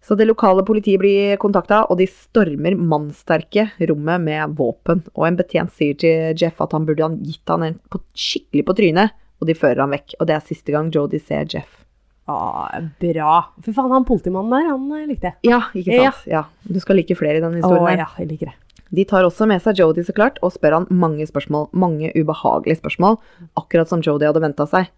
Så 0.00 0.16
det 0.16 0.24
lokale 0.30 0.64
politiet 0.64 1.00
blir 1.02 1.36
kontakta, 1.40 1.82
og 1.92 1.98
de 2.00 2.06
stormer 2.08 2.76
mannsterke 2.78 3.66
rommet 3.90 4.24
med 4.24 4.56
våpen. 4.56 5.02
Og 5.12 5.26
en 5.28 5.36
betjent 5.36 5.74
sier 5.76 5.98
til 6.00 6.32
Jeff 6.40 6.62
at 6.64 6.72
han 6.76 6.86
burde 6.88 7.04
han 7.04 7.18
gitt 7.20 7.52
han 7.52 7.66
en 7.66 7.76
på, 7.92 8.00
skikkelig 8.16 8.64
på 8.70 8.76
trynet, 8.80 9.12
og 9.40 9.50
de 9.50 9.56
fører 9.58 9.84
han 9.84 9.92
vekk. 9.92 10.16
Og 10.18 10.30
det 10.30 10.38
er 10.38 10.48
siste 10.48 10.72
gang 10.72 10.88
Jody 10.94 11.20
ser 11.20 11.44
Jeff. 11.52 11.82
Ah, 12.30 12.80
bra. 13.00 13.36
Fy 13.64 13.72
faen, 13.74 13.92
han 13.92 14.06
politimannen 14.06 14.52
der, 14.54 14.66
han 14.70 14.90
eh, 14.96 15.06
likte 15.08 15.32
jeg. 15.32 15.38
Ja, 15.50 15.60
ikke 15.74 15.96
sant? 15.98 16.26
Ja. 16.30 16.44
Du 16.62 16.80
skal 16.82 17.00
like 17.00 17.16
flere 17.18 17.40
i 17.40 17.44
denne 17.44 17.58
historien. 17.60 17.88
her. 17.90 18.04
ja, 18.04 18.10
jeg 18.22 18.30
liker 18.32 18.52
det. 18.52 18.56
De 18.90 19.04
tar 19.06 19.26
også 19.26 19.46
med 19.46 19.62
seg 19.62 19.78
Jody, 19.78 20.02
så 20.06 20.14
klart, 20.14 20.38
og 20.42 20.54
spør 20.54 20.80
han 20.80 20.86
mange 20.90 21.26
spørsmål. 21.26 21.68
Mange 21.78 22.10
ubehagelige 22.16 22.80
spørsmål, 22.80 23.18
akkurat 23.58 23.90
som 23.90 24.02
Jody 24.02 24.26
hadde 24.26 24.42
venta 24.42 24.66
seg. 24.70 24.90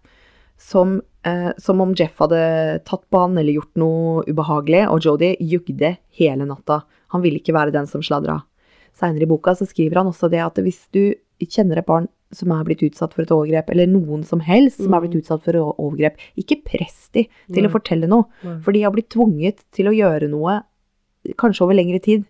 Som, 0.61 1.01
eh, 1.27 1.51
som 1.57 1.81
om 1.83 1.93
Jeff 1.97 2.19
hadde 2.21 2.39
tatt 2.87 3.03
på 3.09 3.21
han 3.25 3.37
eller 3.37 3.57
gjort 3.59 3.79
noe 3.79 4.23
ubehagelig, 4.27 4.85
og 4.91 5.05
Jodie 5.05 5.37
jugde 5.39 5.95
hele 6.19 6.47
natta. 6.49 6.83
Han 7.13 7.23
ville 7.25 7.41
ikke 7.41 7.55
være 7.55 7.75
den 7.75 7.89
som 7.89 8.03
sladra. 8.05 8.41
Seinere 8.97 9.25
i 9.25 9.29
boka 9.29 9.55
så 9.57 9.67
skriver 9.69 10.01
han 10.01 10.11
også 10.11 10.29
det 10.31 10.41
at 10.43 10.59
hvis 10.61 10.85
du 10.93 11.15
kjenner 11.43 11.81
et 11.81 11.87
barn 11.87 12.05
som 12.33 12.51
er 12.55 12.65
blitt 12.65 12.81
utsatt 12.85 13.13
for 13.13 13.25
et 13.25 13.33
overgrep, 13.33 13.69
eller 13.73 13.89
noen 13.89 14.23
som 14.25 14.41
helst 14.41 14.81
som 14.81 14.93
er 14.95 15.03
blitt 15.03 15.17
utsatt 15.19 15.43
for 15.45 15.57
et 15.57 15.81
overgrep, 15.81 16.21
ikke 16.39 16.61
press 16.65 17.09
de 17.13 17.27
til 17.27 17.61
Nei. 17.61 17.69
å 17.69 17.73
fortelle 17.73 18.09
noe, 18.09 18.29
Nei. 18.45 18.59
for 18.65 18.73
de 18.73 18.83
har 18.85 18.93
blitt 18.95 19.11
tvunget 19.13 19.61
til 19.75 19.89
å 19.89 19.95
gjøre 19.95 20.29
noe 20.31 20.61
kanskje 21.39 21.65
over 21.65 21.77
lengre 21.77 22.01
tid. 22.03 22.25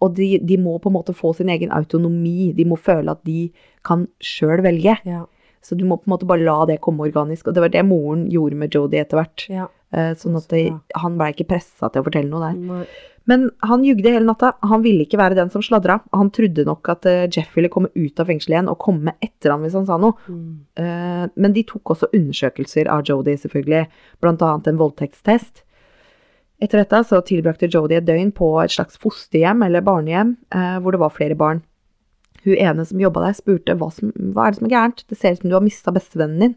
Og 0.00 0.14
de, 0.16 0.38
de 0.40 0.56
må 0.56 0.78
på 0.80 0.88
en 0.88 0.96
måte 0.96 1.12
få 1.16 1.34
sin 1.36 1.50
egen 1.52 1.72
autonomi. 1.76 2.54
De 2.56 2.64
må 2.64 2.78
føle 2.80 3.12
at 3.12 3.20
de 3.28 3.50
kan 3.86 4.06
sjøl 4.24 4.62
velge. 4.64 4.96
Ja. 5.04 5.26
Så 5.62 5.76
du 5.76 5.84
må 5.84 5.98
på 6.00 6.08
en 6.08 6.14
måte 6.14 6.26
bare 6.28 6.44
la 6.46 6.64
det 6.66 6.78
komme 6.80 7.04
organisk. 7.04 7.48
Og 7.50 7.54
det 7.54 7.60
var 7.66 7.72
det 7.74 7.84
moren 7.84 8.26
gjorde 8.32 8.56
med 8.56 8.72
Jodie 8.74 9.02
etter 9.04 9.20
hvert. 9.20 9.46
ja. 9.52 9.68
Eh, 9.92 10.12
Sånn 10.14 10.36
at 10.38 10.46
det, 10.52 10.68
han 10.94 11.16
blei 11.18 11.32
ikke 11.34 11.48
pressa 11.50 11.88
til 11.90 12.00
å 12.00 12.06
fortelle 12.06 12.30
noe 12.30 12.44
der. 12.52 12.58
Nei. 12.58 12.84
Men 13.28 13.48
han 13.66 13.82
jugde 13.84 14.10
hele 14.14 14.24
natta. 14.24 14.52
Han 14.66 14.82
ville 14.82 15.04
ikke 15.04 15.18
være 15.20 15.36
den 15.36 15.50
som 15.52 15.62
sladra. 15.62 15.98
Han 16.16 16.30
trodde 16.34 16.64
nok 16.64 16.88
at 16.88 17.06
eh, 17.10 17.26
Jeff 17.28 17.52
ville 17.58 17.68
komme 17.70 17.90
ut 17.94 18.18
av 18.22 18.30
fengselet 18.30 18.54
igjen 18.56 18.70
og 18.72 18.78
komme 18.82 19.12
etter 19.20 19.52
han 19.52 19.60
hvis 19.66 19.74
han 19.76 19.86
sa 19.90 19.98
noe. 20.00 20.14
Mm. 20.30 20.52
Eh, 20.80 21.24
Men 21.36 21.52
de 21.58 21.64
tok 21.68 21.92
også 21.96 22.08
undersøkelser 22.16 22.88
av 22.90 23.02
Jodie, 23.06 23.36
selvfølgelig, 23.42 23.84
blant 24.22 24.42
annet 24.46 24.70
en 24.72 24.80
voldtektstest. 24.80 25.64
Etter 26.60 26.82
dette 26.82 27.02
så 27.08 27.20
tilbrakte 27.24 27.68
Jodie 27.72 27.98
et 28.00 28.06
døgn 28.08 28.32
på 28.36 28.48
et 28.62 28.72
slags 28.72 28.98
fosterhjem 29.00 29.62
eller 29.66 29.84
barnehjem, 29.84 30.34
eh, 30.54 30.78
hvor 30.80 30.92
det 30.96 31.00
var 31.00 31.14
flere 31.14 31.36
barn. 31.36 31.62
Hun 32.44 32.56
ene 32.56 32.84
som 32.88 33.00
jobba 33.02 33.20
der, 33.26 33.34
spurte 33.36 33.74
hva, 33.76 33.90
som, 33.92 34.12
hva 34.32 34.46
er 34.46 34.50
det 34.54 34.58
som 34.60 34.66
er 34.68 34.74
gærent, 34.74 35.04
det 35.10 35.18
ser 35.18 35.32
ut 35.36 35.42
som 35.42 35.50
du 35.50 35.56
har 35.58 35.64
mista 35.64 35.92
bestevennen 35.92 36.40
din. 36.40 36.54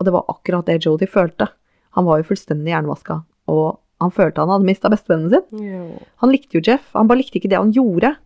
Og 0.00 0.06
det 0.06 0.12
var 0.16 0.24
akkurat 0.28 0.66
det 0.66 0.80
Jodie 0.84 1.06
følte. 1.10 1.48
Han 1.94 2.04
var 2.08 2.18
jo 2.18 2.26
fullstendig 2.32 2.72
hjernevaska, 2.72 3.20
og 3.52 3.78
han 4.02 4.10
følte 4.10 4.42
han 4.42 4.50
hadde 4.50 4.66
mista 4.66 4.90
bestevennen 4.90 5.30
sin. 5.30 5.46
Han 6.22 6.32
likte 6.32 6.58
jo 6.58 6.62
Jeff, 6.66 6.88
han 6.96 7.06
bare 7.06 7.20
likte 7.22 7.38
ikke 7.38 7.50
det 7.52 7.60
han 7.60 7.70
gjorde. 7.76 8.16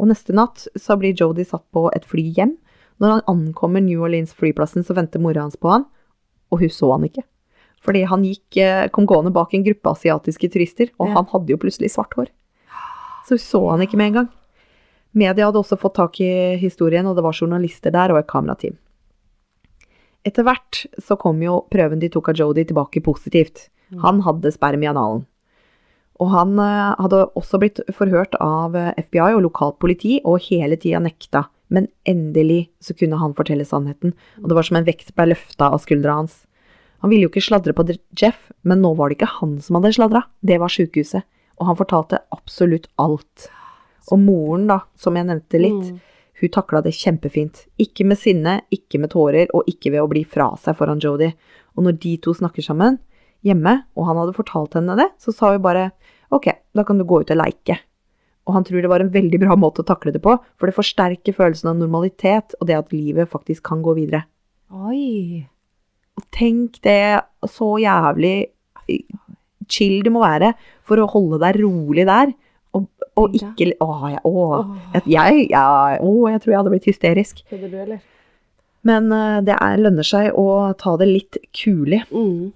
Og 0.00 0.08
neste 0.08 0.32
natt 0.36 0.66
så 0.76 0.96
blir 1.00 1.12
Jodie 1.16 1.44
satt 1.48 1.64
på 1.72 1.90
et 1.96 2.04
fly 2.08 2.24
hjem. 2.36 2.56
Når 3.00 3.12
han 3.18 3.22
ankommer 3.28 3.82
New 3.84 4.00
Orleans-flyplassen, 4.06 4.84
så 4.84 4.94
venter 4.96 5.20
mora 5.20 5.42
hans 5.44 5.56
på 5.60 5.68
han, 5.68 5.84
og 6.52 6.60
hun 6.62 6.72
så 6.72 6.88
han 6.94 7.04
ikke. 7.04 7.24
Fordi 7.84 8.06
han 8.08 8.22
gikk, 8.24 8.56
eh, 8.56 8.88
kom 8.88 9.04
gående 9.06 9.32
bak 9.32 9.52
en 9.54 9.64
gruppe 9.66 9.92
asiatiske 9.92 10.48
turister, 10.52 10.88
og 10.98 11.08
Ja. 11.08 11.14
han 11.14 11.26
hadde 11.26 11.48
jo 11.52 11.56
plutselig 11.60 11.90
svart 11.92 12.14
hår. 12.16 12.28
Så 13.28 13.36
hun 13.36 13.38
så 13.38 13.70
han 13.70 13.80
ikke 13.84 13.96
med 13.96 14.06
en 14.06 14.12
gang. 14.14 14.28
Media 15.16 15.48
hadde 15.48 15.62
også 15.62 15.78
fått 15.80 15.96
tak 15.96 16.18
i 16.20 16.56
historien, 16.60 17.06
og 17.08 17.16
det 17.16 17.24
var 17.24 17.36
journalister 17.36 17.94
der 17.94 18.12
og 18.12 18.20
et 18.20 18.28
kamerateam. 18.28 18.76
Etter 20.26 20.44
hvert 20.44 20.82
så 20.98 21.16
kom 21.20 21.40
jo 21.44 21.62
prøven 21.72 22.02
de 22.02 22.10
tok 22.12 22.32
av 22.32 22.40
Jodi 22.40 22.66
tilbake 22.66 23.00
positivt. 23.04 23.68
Han 24.02 24.20
hadde 24.26 24.52
sperm 24.52 24.82
i 24.82 24.90
analen. 24.90 25.24
Og 26.20 26.32
han 26.32 26.56
eh, 26.58 26.94
hadde 26.98 27.26
også 27.38 27.60
blitt 27.60 27.82
forhørt 27.94 28.34
av 28.42 28.76
eh, 28.76 28.94
FBI 29.04 29.36
og 29.36 29.44
lokalt 29.44 29.78
politi, 29.82 30.16
og 30.24 30.42
hele 30.48 30.78
tida 30.80 31.02
nekta. 31.04 31.44
Men 31.72 31.88
endelig 32.08 32.70
så 32.82 32.96
kunne 32.96 33.18
han 33.20 33.34
fortelle 33.36 33.66
sannheten, 33.66 34.14
og 34.40 34.50
det 34.50 34.58
var 34.58 34.66
som 34.68 34.78
en 34.78 34.86
vekt 34.86 35.12
ble 35.16 35.32
løfta 35.32 35.70
av 35.74 35.82
skuldra 35.82 36.20
hans. 36.20 36.44
Han 37.04 37.12
ville 37.12 37.26
jo 37.26 37.32
ikke 37.32 37.44
sladre 37.44 37.74
på 37.76 37.84
Jeff, 38.18 38.48
men 38.64 38.80
nå 38.82 38.94
var 38.98 39.10
det 39.10 39.18
ikke 39.18 39.34
han 39.38 39.58
som 39.62 39.78
hadde 39.78 39.96
sladra, 39.98 40.24
det 40.46 40.60
var 40.62 40.72
sjukehuset. 40.72 41.26
Og 41.60 41.70
han 41.70 41.78
fortalte 41.78 42.22
absolutt 42.34 42.88
alt. 43.00 43.48
Og 44.12 44.20
moren, 44.22 44.66
da, 44.70 44.80
som 44.96 45.16
jeg 45.16 45.26
nevnte 45.26 45.60
litt, 45.60 45.90
Mm. 45.92 46.00
hun 46.40 46.48
takla 46.50 46.82
det 46.82 46.92
kjempefint. 46.92 47.66
Ikke 47.78 48.04
med 48.06 48.18
sinne, 48.18 48.60
ikke 48.70 49.00
med 49.00 49.10
tårer, 49.10 49.48
og 49.54 49.64
ikke 49.66 49.90
ved 49.90 50.00
å 50.00 50.08
bli 50.08 50.22
fra 50.24 50.54
seg 50.56 50.76
foran 50.76 51.00
Jodie. 51.00 51.34
Og 51.76 51.84
når 51.84 51.98
de 51.98 52.16
to 52.18 52.34
snakker 52.34 52.62
sammen 52.62 52.98
hjemme, 53.44 53.84
og 53.96 54.06
han 54.06 54.16
hadde 54.16 54.34
fortalt 54.36 54.74
henne 54.74 54.96
det, 54.96 55.10
så 55.18 55.32
sa 55.34 55.52
hun 55.52 55.62
bare 55.62 55.92
ok, 56.30 56.52
da 56.74 56.84
kan 56.84 56.98
du 56.98 57.04
gå 57.04 57.20
ut 57.20 57.30
og 57.30 57.36
leike. 57.36 57.78
og 58.46 58.54
han 58.54 58.62
tror 58.62 58.80
det 58.80 58.88
var 58.88 59.00
en 59.00 59.10
veldig 59.10 59.40
bra 59.42 59.56
måte 59.56 59.82
å 59.82 59.84
takle 59.84 60.12
det 60.12 60.22
på, 60.22 60.38
for 60.56 60.66
det 60.66 60.76
forsterker 60.76 61.34
følelsen 61.34 61.66
av 61.66 61.76
normalitet 61.80 62.54
og 62.60 62.68
det 62.68 62.76
at 62.78 62.92
livet 62.92 63.28
faktisk 63.28 63.64
kan 63.64 63.82
gå 63.82 63.92
videre. 63.96 64.22
Oi. 64.70 65.44
Og 66.16 66.22
tenk 66.30 66.80
det 66.82 67.22
så 67.50 67.74
jævlig 67.82 68.46
chill 69.66 70.02
det 70.04 70.12
må 70.14 70.22
være 70.22 70.52
for 70.86 71.02
å 71.02 71.08
holde 71.10 71.40
deg 71.42 71.58
rolig 71.64 72.06
der, 72.06 72.32
og, 72.76 73.08
og 73.16 73.34
ikke 73.36 73.72
Å, 73.80 73.88
jeg, 74.12 74.20
å, 74.28 74.44
jeg, 75.06 75.46
jeg, 75.50 75.98
å, 76.04 76.12
jeg 76.32 76.42
tror 76.42 76.52
jeg 76.52 76.60
hadde 76.60 76.74
blitt 76.74 76.90
hysterisk. 76.90 77.42
Kødder 77.50 77.72
du, 77.72 77.80
eller? 77.86 78.04
Men 78.86 79.10
eh, 79.14 79.40
det 79.46 79.56
er, 79.56 79.80
lønner 79.82 80.06
seg 80.06 80.36
å 80.38 80.46
ta 80.78 80.94
det 81.00 81.08
litt 81.10 81.40
kulig. 81.56 82.04
Mm. 82.12 82.52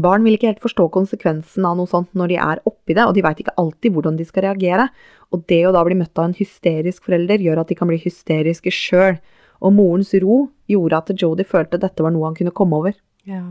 Barn 0.00 0.24
vil 0.26 0.34
ikke 0.34 0.50
helt 0.50 0.64
forstå 0.64 0.88
konsekvensen 0.94 1.66
av 1.68 1.76
noe 1.78 1.90
sånt 1.90 2.10
når 2.18 2.32
de 2.32 2.38
er 2.42 2.62
oppi 2.66 2.96
det, 2.96 3.04
og 3.04 3.14
de 3.14 3.22
veit 3.22 3.44
ikke 3.44 3.54
alltid 3.60 3.94
hvordan 3.94 4.18
de 4.18 4.26
skal 4.26 4.48
reagere. 4.48 4.88
Og 5.34 5.44
det 5.50 5.60
å 5.68 5.72
da 5.74 5.84
bli 5.86 5.98
møtt 5.98 6.18
av 6.18 6.30
en 6.30 6.36
hysterisk 6.38 7.06
forelder 7.06 7.42
gjør 7.42 7.62
at 7.62 7.70
de 7.70 7.78
kan 7.78 7.90
bli 7.90 8.00
hysteriske 8.02 8.72
sjøl. 8.74 9.20
Og 9.64 9.74
morens 9.76 10.10
ro 10.22 10.48
gjorde 10.70 10.98
at 10.98 11.14
Jodie 11.20 11.46
følte 11.46 11.80
dette 11.80 12.02
var 12.04 12.14
noe 12.14 12.26
han 12.26 12.36
kunne 12.38 12.54
komme 12.54 12.80
over. 12.80 12.96
Ja. 13.28 13.44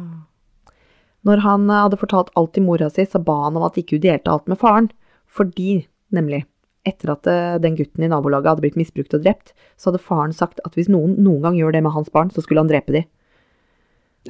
Når 1.24 1.46
han 1.46 1.70
eh, 1.70 1.82
hadde 1.86 2.02
fortalt 2.02 2.34
alt 2.40 2.54
til 2.58 2.68
mora 2.68 2.90
si, 2.92 3.06
så 3.08 3.22
ba 3.24 3.46
han 3.46 3.60
om 3.60 3.68
at 3.68 3.80
ikke 3.80 3.98
hun 3.98 4.06
delte 4.06 4.34
alt 4.34 4.50
med 4.52 4.60
faren. 4.60 4.92
Fordi, 5.34 5.86
nemlig, 6.14 6.44
etter 6.88 7.14
at 7.14 7.28
eh, 7.32 7.58
den 7.64 7.76
gutten 7.80 8.04
i 8.04 8.10
nabolaget 8.12 8.52
hadde 8.54 8.64
blitt 8.66 8.80
misbrukt 8.80 9.14
og 9.18 9.24
drept, 9.24 9.54
så 9.80 9.90
hadde 9.92 10.02
faren 10.04 10.34
sagt 10.36 10.60
at 10.68 10.76
hvis 10.78 10.90
noen 10.92 11.16
noen 11.24 11.42
gang 11.46 11.56
gjør 11.60 11.72
det 11.76 11.84
med 11.86 11.94
hans 11.96 12.10
barn, 12.14 12.32
så 12.34 12.44
skulle 12.44 12.64
han 12.64 12.72
drepe 12.72 12.92
de. 12.96 13.04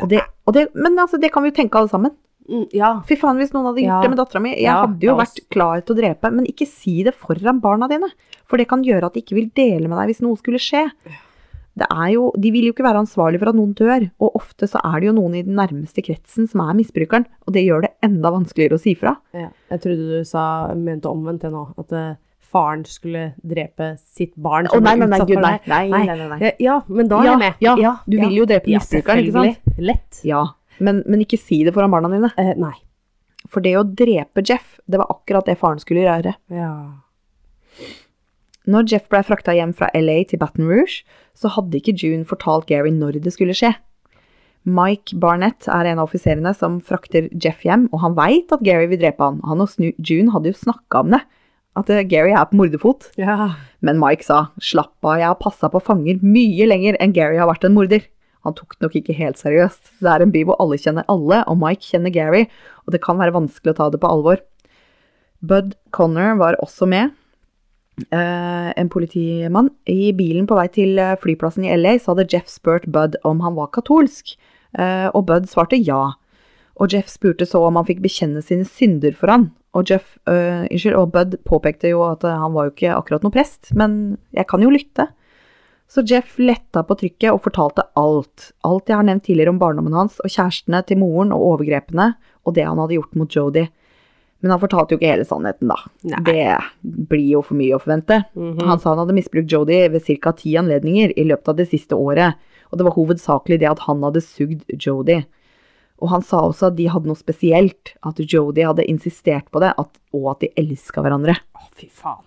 Og 0.02 0.10
det, 0.10 0.22
og 0.50 0.54
det, 0.58 0.68
men 0.74 0.98
altså, 0.98 1.20
det 1.22 1.30
kan 1.34 1.44
vi 1.46 1.52
jo 1.52 1.58
tenke 1.62 1.78
alle 1.78 1.92
sammen. 1.92 2.14
Mm, 2.50 2.66
ja. 2.76 2.90
Fy 3.08 3.16
faen, 3.16 3.38
hvis 3.40 3.54
noen 3.56 3.70
hadde 3.70 3.84
gjort 3.86 3.94
Ja. 3.94 4.02
det 4.04 4.10
med 4.12 4.20
dattera 4.20 4.42
mi. 4.44 4.50
Jeg 4.56 4.64
Ja, 4.66 4.80
hadde 4.86 5.06
jo 5.06 5.14
ja, 5.14 5.20
vært 5.22 5.44
klar 5.54 5.82
til 5.86 5.96
å 5.96 6.00
drepe, 6.02 6.32
men 6.34 6.46
ikke 6.50 6.68
si 6.68 7.04
det 7.06 7.14
foran 7.16 7.62
barna 7.64 7.88
dine. 7.88 8.10
For 8.50 8.58
det 8.58 8.68
kan 8.68 8.84
gjøre 8.84 9.06
at 9.08 9.14
de 9.16 9.22
ikke 9.24 9.38
vil 9.38 9.50
dele 9.56 9.88
med 9.88 9.98
deg 10.02 10.12
hvis 10.12 10.22
noe 10.26 10.36
skulle 10.42 10.60
skje. 10.60 10.90
Det 11.76 11.88
er 11.90 12.10
jo, 12.14 12.28
de 12.38 12.52
vil 12.54 12.68
jo 12.68 12.74
ikke 12.76 12.84
være 12.86 13.00
ansvarlig 13.02 13.40
for 13.42 13.50
at 13.50 13.56
noen 13.58 13.72
dør, 13.74 14.04
og 14.22 14.36
ofte 14.38 14.68
så 14.70 14.78
er 14.86 15.00
det 15.02 15.08
jo 15.08 15.14
noen 15.18 15.34
i 15.40 15.42
den 15.42 15.56
nærmeste 15.58 16.04
kretsen 16.06 16.46
som 16.50 16.62
er 16.62 16.76
misbrukeren, 16.78 17.26
og 17.48 17.56
det 17.56 17.64
gjør 17.66 17.88
det 17.88 17.90
enda 18.06 18.30
vanskeligere 18.36 18.78
å 18.78 18.84
si 18.84 18.94
fra. 19.00 19.16
ja. 19.34 19.48
Jeg 19.74 19.82
trodde 19.82 20.20
du 20.20 20.28
sa, 20.30 20.44
mente 20.78 21.10
omvendt 21.10 21.42
det 21.42 21.50
nå. 21.52 21.64
At 21.82 21.92
eh, 21.98 22.12
faren 22.54 22.84
skulle 22.86 23.34
drepe 23.42 23.96
sitt 23.98 24.36
barn. 24.38 24.68
Å 24.70 24.78
nei, 24.86 24.94
nei, 25.02 25.08
nei, 25.10 25.20
gud, 25.26 25.40
nei, 25.42 25.58
nei, 25.66 26.04
nei, 26.06 26.28
nei. 26.30 26.38
Ja, 26.46 26.52
Ja, 26.62 26.76
men 26.88 27.10
da 27.10 27.24
er 27.24 27.26
Ja, 27.26 27.32
jeg 27.32 27.40
med. 27.42 27.82
ja, 27.82 27.96
du 28.06 28.18
vil 28.20 28.36
jo 28.38 28.46
drepe 28.46 28.70
misbrukeren, 28.70 29.24
ikke 29.26 29.34
sant? 29.40 29.80
Lett. 29.82 30.22
Ja, 30.30 30.44
men, 30.78 31.02
men 31.10 31.26
ikke 31.26 31.40
si 31.42 31.64
det 31.66 31.74
foran 31.74 31.90
barna 31.90 32.14
dine. 32.14 32.30
Eh, 32.38 32.54
nei. 32.62 32.76
For 33.50 33.66
det 33.66 33.74
å 33.76 33.84
drepe 33.84 34.46
Jeff, 34.46 34.78
det 34.86 35.02
var 35.02 35.10
akkurat 35.10 35.50
det 35.50 35.58
faren 35.58 35.82
skulle 35.82 36.06
gjøre. 36.06 36.36
Ja. 36.54 36.70
Når 38.70 38.88
Jeff 38.92 39.10
ble 39.12 39.20
frakta 39.28 39.56
hjem 39.56 39.74
fra 39.76 39.90
LA 39.98 40.22
til 40.30 40.40
Baton 40.40 40.70
Rouge, 40.70 41.02
så 41.36 41.52
hadde 41.52 41.80
ikke 41.80 41.96
June 42.00 42.24
fortalt 42.28 42.70
Gary 42.70 42.94
når 42.96 43.20
det 43.24 43.34
skulle 43.36 43.56
skje. 43.58 43.74
Mike 44.64 45.18
Barnett 45.20 45.68
er 45.68 45.90
en 45.90 46.00
av 46.00 46.08
offiserene 46.08 46.54
som 46.56 46.78
frakter 46.80 47.28
Jeff 47.36 47.66
hjem, 47.68 47.90
og 47.92 48.00
han 48.06 48.16
veit 48.16 48.54
at 48.56 48.64
Gary 48.64 48.88
vil 48.88 49.02
drepe 49.02 49.26
han. 49.26 49.42
Han 49.44 49.64
og 49.66 49.74
June 50.00 50.32
hadde 50.32 50.54
jo 50.54 50.60
snakka 50.62 51.04
om 51.04 51.12
det, 51.18 51.20
at 51.76 51.90
eh, 51.92 52.06
Gary 52.08 52.32
er 52.32 52.48
på 52.48 52.62
morderfot. 52.62 53.10
ja. 53.20 53.54
Men 53.84 54.00
Mike 54.00 54.24
sa 54.24 54.46
slapp 54.64 54.96
av, 55.04 55.18
jeg 55.20 55.28
har 55.28 55.40
passa 55.42 55.68
på 55.68 55.82
fanger 55.84 56.22
mye 56.24 56.68
lenger 56.70 56.96
enn 57.04 57.16
Gary 57.16 57.42
har 57.42 57.50
vært 57.50 57.68
en 57.68 57.76
morder. 57.76 58.06
Han 58.48 58.56
tok 58.56 58.78
det 58.78 58.86
nok 58.86 58.96
ikke 59.00 59.16
helt 59.18 59.40
seriøst. 59.40 59.82
Det 60.04 60.12
er 60.12 60.24
en 60.24 60.32
by 60.32 60.46
hvor 60.48 60.60
alle 60.64 60.80
kjenner 60.80 61.08
alle, 61.12 61.42
og 61.48 61.60
Mike 61.60 61.84
kjenner 61.84 62.14
Gary, 62.16 62.46
og 62.88 62.96
det 62.96 63.04
kan 63.04 63.20
være 63.20 63.36
vanskelig 63.36 63.74
å 63.74 63.78
ta 63.82 63.90
det 63.92 64.00
på 64.04 64.12
alvor. 64.12 64.40
Bud 65.44 65.76
Connor 65.96 66.38
var 66.40 66.56
også 66.64 66.88
med, 66.88 67.12
en 68.76 68.90
politimann. 68.90 69.70
I 69.86 70.12
bilen 70.18 70.48
på 70.50 70.58
vei 70.58 70.68
til 70.74 71.00
eh, 71.02 71.16
flyplassen 71.22 71.68
i 71.68 71.74
LA 71.78 71.98
så 72.02 72.14
hadde 72.14 72.30
Jeff 72.32 72.50
spurt 72.50 72.88
Bud 72.90 73.20
om 73.28 73.44
han 73.46 73.58
var 73.58 73.74
katolsk, 73.76 74.36
eh, 74.78 75.10
og 75.14 75.28
Bud 75.30 75.50
svarte 75.52 75.78
ja. 75.78 76.16
Og 76.82 76.94
Jeff 76.94 77.12
spurte 77.12 77.46
så 77.46 77.62
om 77.68 77.78
han 77.78 77.86
fikk 77.86 78.02
bekjenne 78.02 78.42
sine 78.42 78.66
synder 78.66 79.14
for 79.18 79.30
han. 79.30 79.52
Og, 79.78 79.86
Jeff, 79.90 80.16
uh, 80.30 80.66
unnskyld, 80.70 80.96
og 80.98 81.12
Bud 81.14 81.36
påpekte 81.50 81.90
jo 81.90 82.04
at 82.06 82.22
han 82.26 82.54
var 82.54 82.68
jo 82.68 82.74
ikke 82.76 82.94
akkurat 82.94 83.24
noen 83.26 83.34
prest, 83.34 83.72
men 83.78 84.18
jeg 84.34 84.46
kan 84.50 84.62
jo 84.62 84.70
lytte. 84.74 85.08
Så 85.90 86.02
Jeff 86.10 86.40
letta 86.42 86.82
på 86.86 86.98
trykket 86.98 87.30
og 87.30 87.44
fortalte 87.46 87.86
alt. 88.00 88.52
Alt 88.66 88.90
jeg 88.90 88.98
har 88.98 89.06
nevnt 89.06 89.26
tidligere 89.28 89.54
om 89.54 89.60
barndommen 89.62 89.94
hans 89.98 90.20
og 90.24 90.34
kjærestene 90.34 90.82
til 90.90 91.02
moren 91.02 91.34
og 91.36 91.46
overgrepene, 91.52 92.14
og 92.46 92.58
det 92.58 92.66
han 92.66 92.82
hadde 92.82 92.98
gjort 92.98 93.18
mot 93.18 93.38
Jodi. 93.38 93.68
Men 94.44 94.52
han 94.52 94.60
fortalte 94.60 94.94
jo 94.94 95.00
ikke 95.00 95.08
hele 95.14 95.26
sannheten, 95.28 95.70
da. 95.72 95.78
Nei. 96.12 96.20
Det 96.28 97.06
blir 97.10 97.30
jo 97.38 97.42
for 97.48 97.56
mye 97.56 97.78
å 97.78 97.82
forvente. 97.82 98.18
Mhm. 98.36 98.66
Han 98.68 98.82
sa 98.82 98.92
han 98.92 99.00
hadde 99.00 99.16
misbrukt 99.16 99.52
Jodi 99.52 99.80
ved 99.94 100.04
ca. 100.20 100.34
ti 100.36 100.58
anledninger 100.60 101.14
i 101.16 101.24
løpet 101.30 101.54
av 101.54 101.56
det 101.62 101.70
siste 101.72 101.96
året, 101.96 102.36
og 102.70 102.78
det 102.78 102.88
var 102.90 102.98
hovedsakelig 102.98 103.60
det 103.62 103.70
at 103.72 103.86
han 103.88 104.04
hadde 104.04 104.22
sugd 104.26 104.68
Jodi. 104.76 105.22
Og 106.04 106.10
han 106.10 106.22
sa 106.22 106.42
også 106.44 106.68
at 106.68 106.76
de 106.76 106.90
hadde 106.92 107.08
noe 107.08 107.16
spesielt, 107.16 107.94
at 108.04 108.20
Jodi 108.20 108.66
hadde 108.68 108.84
insistert 108.90 109.48
på 109.54 109.62
det, 109.64 109.72
at, 109.80 109.90
og 110.12 110.32
at 110.34 110.44
de 110.44 110.52
elska 110.60 111.00
hverandre. 111.06 111.38
Å, 111.56 111.70
fy 111.80 111.88
faen. 111.88 112.26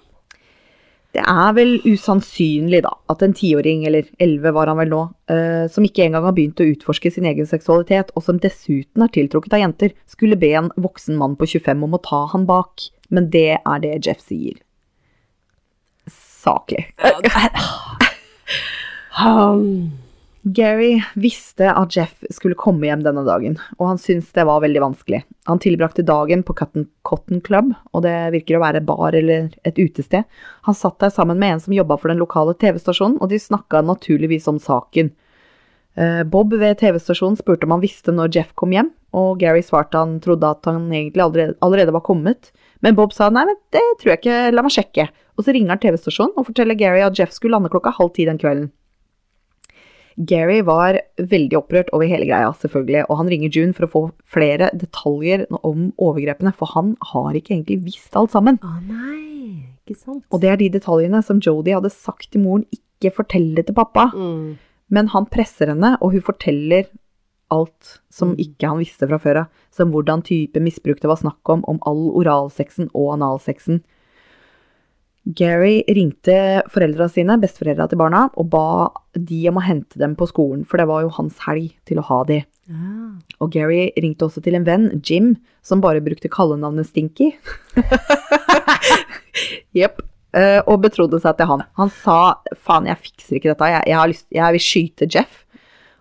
Det 1.17 1.23
er 1.25 1.53
vel 1.57 1.79
usannsynlig, 1.87 2.83
da, 2.85 2.91
at 3.09 3.23
en 3.25 3.33
tiåring, 3.37 3.87
eller 3.89 4.05
elleve 4.21 4.53
var 4.53 4.69
han 4.69 4.77
vel 4.83 4.91
nå, 4.93 5.01
eh, 5.33 5.65
som 5.73 5.87
ikke 5.87 6.05
engang 6.05 6.27
har 6.29 6.35
begynt 6.37 6.61
å 6.61 6.67
utforske 6.69 7.09
sin 7.15 7.25
egen 7.31 7.49
seksualitet, 7.49 8.13
og 8.13 8.27
som 8.27 8.41
dessuten 8.43 9.05
er 9.05 9.13
tiltrukket 9.15 9.57
av 9.57 9.63
jenter, 9.63 9.95
skulle 10.13 10.37
be 10.37 10.53
en 10.59 10.69
voksen 10.77 11.17
mann 11.17 11.39
på 11.41 11.49
25 11.55 11.87
om 11.89 11.97
å 11.97 12.03
ta 12.05 12.27
han 12.35 12.45
bak. 12.49 12.91
Men 13.09 13.31
det 13.33 13.49
er 13.57 13.81
det 13.81 13.95
Jeff 14.05 14.21
sier. 14.27 14.59
Saklig. 16.11 16.85
Um, 19.17 19.93
Gary 20.47 21.03
visste 21.19 21.73
at 21.75 21.97
Jeff 21.97 22.21
skulle 22.31 22.55
komme 22.55 22.87
hjem 22.87 23.01
denne 23.03 23.25
dagen, 23.27 23.57
og 23.81 23.89
han 23.89 23.99
syntes 23.99 24.29
det 24.37 24.45
var 24.47 24.61
veldig 24.63 24.79
vanskelig. 24.85 25.25
Han 25.51 25.59
tilbrakte 25.59 26.05
dagen 26.07 26.45
på 26.47 26.55
Cotton, 26.55 27.41
Club, 27.43 27.73
og 27.91 28.05
det 28.05 28.15
virker 28.31 28.59
å 28.59 28.63
være 28.63 28.85
bar 28.87 29.17
eller 29.19 29.49
et 29.67 29.81
utested. 29.81 30.23
Han 30.69 30.79
satt 30.79 31.01
der 31.03 31.11
sammen 31.11 31.43
med 31.43 31.57
en 31.57 31.65
som 31.65 31.75
jobba 31.75 31.97
for 31.99 32.13
den 32.13 32.23
lokale 32.23 32.55
TV-stasjonen, 32.63 33.19
og 33.19 33.33
de 33.35 33.43
snakka 33.43 33.83
naturligvis 33.89 34.47
om 34.53 34.63
saken. 34.63 35.11
Eh, 35.99 36.23
Bob 36.31 36.55
ved 36.55 36.79
TV-stasjonen 36.79 37.43
spurte 37.43 37.67
om 37.67 37.75
han 37.75 37.83
visste 37.83 38.15
når 38.15 38.31
Jeff 38.39 38.55
kom 38.55 38.71
hjem, 38.77 38.95
og 39.19 39.43
Gary 39.43 39.67
svarte 39.67 39.99
han 39.99 40.21
trodde 40.23 40.47
at 40.47 40.71
han 40.71 40.87
egentlig 40.93 41.27
allerede, 41.27 41.59
allerede 41.59 41.99
var 41.99 42.07
kommet. 42.07 42.53
Men 42.87 42.95
Bob 42.95 43.17
sa 43.17 43.33
nei, 43.35 43.49
men 43.51 43.59
det 43.75 43.83
tror 43.99 44.15
jeg 44.15 44.23
ikke, 44.23 44.41
la 44.55 44.63
meg 44.63 44.79
sjekke. 44.79 45.11
Og 45.35 45.43
så 45.43 45.59
ringer 45.59 45.75
han 45.75 45.83
TV-stasjonen 45.83 46.39
og 46.39 46.53
forteller 46.53 46.79
Gary 46.79 47.03
at 47.03 47.19
Jeff 47.19 47.35
skulle 47.35 47.59
lande 47.59 47.75
klokka 47.75 47.99
halv 47.99 48.15
ti 48.15 48.31
den 48.31 48.39
kvelden. 48.39 48.71
Gary 50.17 50.63
var 50.65 50.97
veldig 51.21 51.59
opprørt 51.59 51.91
over 51.93 52.09
hele 52.09 52.25
greia, 52.29 52.49
selvfølgelig, 52.57 53.05
og 53.11 53.19
han 53.21 53.31
ringer 53.33 53.53
June 53.53 53.77
for 53.77 53.87
å 53.87 53.93
få 53.93 54.03
flere 54.33 54.71
detaljer 54.73 55.45
om 55.61 55.91
overgrepene, 56.01 56.55
for 56.57 56.73
han 56.73 56.95
har 57.13 57.37
ikke 57.37 57.53
egentlig 57.53 57.83
visst 57.85 58.17
alt 58.17 58.33
sammen. 58.33 58.57
Å 58.65 58.79
nei, 58.89 59.77
ikke 59.85 59.99
sant? 59.99 60.25
Og 60.33 60.41
det 60.41 60.53
er 60.53 60.61
de 60.63 60.71
detaljene 60.79 61.21
som 61.25 61.43
Jodie 61.45 61.77
hadde 61.77 61.93
sagt 61.93 62.31
til 62.33 62.47
moren 62.47 62.65
ikke 62.73 63.13
fortelle 63.19 63.65
til 63.67 63.77
pappa. 63.77 64.09
Mm. 64.17 64.57
Men 64.89 65.11
han 65.13 65.29
presser 65.29 65.75
henne, 65.75 65.97
og 66.01 66.15
hun 66.17 66.25
forteller 66.25 66.89
alt 67.53 67.99
som 68.11 68.33
ikke 68.41 68.71
han 68.71 68.81
visste 68.81 69.07
fra 69.09 69.19
før 69.23 69.43
av. 69.45 69.63
Som 69.75 69.93
hvordan 69.93 70.25
type 70.27 70.61
misbruk 70.63 71.03
det 71.03 71.11
var 71.11 71.21
snakk 71.21 71.53
om, 71.53 71.63
om 71.69 71.79
all 71.87 72.09
oralsexen 72.17 72.89
og 72.95 73.13
analsexen. 73.19 73.83
Gary 75.27 75.81
ringte 75.91 76.63
foreldra 76.71 77.09
sine, 77.11 77.35
besteforeldra 77.43 77.89
til 77.91 77.99
barna, 77.99 78.27
og 78.39 78.51
ba 78.53 78.67
de 79.19 79.41
om 79.51 79.59
å 79.59 79.65
hente 79.67 79.99
dem 79.99 80.15
på 80.19 80.29
skolen, 80.31 80.63
for 80.69 80.79
det 80.79 80.87
var 80.87 81.03
jo 81.03 81.15
hans 81.17 81.41
helg 81.49 81.73
til 81.89 81.99
å 81.99 82.07
ha 82.07 82.21
de. 82.29 82.45
Ah. 82.71 83.17
Og 83.43 83.51
Gary 83.55 83.89
ringte 83.99 84.29
også 84.29 84.43
til 84.45 84.55
en 84.59 84.67
venn, 84.67 84.89
Jim, 85.03 85.35
som 85.67 85.83
bare 85.83 86.05
brukte 86.05 86.31
kallenavnet 86.31 86.87
Stinky. 86.87 87.33
Jepp. 89.77 89.99
uh, 90.37 90.63
og 90.69 90.85
betrodde 90.85 91.19
seg 91.23 91.39
til 91.39 91.51
han. 91.51 91.67
Han 91.81 91.91
sa 91.91 92.37
faen, 92.55 92.87
jeg 92.87 93.03
fikser 93.09 93.41
ikke 93.41 93.51
dette, 93.53 93.73
jeg, 93.75 93.83
jeg, 93.91 93.99
har 93.99 94.13
lyst, 94.13 94.27
jeg 94.35 94.57
vil 94.57 94.65
skyte 94.69 95.11
Jeff. 95.11 95.43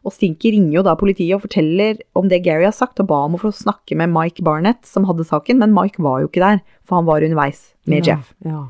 Og 0.05 0.13
Stinky 0.13 0.51
ringer 0.53 0.77
jo 0.77 0.85
da 0.85 0.93
politiet 0.99 1.33
og 1.33 1.47
forteller 1.47 1.97
om 2.13 2.29
det 2.29 2.43
Gary 2.45 2.67
har 2.67 2.75
sagt, 2.77 3.01
og 3.01 3.09
ba 3.09 3.23
om 3.25 3.39
å 3.39 3.41
få 3.41 3.49
snakke 3.57 3.97
med 3.97 4.13
Mike 4.13 4.45
Barnett, 4.45 4.83
som 4.85 5.09
hadde 5.09 5.25
saken, 5.25 5.57
men 5.63 5.73
Mike 5.73 6.03
var 6.05 6.21
jo 6.21 6.29
ikke 6.29 6.45
der, 6.45 6.61
for 6.85 7.01
han 7.01 7.09
var 7.09 7.25
underveis 7.25 7.71
med 7.89 8.05
ja. 8.05 8.13
Jeff. 8.13 8.35
Ja. 8.45 8.67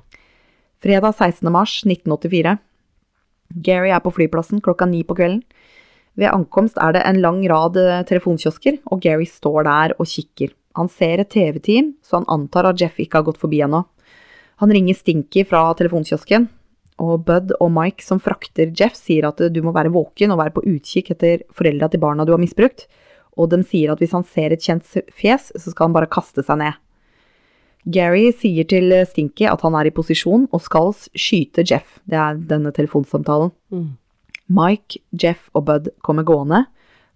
Fredag 0.85 1.15
16. 1.15 1.49
mars 1.49 1.79
1984. 1.81 2.59
Gary 3.65 3.89
er 3.89 4.01
på 4.05 4.11
flyplassen 4.13 4.59
klokka 4.61 4.85
ni 4.85 4.99
på 5.01 5.15
kvelden. 5.17 5.39
Ved 6.13 6.29
ankomst 6.29 6.77
er 6.77 6.93
det 6.93 7.01
en 7.09 7.23
lang 7.23 7.39
rad 7.49 7.79
eh, 7.81 8.03
telefonkiosker, 8.05 8.77
og 8.93 9.01
Gary 9.01 9.25
står 9.25 9.65
der 9.65 9.95
og 9.97 10.05
kikker. 10.05 10.53
Han 10.77 10.91
ser 10.93 11.23
et 11.23 11.31
TV-team, 11.33 11.95
så 12.05 12.19
han 12.19 12.29
antar 12.29 12.69
at 12.69 12.83
Jeff 12.83 13.01
ikke 13.01 13.17
har 13.17 13.25
gått 13.25 13.41
forbi 13.41 13.63
ennå. 13.65 13.81
Han 14.61 14.75
ringer 14.77 14.99
Stinky 14.99 15.41
fra 15.49 15.63
telefonkiosken, 15.73 16.45
og 17.01 17.25
Bud 17.25 17.57
og 17.57 17.73
Mike 17.73 18.05
som 18.05 18.21
frakter 18.21 18.69
Jeff, 18.69 18.93
sier 18.93 19.25
at 19.31 19.41
du 19.41 19.61
må 19.65 19.73
være 19.73 19.89
våken 19.95 20.37
og 20.37 20.43
være 20.43 20.53
på 20.59 20.67
utkikk 20.69 21.15
etter 21.17 21.47
foreldra 21.49 21.89
til 21.89 22.05
barna 22.05 22.29
du 22.29 22.35
har 22.35 22.43
misbrukt, 22.45 22.85
og 23.33 23.49
de 23.49 23.63
sier 23.65 23.89
at 23.89 24.05
hvis 24.05 24.13
han 24.13 24.29
ser 24.37 24.53
et 24.53 24.61
kjent 24.61 24.85
fjes, 25.09 25.49
så 25.49 25.65
skal 25.65 25.89
han 25.89 25.97
bare 25.97 26.13
kaste 26.13 26.45
seg 26.45 26.61
ned. 26.61 26.77
Gary 27.85 28.31
sier 28.33 28.65
til 28.65 28.93
Stinky 29.05 29.45
at 29.49 29.61
han 29.61 29.75
er 29.77 29.89
i 29.89 29.93
posisjon 29.93 30.47
og 30.49 30.63
skal 30.65 30.89
skyte 31.13 31.65
Jeff. 31.67 31.99
Det 32.09 32.17
er 32.17 32.39
denne 32.49 32.73
telefonsamtalen. 32.73 33.51
Mm. 33.69 33.93
Mike, 34.55 35.01
Jeff 35.13 35.49
og 35.53 35.67
Bud 35.69 35.91
kommer 36.05 36.25
gående. 36.25 36.65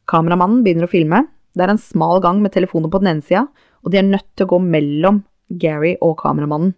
Kameramannen 0.10 0.64
begynner 0.66 0.88
å 0.88 0.92
filme. 0.92 1.24
Det 1.54 1.66
er 1.66 1.74
en 1.74 1.82
smal 1.82 2.22
gang 2.22 2.42
med 2.42 2.54
telefoner 2.54 2.92
på 2.92 3.02
den 3.02 3.12
ene 3.16 3.26
sida, 3.26 3.48
og 3.82 3.94
de 3.94 4.02
er 4.02 4.06
nødt 4.06 4.28
til 4.38 4.46
å 4.46 4.54
gå 4.54 4.60
mellom 4.62 5.24
Gary 5.62 5.96
og 6.06 6.18
kameramannen. 6.22 6.76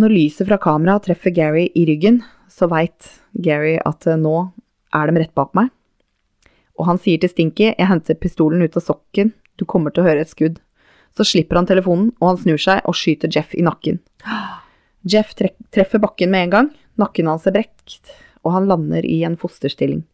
Når 0.00 0.14
lyset 0.14 0.48
fra 0.48 0.56
kameraet 0.60 1.08
treffer 1.08 1.34
Gary 1.36 1.66
i 1.76 1.84
ryggen, 1.88 2.22
så 2.48 2.68
veit 2.70 3.10
Gary 3.36 3.76
at 3.84 4.06
eh, 4.08 4.16
nå 4.16 4.50
er 4.96 5.10
de 5.10 5.20
rett 5.20 5.34
bak 5.36 5.52
meg. 5.58 5.68
Og 6.80 6.88
han 6.88 7.00
sier 7.00 7.20
til 7.20 7.28
Stinky, 7.28 7.74
jeg 7.74 7.88
henter 7.90 8.16
pistolen 8.16 8.64
ut 8.64 8.78
av 8.80 8.86
sokken, 8.86 9.34
du 9.60 9.66
kommer 9.68 9.92
til 9.92 10.02
å 10.02 10.08
høre 10.08 10.24
et 10.24 10.32
skudd. 10.32 10.56
Så 11.16 11.26
slipper 11.26 11.58
han 11.58 11.68
telefonen, 11.68 12.12
og 12.20 12.32
han 12.32 12.40
snur 12.44 12.60
seg 12.60 12.84
og 12.88 12.96
skyter 12.96 13.30
Jeff 13.34 13.54
i 13.56 13.64
nakken. 13.66 14.00
Jeff 15.08 15.34
treffer 15.34 16.02
bakken 16.02 16.30
med 16.32 16.46
en 16.46 16.54
gang, 16.54 16.70
nakken 17.00 17.28
hans 17.30 17.48
er 17.48 17.56
brekt, 17.56 18.14
og 18.44 18.54
han 18.54 18.68
lander 18.70 19.06
i 19.06 19.22
en 19.26 19.38
fosterstilling. 19.40 20.04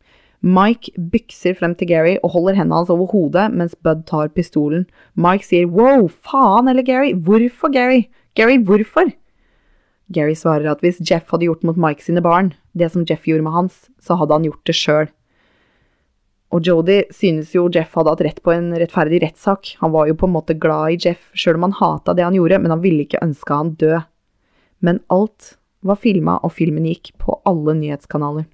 Mike 0.47 0.93
bykser 1.11 1.57
frem 1.59 1.75
til 1.75 1.89
Gary 1.91 2.17
og 2.21 2.35
holder 2.37 2.59
hendene 2.59 2.83
hans 2.83 2.91
over 2.93 3.09
hodet 3.11 3.49
mens 3.57 3.75
Bud 3.83 4.05
tar 4.07 4.29
pistolen. 4.37 4.85
Mike 5.17 5.47
sier 5.47 5.67
wow, 5.67 6.07
faen 6.23 6.69
eller 6.71 6.87
Gary, 6.87 7.15
hvorfor 7.15 7.73
Gary? 7.73 8.07
Gary, 8.37 8.59
hvorfor? 8.63 9.11
Gary 10.13 10.37
svarer 10.39 10.69
at 10.71 10.85
hvis 10.85 11.01
Jeff 11.03 11.33
hadde 11.33 11.49
gjort 11.49 11.65
mot 11.67 11.79
Mike 11.81 12.05
sine 12.05 12.23
barn, 12.23 12.53
det 12.79 12.93
som 12.93 13.07
Jeff 13.09 13.27
gjorde 13.27 13.43
med 13.43 13.57
hans, 13.57 13.87
så 13.99 14.15
hadde 14.21 14.37
han 14.37 14.47
gjort 14.47 14.63
det 14.69 14.77
sjøl. 14.77 15.09
Og 16.55 16.63
Jodi 16.63 17.01
synes 17.11 17.51
jo 17.57 17.67
Jeff 17.75 17.97
hadde 17.99 18.13
hatt 18.13 18.23
rett 18.23 18.43
på 18.45 18.53
en 18.55 18.71
rettferdig 18.79 19.19
rettssak. 19.25 19.73
Han 19.81 19.93
var 19.95 20.07
jo 20.07 20.15
på 20.19 20.29
en 20.29 20.35
måte 20.37 20.55
glad 20.55 20.95
i 20.95 20.99
Jeff, 21.09 21.31
sjøl 21.35 21.59
om 21.59 21.67
han 21.67 21.79
hata 21.81 22.15
det 22.15 22.25
han 22.27 22.37
gjorde, 22.39 22.61
men 22.63 22.71
han 22.71 22.83
ville 22.85 23.07
ikke 23.07 23.23
ønske 23.25 23.57
han 23.57 23.75
død. 23.81 24.07
Men 24.87 25.01
alt 25.11 25.57
var 25.87 25.99
filma, 25.99 26.39
og 26.47 26.55
filmen 26.55 26.87
gikk 26.87 27.13
på 27.23 27.41
alle 27.49 27.75
nyhetskanaler. 27.81 28.47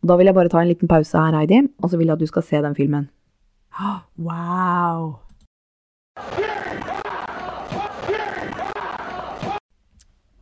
Og 0.00 0.08
da 0.08 0.16
vil 0.16 0.30
jeg 0.30 0.36
bare 0.36 0.52
ta 0.52 0.62
en 0.62 0.70
liten 0.70 0.88
pause 0.88 1.20
her, 1.20 1.36
Heidi, 1.36 1.60
og 1.82 1.92
så 1.92 2.00
vil 2.00 2.08
jeg 2.08 2.16
at 2.16 2.24
du 2.24 2.30
skal 2.30 2.44
se 2.46 2.64
den 2.64 2.76
filmen. 2.78 3.08
Wow. 4.16 5.16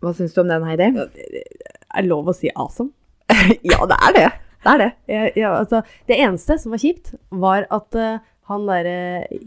Hva 0.05 0.13
syns 0.15 0.35
du 0.37 0.43
om 0.45 0.51
den, 0.53 0.67
Heidi? 0.69 0.93
Er 0.95 2.03
det 2.05 2.11
lov 2.11 2.31
å 2.31 2.37
si 2.37 2.53
awesome? 2.55 2.93
ja, 3.73 3.81
det 3.89 3.99
er 3.99 4.19
det. 4.19 4.31
Det 4.65 4.73
er 4.75 4.79
det. 4.81 4.91
Jeg, 5.13 5.33
jeg, 5.37 5.51
altså, 5.53 5.83
det 6.09 6.17
eneste 6.25 6.59
som 6.61 6.73
var 6.75 6.83
kjipt, 6.83 7.15
var 7.31 7.67
at 7.71 7.95
uh, 8.01 8.19
han 8.51 8.67
derre 8.69 8.99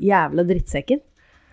jævla 0.01 0.45
drittsekken 0.47 1.03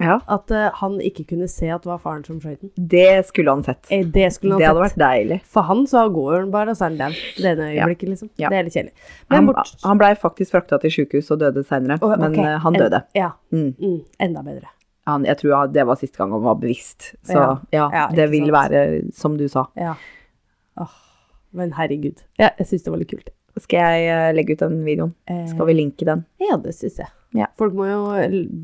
Ja. 0.02 0.16
At 0.26 0.50
uh, 0.50 0.72
han 0.80 0.96
ikke 1.06 1.22
kunne 1.30 1.46
se 1.48 1.68
at 1.70 1.84
det 1.84 1.86
var 1.86 2.00
faren 2.02 2.24
som 2.26 2.40
skjøt 2.42 2.60
den. 2.64 2.70
Det 2.90 3.22
skulle 3.28 3.52
han 3.54 3.62
sett. 3.62 3.86
Eh, 3.94 4.02
Det 4.04 4.26
skulle 4.34 4.56
han 4.56 4.60
Det 4.60 4.66
hadde 4.66 4.82
vært 4.82 4.96
deilig. 4.98 5.36
For 5.46 5.62
han 5.68 5.84
så 5.86 6.02
går 6.10 6.32
han 6.40 6.50
bare, 6.50 6.72
og 6.74 6.76
så 6.80 6.88
er 6.88 6.90
han 6.90 6.98
down. 6.98 7.14
Det 7.38 7.52
ene 7.52 7.68
øyeblikket, 7.70 8.08
liksom. 8.10 8.30
Ja. 8.42 8.50
Det 8.50 8.58
er 8.58 8.66
litt 8.66 8.74
kjedelig. 8.74 8.92
Han, 9.30 9.46
bort 9.46 9.70
han 9.84 10.00
blei 10.02 10.10
faktisk 10.18 10.50
frakta 10.56 10.80
til 10.82 10.90
sjukehus 10.96 11.30
og 11.30 11.38
døde 11.44 11.62
seinere, 11.68 12.00
okay. 12.02 12.18
men 12.24 12.34
eh, 12.42 12.58
han 12.66 12.74
En- 12.74 12.80
døde. 12.82 13.00
Ja. 13.14 13.30
Mm. 13.54 13.70
Mm, 13.78 14.00
enda 14.26 14.42
bedre. 14.42 14.72
Han, 15.06 15.24
jeg 15.30 15.36
tror 15.44 15.70
det 15.70 15.86
var 15.86 16.00
siste 16.00 16.16
gang 16.18 16.32
han 16.32 16.42
var 16.42 16.58
bevisst. 16.58 17.12
Så 17.22 17.38
Ja. 17.38 17.54
ja, 17.72 17.86
Ja, 17.92 18.04
det 18.18 18.30
vil 18.34 18.48
sant. 18.50 18.56
være 18.72 19.12
som 19.14 19.36
du 19.38 19.46
sa. 19.48 19.66
Ja. 19.78 19.94
Åh, 20.80 20.90
men 21.52 21.72
herregud. 21.78 22.24
Ja, 22.38 22.50
jeg 22.58 22.66
syns 22.66 22.82
det 22.82 22.90
var 22.90 22.98
litt 22.98 23.10
kult. 23.14 23.30
Skal 23.60 23.78
jeg 23.78 24.08
eh, 24.10 24.32
legge 24.34 24.56
ut 24.56 24.62
den 24.64 24.80
videoen? 24.84 25.12
Eh, 25.30 25.44
Skal 25.46 25.66
vi 25.68 25.74
linke 25.78 26.04
den? 26.08 26.24
Ja, 26.42 26.56
det 26.58 26.72
syns 26.74 26.96
jeg. 26.98 27.06
Ja. 27.34 27.46
Folk 27.58 27.72
må 27.74 27.82
jo 27.88 28.00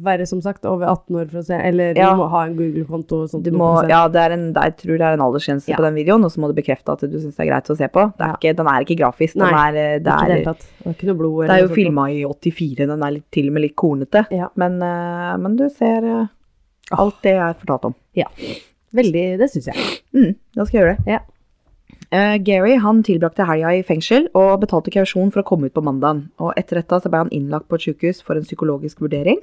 være, 0.07 0.26
som 0.30 0.38
sagt, 0.43 0.62
over 0.64 0.86
18 0.86 1.16
år 1.18 1.24
for 1.30 1.41
å 1.41 1.45
se, 1.45 1.57
eller 1.59 1.97
Ja. 1.99 2.11
de 2.12 2.18
må 2.20 2.28
ha 2.30 2.45
en 2.47 2.55
Google-konto. 2.55 3.24
ja, 3.91 4.03
det 4.09 4.20
er 4.22 4.30
en, 4.36 4.45
er, 4.55 4.68
jeg 4.70 4.76
tror 4.78 4.99
det 4.99 5.07
er 5.09 5.12
en 5.16 5.24
aldersgrense 5.26 5.68
Ja. 5.68 5.76
på 5.76 5.82
den 5.82 5.95
videoen, 5.99 6.24
og 6.24 6.30
så 6.30 6.38
må 6.38 6.47
du 6.51 6.55
bekrefte 6.55 6.93
at 6.95 7.01
du 7.01 7.18
syns 7.18 7.34
det 7.34 7.47
er 7.47 7.51
greit 7.51 7.66
å 7.70 7.76
se 7.76 7.88
på. 7.88 8.05
Det 8.16 8.22
er 8.22 8.28
Ja. 8.30 8.36
ikke, 8.38 8.57
den 8.57 8.66
er 8.70 8.80
ikke 8.86 8.99
grafisk. 9.03 9.34
Den 9.34 9.51
Nei, 9.51 9.68
er, 9.68 9.72
det, 9.72 10.05
det, 10.05 10.12
Ikke 10.12 10.22
er, 10.22 10.34
hele 10.34 10.45
tatt. 10.45 10.59
Det 10.78 10.86
var 10.86 10.95
ikke 10.95 11.07
noe 11.11 11.18
blod. 11.18 11.47
det 11.49 11.57
er 11.57 11.66
jo 11.66 11.74
filma 11.74 12.05
i 12.11 12.22
84, 12.24 12.86
den 12.86 13.03
er 13.03 13.11
litt, 13.11 13.30
til 13.32 13.47
og 13.49 13.53
med 13.55 13.62
litt 13.62 13.76
kornete. 13.76 14.26
Ja. 14.30 14.49
Men, 14.57 14.80
eh, 14.82 15.36
men 15.36 15.57
du 15.57 15.68
ser 15.68 16.05
eh, 16.05 16.26
alt 16.93 17.22
det 17.22 17.34
jeg 17.34 17.57
fortalte 17.59 17.84
om. 17.86 17.95
Veldig, 18.95 19.38
det 19.38 19.51
syns 19.51 19.66
jeg. 19.66 19.76
Mm, 20.14 20.34
da 20.55 20.64
skal 20.64 20.78
jeg 20.78 20.82
gjøre 20.86 20.97
det. 21.05 21.07
Ja. 21.14 21.18
Eh, 22.11 22.36
Gary 22.42 22.74
han 22.82 23.04
tilbrakte 23.06 23.46
helga 23.46 23.70
i 23.78 23.84
fengsel 23.86 24.26
og 24.34 24.64
betalte 24.64 24.90
kausjon 24.90 25.30
for 25.30 25.44
å 25.44 25.46
komme 25.46 25.70
ut 25.70 25.76
på 25.76 25.84
mandagen. 25.86 26.24
Og 26.42 26.56
etter 26.58 26.80
dette 26.80 26.98
så 26.98 27.11
ble 27.11 27.22
han 27.22 27.32
innlagt 27.34 27.68
på 27.70 27.78
et 27.78 27.86
sykehus 27.86 28.22
for 28.26 28.38
en 28.38 28.46
psykologisk 28.46 29.04
vurdering. 29.04 29.38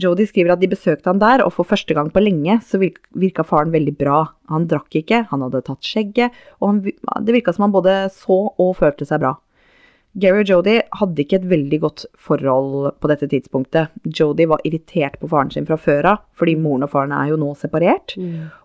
Jodie 0.00 0.24
skriver 0.24 0.54
at 0.54 0.62
de 0.62 0.70
besøkte 0.72 1.10
han 1.10 1.20
der, 1.20 1.42
og 1.44 1.52
for 1.52 1.68
første 1.68 1.92
gang 1.92 2.08
på 2.08 2.22
lenge 2.22 2.56
så 2.64 2.80
virka 2.80 3.44
faren 3.44 3.74
veldig 3.74 3.92
bra. 3.98 4.22
Han 4.48 4.64
drakk 4.70 4.96
ikke, 5.02 5.26
han 5.28 5.44
hadde 5.44 5.60
tatt 5.66 5.84
skjegget, 5.84 6.32
og 6.62 6.70
han, 6.70 6.78
det 7.26 7.36
virka 7.36 7.52
som 7.52 7.66
han 7.66 7.74
både 7.74 7.98
så 8.16 8.38
og 8.56 8.78
følte 8.80 9.04
seg 9.04 9.20
bra. 9.20 9.34
Gary 10.14 10.42
og 10.42 10.48
Jodie 10.50 10.82
hadde 10.92 11.22
ikke 11.22 11.38
et 11.40 11.46
veldig 11.48 11.78
godt 11.80 12.02
forhold 12.20 12.98
på 13.00 13.08
dette 13.08 13.28
tidspunktet. 13.32 13.88
Jodie 14.04 14.46
var 14.50 14.60
irritert 14.68 15.18
på 15.22 15.28
faren 15.30 15.50
sin 15.50 15.64
fra 15.64 15.78
før 15.80 16.04
av, 16.10 16.18
fordi 16.36 16.54
moren 16.60 16.84
og 16.84 16.90
faren 16.92 17.14
er 17.16 17.30
jo 17.30 17.38
nå 17.40 17.54
separert 17.56 18.12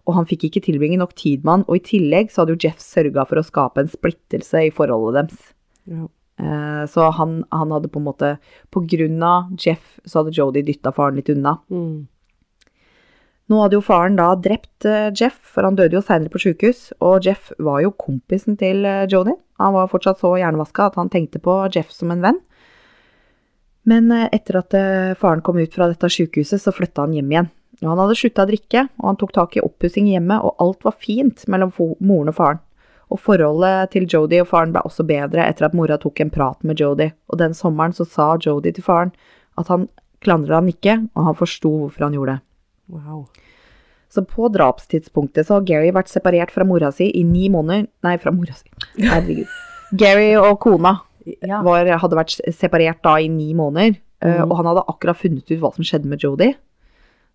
og 0.05 0.13
han 0.17 0.25
fikk 0.27 0.43
ikke 0.49 0.63
tilbringe 0.65 0.97
nok 0.99 1.15
tid 1.15 1.45
med 1.45 1.51
han, 1.53 1.63
og 1.67 1.77
i 1.77 1.85
tillegg 1.87 2.31
så 2.31 2.41
hadde 2.43 2.55
jo 2.57 2.67
Jeff 2.67 2.79
sørga 2.83 3.23
for 3.27 3.39
å 3.39 3.45
skape 3.47 3.79
en 3.79 3.87
splittelse 3.91 4.65
i 4.67 4.71
forholdet 4.75 5.21
deres. 5.29 5.53
Ja. 5.87 6.07
Eh, 6.39 6.83
Så 6.85 7.07
han, 7.15 7.45
han 7.51 7.71
hadde 7.71 7.89
på 7.89 7.97
en 7.97 8.05
måte 8.05 8.37
På 8.69 8.83
grunn 8.85 9.23
av 9.23 9.47
Jeff 9.57 9.99
så 10.05 10.19
hadde 10.21 10.35
Jodie 10.35 10.61
dytta 10.67 10.91
faren 10.91 11.15
litt 11.15 11.29
unna. 11.29 11.57
Mm. 11.71 12.07
Nå 13.47 13.61
hadde 13.61 13.77
jo 13.77 13.85
faren 13.85 14.17
da 14.19 14.33
drept 14.35 14.85
eh, 14.85 15.09
Jeff, 15.15 15.37
for 15.53 15.63
han 15.63 15.77
døde 15.77 15.95
jo 15.95 16.03
seinere 16.03 16.33
på 16.33 16.41
sjukehus, 16.43 16.89
og 16.99 17.23
Jeff 17.23 17.53
var 17.63 17.79
jo 17.85 17.93
kompisen 17.95 18.57
til 18.59 18.83
Jodie. 18.83 19.07
Jody. 19.13 19.37
Han 19.57 19.73
var 19.73 19.89
fortsatt 19.89 20.19
så 20.21 20.33
hjernevaska 20.37 20.91
at 20.91 20.97
han 20.99 21.09
tenkte 21.09 21.39
på 21.41 21.55
Jeff 21.73 21.89
som 21.93 22.11
en 22.13 22.21
venn. 22.21 22.39
Men 23.87 24.11
eh, 24.11 24.27
etter 24.35 24.59
at 24.59 24.75
eh, 24.75 25.15
faren 25.19 25.41
kom 25.41 25.57
ut 25.57 25.73
fra 25.73 25.87
dette 25.87 26.09
sjukehuset, 26.11 26.61
så 26.61 26.73
flytta 26.75 27.05
han 27.05 27.15
hjem 27.15 27.31
igjen. 27.31 27.51
Og 27.81 27.91
han 27.91 28.01
hadde 28.01 28.17
slutta 28.19 28.43
å 28.43 28.49
drikke, 28.49 28.87
og 28.99 29.09
han 29.11 29.19
tok 29.21 29.33
tak 29.35 29.57
i 29.57 29.63
oppussing 29.63 30.09
hjemme, 30.11 30.39
og 30.41 30.63
alt 30.63 30.83
var 30.83 30.97
fint 30.99 31.45
mellom 31.47 31.71
moren 31.77 32.33
og 32.33 32.37
faren. 32.37 32.63
Og 33.07 33.21
forholdet 33.23 33.93
til 33.93 34.07
Jody 34.11 34.41
og 34.43 34.49
faren 34.49 34.73
ble 34.75 34.81
også 34.83 35.05
bedre 35.07 35.45
etter 35.47 35.69
at 35.69 35.77
mora 35.77 35.95
tok 36.01 36.19
en 36.19 36.33
prat 36.33 36.59
med 36.67 36.81
Jody. 36.81 37.07
Og 37.31 37.39
den 37.39 37.55
sommeren 37.55 37.95
så 37.95 38.03
sa 38.03 38.33
Jody 38.35 38.73
til 38.75 38.83
faren 38.83 39.13
at 39.57 39.71
han 39.71 39.87
klandra 40.25 40.59
han 40.59 40.67
ikke, 40.67 40.99
og 41.15 41.29
han 41.29 41.37
forsto 41.39 41.71
hvorfor 41.71 42.09
han 42.09 42.17
gjorde 42.17 42.35
det. 42.35 42.43
Wow. 42.89 43.27
Så 44.09 44.23
på 44.25 44.47
drapstidspunktet 44.53 45.45
så 45.47 45.57
har 45.57 45.65
Gary 45.67 45.91
vært 45.91 46.07
separert 46.11 46.51
fra 46.51 46.63
mora 46.65 46.91
si 46.95 47.09
i 47.11 47.23
ni 47.27 47.49
måneder 47.51 47.87
Nei, 48.07 48.15
fra 48.17 48.31
mora 48.31 48.53
si. 48.55 48.69
Herregud. 49.03 49.47
Gary 50.01 50.33
og 50.39 50.59
kona 50.63 50.99
Ja. 51.43 51.61
var, 51.61 51.85
hadde 51.99 52.15
vært 52.15 52.37
separert 52.55 53.01
da 53.03 53.17
i 53.19 53.27
ni 53.27 53.53
måneder, 53.53 53.97
Mhm. 54.23 54.49
og 54.49 54.55
han 54.57 54.65
hadde 54.65 54.85
akkurat 54.87 55.17
funnet 55.19 55.51
ut 55.51 55.59
hva 55.59 55.73
som 55.75 55.83
skjedde 55.83 56.05
med 56.07 56.19
Jodie, 56.23 56.55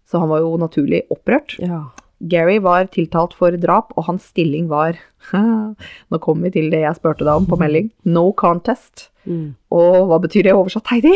Så 0.08 0.18
han 0.18 0.28
var 0.28 0.40
jo 0.40 0.56
naturlig 0.58 1.02
opprørt. 1.10 1.58
ja. 1.60 1.84
Gary 2.26 2.58
var 2.60 2.84
tiltalt 2.86 3.32
for 3.34 3.50
drap, 3.56 3.92
og 3.98 4.04
hans 4.06 4.22
stilling 4.30 4.68
var 4.68 4.96
Nå 5.34 6.18
kommer 6.20 6.44
vi 6.44 6.50
til 6.60 6.70
det 6.70 6.80
jeg 6.82 6.94
spurte 6.96 7.18
deg 7.26 7.34
om 7.34 7.46
på 7.46 7.58
melding. 7.58 7.90
No 8.04 8.32
contest. 8.32 9.08
Mm. 9.26 9.54
Og 9.70 10.08
hva 10.08 10.18
betyr 10.22 10.44
det 10.44 10.52
oversatt, 10.54 10.86
Heidi? 10.86 11.12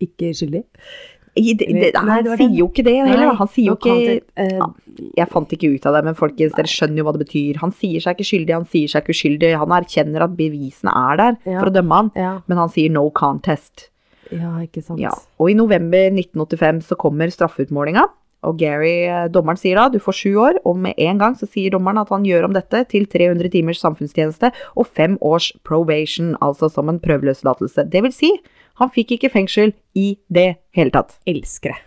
Ikke 0.00 0.32
skyldig? 0.36 0.64
I, 1.34 1.54
Nei, 1.56 1.90
han 1.96 2.24
det 2.26 2.34
sier 2.36 2.52
jo 2.58 2.66
ikke 2.68 2.84
det 2.84 2.92
heller. 3.06 3.30
Han 3.38 3.48
sier 3.48 3.70
jo 3.70 3.76
ikke 3.78 3.94
Jeg 5.16 5.28
fant 5.32 5.52
ikke 5.56 5.70
ut 5.72 5.86
av 5.88 5.94
det, 5.96 6.02
men 6.04 6.16
folkens, 6.18 6.52
dere 6.58 6.68
skjønner 6.68 7.00
jo 7.00 7.06
hva 7.08 7.14
det 7.16 7.22
betyr. 7.24 7.60
Han 7.62 7.72
sier 7.72 8.04
seg 8.04 8.18
ikke 8.18 8.28
skyldig, 8.28 8.52
han 8.58 8.66
sier 8.68 8.92
seg 8.92 9.02
ikke 9.06 9.16
uskyldig. 9.16 9.52
Han 9.62 9.72
erkjenner 9.78 10.26
at 10.26 10.36
bevisene 10.36 10.92
er 10.92 11.16
der 11.22 11.38
Ja. 11.48 11.58
for 11.62 11.70
å 11.70 11.74
dømme 11.78 12.00
han, 12.02 12.10
ja. 12.14 12.34
men 12.46 12.58
han 12.60 12.68
sier 12.68 12.90
no 12.92 13.06
contest. 13.10 13.88
ja, 14.30 14.58
ikke 14.64 14.82
sant. 14.84 15.00
Ja. 15.00 15.12
Og 15.40 15.50
i 15.50 15.54
november 15.56 16.10
1985 16.12 16.82
så 16.90 16.96
kommer 17.00 17.28
straffeutmålinga, 17.32 18.04
og 18.44 18.56
Gary, 18.58 19.04
eh, 19.06 19.28
dommeren 19.30 19.56
sier 19.60 19.76
da 19.76 19.88
du 19.88 19.98
får 20.02 20.16
sju 20.18 20.32
år, 20.36 20.56
og 20.66 20.76
med 20.76 20.94
en 20.98 21.18
gang 21.18 21.34
så 21.38 21.46
sier 21.48 21.70
dommeren 21.70 22.00
at 22.00 22.08
han 22.10 22.24
gjør 22.24 22.48
om 22.48 22.52
dette 22.56 22.80
til 22.90 23.04
300 23.06 23.48
timers 23.52 23.78
samfunnstjeneste 23.80 24.50
og 24.76 24.86
fem 24.88 25.16
års 25.22 25.52
probation, 25.64 26.34
altså 26.42 26.68
som 26.72 26.88
en 26.90 26.98
prøveløslatelse. 26.98 27.88
Det 27.88 28.02
vil 28.02 28.12
si, 28.12 28.32
han 28.80 28.90
fikk 28.90 29.16
ikke 29.18 29.30
fengsel 29.32 29.72
i 29.94 30.16
det 30.32 30.56
hele 30.76 30.90
tatt. 30.94 31.18
Elsker 31.28 31.74
det. 31.74 31.80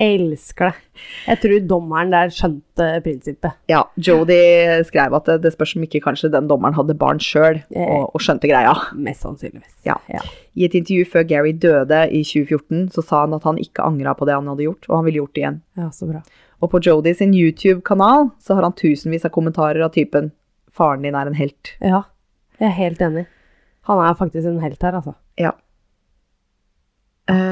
Elsker 0.00 0.70
det. 0.70 1.00
Jeg 1.26 1.40
tror 1.42 1.66
dommeren 1.68 2.12
der 2.14 2.30
skjønte 2.32 2.86
prinsippet. 3.04 3.52
Ja, 3.68 3.82
Jodie 4.00 4.78
skrev 4.88 5.12
at 5.18 5.26
det, 5.28 5.34
det 5.44 5.52
spørs 5.52 5.74
om 5.76 5.84
ikke 5.84 6.00
kanskje 6.06 6.30
den 6.32 6.48
dommeren 6.48 6.72
hadde 6.78 6.96
barn 6.96 7.20
sjøl 7.20 7.58
Eh. 7.68 7.84
og, 7.84 8.14
og 8.16 8.24
skjønte 8.24 8.48
greia. 8.48 8.72
Mest 8.96 9.26
sannsynligvis. 9.26 9.74
Ja. 9.84 9.98
ja. 10.08 10.22
I 10.56 10.64
et 10.64 10.74
intervju 10.80 11.04
før 11.12 11.26
Gary 11.28 11.52
døde 11.52 12.00
i 12.16 12.22
2014, 12.24 12.88
så 12.96 13.04
sa 13.04 13.20
han 13.26 13.36
at 13.36 13.44
han 13.44 13.60
ikke 13.60 13.84
angra 13.84 14.14
på 14.16 14.24
det 14.28 14.38
han 14.38 14.48
hadde 14.48 14.64
gjort, 14.64 14.88
og 14.88 14.96
han 14.96 15.04
ville 15.10 15.20
gjort 15.20 15.34
det 15.36 15.44
igjen. 15.44 15.60
Ja, 15.76 15.90
så 15.92 16.08
bra. 16.08 16.22
Og 16.60 16.72
på 16.72 16.80
Jody 16.84 17.12
sin 17.16 17.36
YouTube-kanal 17.36 18.30
så 18.40 18.56
har 18.56 18.64
han 18.66 18.76
tusenvis 18.76 19.24
av 19.28 19.32
kommentarer 19.36 19.84
av 19.84 19.92
typen 19.92 20.32
'Faren 20.72 21.02
din 21.02 21.14
er 21.18 21.26
en 21.26 21.34
helt'. 21.36 21.74
Ja, 21.82 22.04
jeg 22.60 22.68
er 22.68 22.76
helt 22.78 23.00
enig. 23.02 23.26
Han 23.88 23.98
er 23.98 24.14
faktisk 24.14 24.46
en 24.46 24.60
helt 24.60 24.80
her, 24.82 24.92
altså. 24.96 25.14
Ja. 25.36 25.50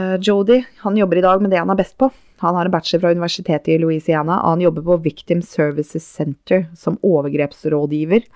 Uh, 0.09 0.21
Jody 0.21 0.63
han 0.83 0.97
jobber 0.97 1.17
i 1.17 1.25
dag 1.25 1.43
med 1.43 1.51
det 1.53 1.61
han 1.61 1.71
er 1.71 1.79
best 1.79 1.99
på. 1.99 2.11
Han 2.39 2.55
har 2.55 2.69
en 2.69 2.73
bachelor 2.73 3.03
fra 3.03 3.11
universitetet 3.11 3.69
i 3.75 3.79
Louisiana, 3.83 4.39
og 4.45 4.55
han 4.55 4.63
jobber 4.63 4.85
på 4.87 4.97
Victim 5.09 5.43
Services 5.43 6.07
Center 6.07 6.69
som 6.77 6.99
overgrepsrådgiver. 7.03 8.29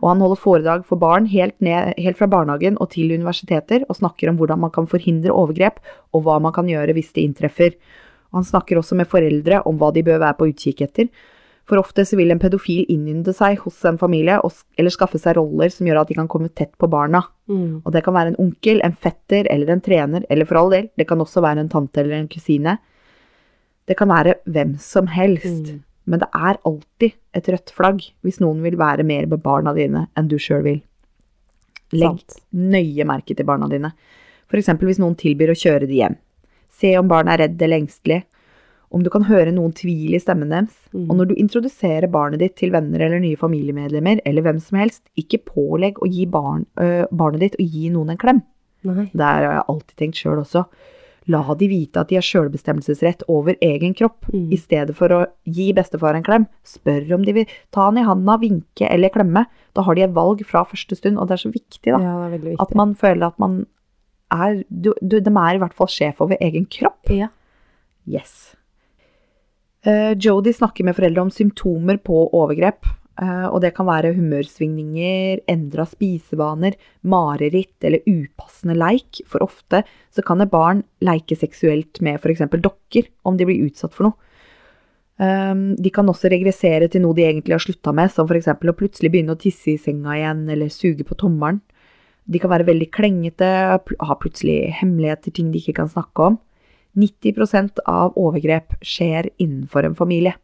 Og 0.00 0.06
han 0.08 0.22
holder 0.24 0.40
foredrag 0.40 0.86
for 0.88 1.00
barn 1.00 1.26
helt, 1.28 1.58
ned, 1.60 1.92
helt 2.00 2.16
fra 2.16 2.28
barnehagen 2.32 2.78
og 2.80 2.88
til 2.94 3.12
universiteter, 3.12 3.84
og 3.88 3.98
snakker 3.98 4.30
om 4.30 4.38
hvordan 4.40 4.62
man 4.62 4.72
kan 4.72 4.88
forhindre 4.88 5.34
overgrep, 5.34 5.82
og 6.16 6.24
hva 6.24 6.38
man 6.40 6.56
kan 6.56 6.70
gjøre 6.72 6.94
hvis 6.96 7.12
det 7.12 7.26
inntreffer. 7.26 7.76
Og 8.32 8.40
han 8.40 8.48
snakker 8.48 8.80
også 8.80 8.96
med 8.96 9.10
foreldre 9.12 9.60
om 9.68 9.76
hva 9.76 9.92
de 9.92 10.06
bør 10.06 10.22
være 10.24 10.38
på 10.38 10.48
utkikk 10.54 10.80
etter. 10.88 11.12
For 11.70 11.78
ofte 11.78 12.02
så 12.02 12.16
vil 12.18 12.32
en 12.34 12.40
pedofil 12.42 12.88
innynde 12.90 13.30
seg 13.36 13.60
hos 13.62 13.76
en 13.86 13.98
familie, 14.00 14.40
eller 14.74 14.90
skaffe 14.90 15.20
seg 15.22 15.36
roller 15.38 15.70
som 15.70 15.86
gjør 15.86 16.00
at 16.00 16.08
de 16.10 16.16
kan 16.18 16.30
komme 16.30 16.50
tett 16.50 16.72
på 16.82 16.88
barna. 16.90 17.22
Mm. 17.46 17.84
Og 17.84 17.92
det 17.94 18.02
kan 18.02 18.16
være 18.16 18.32
en 18.32 18.40
onkel, 18.42 18.80
en 18.82 18.96
fetter 18.98 19.46
eller 19.52 19.70
en 19.70 19.82
trener, 19.84 20.26
eller 20.26 20.48
for 20.48 20.58
all 20.58 20.74
del, 20.74 20.88
det 20.98 21.06
kan 21.06 21.22
også 21.22 21.44
være 21.44 21.62
en 21.62 21.70
tante 21.70 22.02
eller 22.02 22.18
en 22.18 22.26
kusine. 22.32 22.74
Det 23.86 23.94
kan 23.98 24.10
være 24.10 24.40
hvem 24.50 24.74
som 24.82 25.06
helst. 25.14 25.70
Mm. 25.70 25.84
Men 26.10 26.22
det 26.24 26.30
er 26.34 26.58
alltid 26.66 27.14
et 27.38 27.48
rødt 27.54 27.70
flagg 27.76 28.02
hvis 28.26 28.40
noen 28.42 28.64
vil 28.64 28.78
være 28.80 29.06
mer 29.06 29.28
med 29.30 29.42
barna 29.44 29.74
dine 29.76 30.08
enn 30.18 30.30
du 30.30 30.40
sjøl 30.42 30.64
vil. 30.66 30.80
Legg 31.94 32.22
Sant. 32.22 32.40
nøye 32.50 33.06
merke 33.06 33.36
til 33.36 33.46
barna 33.46 33.68
dine. 33.70 33.92
F.eks. 34.50 34.72
hvis 34.82 34.98
noen 35.02 35.14
tilbyr 35.18 35.52
å 35.52 35.58
kjøre 35.58 35.86
de 35.86 36.00
hjem. 36.00 36.18
Se 36.80 36.96
om 36.98 37.10
barnet 37.10 37.36
er 37.36 37.44
redd 37.44 37.62
eller 37.62 37.82
engstelig. 37.82 38.24
Om 38.90 39.04
du 39.06 39.10
kan 39.14 39.22
høre 39.28 39.52
noen 39.54 39.70
tvil 39.76 40.16
i 40.16 40.18
stemmen 40.18 40.50
deres. 40.50 40.74
Mm. 40.92 41.04
Og 41.10 41.16
når 41.20 41.28
du 41.30 41.34
introduserer 41.38 42.10
barnet 42.10 42.40
ditt 42.42 42.56
til 42.58 42.72
venner 42.74 43.04
eller 43.06 43.20
nye 43.22 43.38
familiemedlemmer, 43.38 44.18
eller 44.26 44.42
hvem 44.42 44.58
som 44.60 44.80
helst, 44.80 45.04
ikke 45.20 45.38
pålegg 45.46 46.00
å 46.02 46.08
gi 46.10 46.24
barn, 46.26 46.64
øh, 46.80 47.04
barnet 47.14 47.44
ditt 47.44 47.60
å 47.60 47.66
gi 47.70 47.90
noen 47.94 48.10
en 48.10 48.18
klem. 48.18 48.40
Nei. 48.82 49.10
Det 49.14 49.22
har 49.22 49.42
jeg 49.46 49.62
alltid 49.68 49.96
tenkt 49.96 50.18
sjøl 50.18 50.40
også. 50.42 50.64
La 51.30 51.42
de 51.54 51.68
vite 51.68 52.00
at 52.00 52.08
de 52.10 52.16
har 52.16 52.24
sjølbestemmelsesrett 52.26 53.22
over 53.28 53.54
egen 53.62 53.94
kropp, 53.94 54.24
Mm. 54.32 54.50
i 54.52 54.56
stedet 54.56 54.96
for 54.96 55.08
å 55.08 55.26
gi 55.46 55.72
bestefar 55.72 56.16
en 56.16 56.24
klem. 56.26 56.46
Spør 56.64 57.12
om 57.14 57.22
de 57.22 57.32
vil 57.32 57.46
ta 57.70 57.84
han 57.90 57.98
i 57.98 58.02
handa, 58.02 58.38
vinke 58.40 58.88
eller 58.90 59.10
klemme. 59.10 59.46
Da 59.74 59.82
har 59.82 59.94
de 59.94 60.02
et 60.02 60.14
valg 60.14 60.42
fra 60.44 60.64
første 60.64 60.96
stund, 60.96 61.18
og 61.18 61.28
det 61.28 61.34
er 61.38 61.48
så 61.48 61.52
viktig, 61.52 61.92
da. 61.92 62.00
Ja, 62.00 62.28
det 62.28 62.40
er 62.40 62.46
viktig. 62.48 62.56
At 62.58 62.74
man 62.74 62.94
føler 62.94 63.26
at 63.28 63.38
man 63.38 63.66
er 64.32 64.64
du, 64.70 64.94
du, 65.02 65.20
De 65.20 65.30
er 65.30 65.54
i 65.54 65.58
hvert 65.58 65.74
fall 65.74 65.86
sjef 65.86 66.20
over 66.20 66.36
egen 66.40 66.66
kropp. 66.66 67.06
Ja. 67.10 67.28
Yes. 68.08 68.56
Uh, 69.86 70.12
Jody 70.20 70.52
snakker 70.52 70.84
med 70.84 70.96
foreldre 70.98 71.24
om 71.24 71.30
symptomer 71.32 72.00
på 72.04 72.26
overgrep. 72.36 72.88
eh, 73.20 73.46
og 73.50 73.60
det 73.60 73.74
kan 73.76 73.84
være 73.84 74.14
humørsvingninger, 74.16 75.42
endra 75.50 75.84
spisevaner, 75.84 76.72
mareritt 77.04 77.84
eller 77.84 78.00
upassende 78.06 78.76
leik. 78.78 79.20
For 79.28 79.44
ofte 79.44 79.82
så 80.08 80.24
kan 80.24 80.40
et 80.40 80.50
barn 80.50 80.82
leike 81.04 81.36
seksuelt 81.36 82.00
med 82.00 82.16
f.eks. 82.16 82.46
dokker 82.48 83.10
om 83.24 83.36
de 83.36 83.44
blir 83.44 83.66
utsatt 83.66 83.92
for 83.92 84.08
noe. 84.08 84.16
Um, 85.20 85.76
de 85.76 85.90
kan 85.92 86.08
også 86.08 86.30
regressere 86.32 86.88
til 86.88 87.02
noe 87.04 87.12
de 87.12 87.26
egentlig 87.26 87.52
har 87.52 87.60
slutta 87.60 87.92
med, 87.92 88.08
som 88.08 88.24
f.eks. 88.24 88.48
å 88.56 88.78
plutselig 88.78 89.10
begynne 89.12 89.36
å 89.36 89.40
tisse 89.40 89.74
i 89.74 89.80
senga 89.80 90.16
igjen 90.16 90.46
eller 90.48 90.72
suge 90.72 91.04
på 91.04 91.18
tommelen. 91.20 91.60
De 92.24 92.40
kan 92.40 92.52
være 92.52 92.68
veldig 92.70 92.88
klengete, 92.94 93.50
ha 93.76 94.16
plutselig 94.16 94.70
hemmeligheter, 94.80 95.34
ting 95.34 95.50
de 95.52 95.60
ikke 95.60 95.76
kan 95.82 95.90
snakke 95.92 96.30
om. 96.30 96.38
90% 96.96 97.78
av 97.86 98.14
overgrep 98.18 98.74
skjer 98.82 99.30
innenfor 99.38 99.84
en 99.86 99.94
familie. 99.94 100.34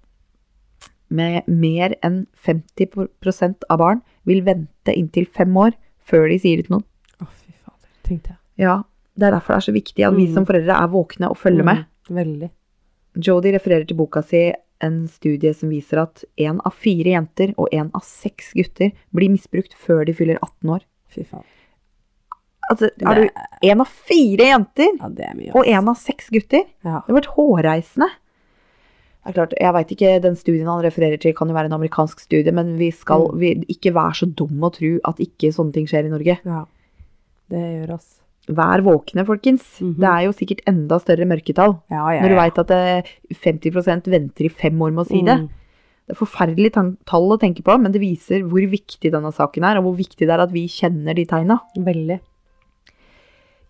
Med 1.09 1.47
mer 1.47 1.95
enn 2.03 2.27
50% 2.47 3.67
av 3.71 3.79
barn 3.79 4.01
vil 4.27 4.43
vente 4.47 4.95
inntil 4.95 5.27
fem 5.31 5.55
år 5.57 5.77
før 6.07 6.29
de 6.31 6.39
sier 6.43 6.59
det 6.61 6.67
til 6.69 6.77
noen. 6.79 6.87
Å, 7.23 7.27
fy 7.31 7.53
fader. 7.63 7.89
Tenkte 8.07 8.35
jeg. 8.35 8.39
Ja, 8.67 8.83
Det 9.17 9.25
er 9.25 9.33
derfor 9.33 9.55
det 9.55 9.57
er 9.57 9.65
så 9.65 9.73
viktig 9.73 10.05
at 10.05 10.13
vi 10.15 10.27
Mm. 10.27 10.35
som 10.35 10.45
foreldre 10.45 10.75
er 10.77 10.89
våkne 10.93 11.31
og 11.31 11.39
følger 11.39 11.65
med. 11.65 11.87
Mm, 12.11 12.17
veldig. 12.17 12.51
Jodi 13.17 13.53
refererer 13.55 13.87
til 13.89 13.97
boka 13.97 14.23
si 14.23 14.53
en 14.83 15.09
studie 15.09 15.55
som 15.55 15.71
viser 15.71 16.03
at 16.03 16.23
én 16.37 16.61
av 16.67 16.75
fire 16.75 17.09
jenter 17.17 17.55
og 17.57 17.69
én 17.73 17.91
av 17.95 18.03
seks 18.05 18.53
gutter 18.53 18.93
blir 19.15 19.31
misbrukt 19.31 19.73
før 19.73 20.05
de 20.05 20.13
fyller 20.13 20.37
18 20.43 20.69
år. 20.69 20.81
Fy 21.09 21.25
faen. 21.25 21.45
Altså, 22.71 22.89
er 22.99 23.15
du 23.15 23.29
én 23.71 23.81
av 23.81 23.87
fire 23.89 24.47
jenter 24.51 24.89
Ja, 25.01 25.09
det 25.09 25.25
er 25.29 25.35
mye. 25.39 25.53
og 25.55 25.65
én 25.71 25.89
av 25.89 25.97
seks 25.97 26.31
gutter? 26.35 26.65
Ja. 26.85 27.01
Det 27.07 27.13
har 27.13 27.21
vært 27.21 27.35
hårreisende. 27.37 28.09
Det 29.27 29.31
er 29.31 29.37
klart, 29.41 29.55
Jeg 29.61 29.73
vet 29.75 29.89
ikke, 29.97 30.23
Den 30.23 30.37
studien 30.37 30.67
han 30.67 30.83
refererer 30.83 31.19
til, 31.21 31.33
kan 31.35 31.49
jo 31.49 31.55
være 31.55 31.67
en 31.67 31.73
amerikansk 31.81 32.21
studie, 32.21 32.53
men 32.53 32.77
vi 32.79 32.91
skal 32.91 33.29
Mm. 33.29 33.39
vi, 33.39 33.55
ikke 33.75 33.93
være 33.95 34.15
så 34.15 34.27
dumme 34.35 34.65
og 34.65 34.75
tro 34.75 34.99
at 35.05 35.17
ikke 35.19 35.51
sånne 35.55 35.73
ting 35.73 35.87
skjer 35.87 36.07
i 36.07 36.11
Norge. 36.11 36.39
ja. 36.45 36.65
Det 37.49 37.59
gjør 37.87 37.95
oss. 37.95 38.21
Vær 38.49 38.81
våkne, 38.83 39.25
folkens. 39.27 39.63
Mhm. 39.81 39.97
Det 39.99 40.09
er 40.09 40.23
jo 40.27 40.33
sikkert 40.33 40.61
enda 40.67 40.99
større 41.01 41.27
mørketall. 41.27 41.81
Ja, 41.91 42.11
ja, 42.11 42.21
Når 42.23 42.29
du 42.29 42.35
ja. 42.35 42.43
veit 42.43 42.59
at 42.59 42.71
eh, 42.71 43.03
50% 43.35 44.05
venter 44.11 44.45
i 44.45 44.49
fem 44.49 44.79
år 44.83 44.93
med 44.93 45.07
å 45.07 45.09
si 45.09 45.21
det. 45.23 45.39
Mm. 45.43 45.49
Det 46.07 46.15
er 46.17 46.27
forferdelig 46.27 46.73
tall 47.07 47.29
å 47.31 47.39
tenke 47.41 47.63
på, 47.63 47.81
men 47.81 47.91
det 47.91 48.01
viser 48.01 48.43
hvor 48.47 48.63
viktig 48.71 49.11
denne 49.11 49.33
saken 49.35 49.65
er, 49.65 49.79
og 49.79 49.85
hvor 49.85 49.97
viktig 49.99 50.19
det 50.27 50.31
er 50.31 50.41
at 50.43 50.53
vi 50.53 50.67
kjenner 50.67 51.15
de 51.15 51.25
tegna. 51.25 51.61
Veldig. 51.77 52.21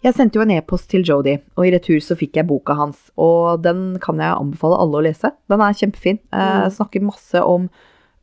Jeg 0.07 0.15
sendte 0.15 0.39
jo 0.39 0.45
en 0.45 0.53
e-post 0.55 0.87
til 0.93 1.03
Jodi, 1.03 1.33
og 1.59 1.67
i 1.67 1.73
retur 1.75 1.99
så 2.05 2.15
fikk 2.19 2.39
jeg 2.39 2.47
boka 2.47 2.77
hans. 2.79 3.09
Og 3.19 3.59
den 3.65 3.97
kan 4.03 4.21
jeg 4.23 4.37
anbefale 4.39 4.79
alle 4.79 5.01
å 5.01 5.05
lese. 5.09 5.33
Den 5.51 5.65
er 5.67 5.75
kjempefin. 5.75 6.21
Eh, 6.33 6.39
Mm. 6.39 6.71
snakker 6.77 7.03
masse 7.03 7.43
om 7.43 7.69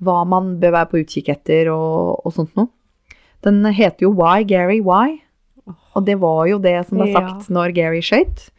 hva 0.02 0.26
man 0.26 0.60
bør 0.62 0.72
være 0.72 0.90
på 0.92 1.02
utkikk 1.04 1.30
etter 1.30 1.68
og, 1.74 2.22
og 2.26 2.32
sånt 2.34 2.56
noe. 2.56 2.70
Den 3.44 3.64
heter 3.66 4.08
jo 4.08 4.14
Why, 4.16 4.44
Gary, 4.48 4.80
Why? 4.80 5.20
Og 5.96 6.06
det 6.06 6.16
var 6.20 6.48
jo 6.48 6.58
det 6.60 6.88
som 6.88 6.98
ble 7.00 7.10
Ja. 7.12 7.20
sagt 7.20 7.50
når 7.52 7.74
Gary 7.76 8.00
skøyt. 8.02 8.50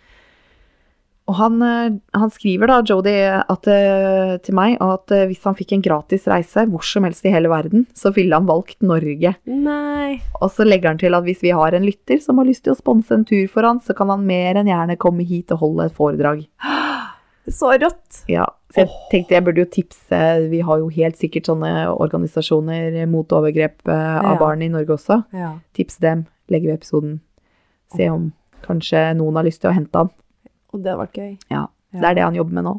Og 1.25 1.39
han, 1.39 1.55
eh, 1.65 1.95
han 2.13 2.31
skriver 2.33 2.69
da, 2.69 2.83
Jodi, 2.85 3.15
at, 3.25 3.69
eh, 3.73 4.35
til 4.45 4.57
meg 4.59 4.75
at 4.85 5.11
eh, 5.15 5.23
hvis 5.31 5.45
han 5.49 5.57
fikk 5.57 5.73
en 5.73 5.85
gratis 5.85 6.27
reise 6.29 6.67
hvor 6.69 6.85
som 6.85 7.07
helst 7.09 7.25
i 7.25 7.33
hele 7.33 7.49
verden, 7.49 7.87
så 7.97 8.13
ville 8.13 8.37
han 8.37 8.45
valgt 8.49 8.83
Norge. 8.85 9.33
Nei. 9.49 10.19
Og 10.43 10.51
så 10.53 10.67
legger 10.69 10.93
han 10.93 11.01
til 11.01 11.17
at 11.17 11.25
hvis 11.25 11.41
vi 11.41 11.55
har 11.57 11.73
en 11.73 11.87
lytter 11.87 12.21
som 12.21 12.37
har 12.43 12.49
lyst 12.51 12.67
til 12.67 12.75
å 12.75 12.81
sponse 12.81 13.17
en 13.17 13.25
tur 13.25 13.47
for 13.49 13.65
han, 13.65 13.81
så 13.81 13.97
kan 13.97 14.13
han 14.13 14.27
mer 14.29 14.61
enn 14.61 14.69
gjerne 14.69 14.99
komme 15.01 15.25
hit 15.25 15.55
og 15.57 15.63
holde 15.65 15.87
et 15.89 15.97
foredrag. 15.97 16.45
Så 17.45 17.69
rått. 17.77 18.23
Ja, 18.25 18.47
så 18.73 18.87
jeg 18.87 18.89
tenkte 19.11 19.35
jeg 19.35 19.45
burde 19.45 19.61
jo 19.61 19.69
tipse, 19.69 20.19
vi 20.49 20.63
har 20.65 20.79
jo 20.81 20.87
helt 20.89 21.19
sikkert 21.21 21.51
sånne 21.51 21.91
organisasjoner 21.93 22.97
mot 23.13 23.29
overgrep 23.37 23.85
av 23.85 24.25
Ja. 24.25 24.37
barn 24.41 24.63
i 24.65 24.71
Norge 24.73 24.97
også. 24.97 25.19
Ja. 25.37 25.51
Tipse 25.77 26.01
dem, 26.01 26.23
legge 26.49 26.71
ved 26.71 26.79
episoden. 26.81 27.19
Se 27.93 28.09
om 28.09 28.31
kanskje 28.65 29.11
noen 29.19 29.37
har 29.37 29.45
lyst 29.45 29.61
til 29.61 29.69
å 29.69 29.75
hente 29.77 29.93
han. 30.07 30.09
Og 30.75 30.83
det 30.83 30.91
hadde 30.93 31.05
vært 31.07 31.19
gøy. 31.23 31.33
Ja, 31.55 31.67
det 31.95 32.05
er 32.11 32.15
det 32.19 32.25
han 32.27 32.35
jobber 32.41 32.59
med 32.59 32.65
nå. 32.67 32.75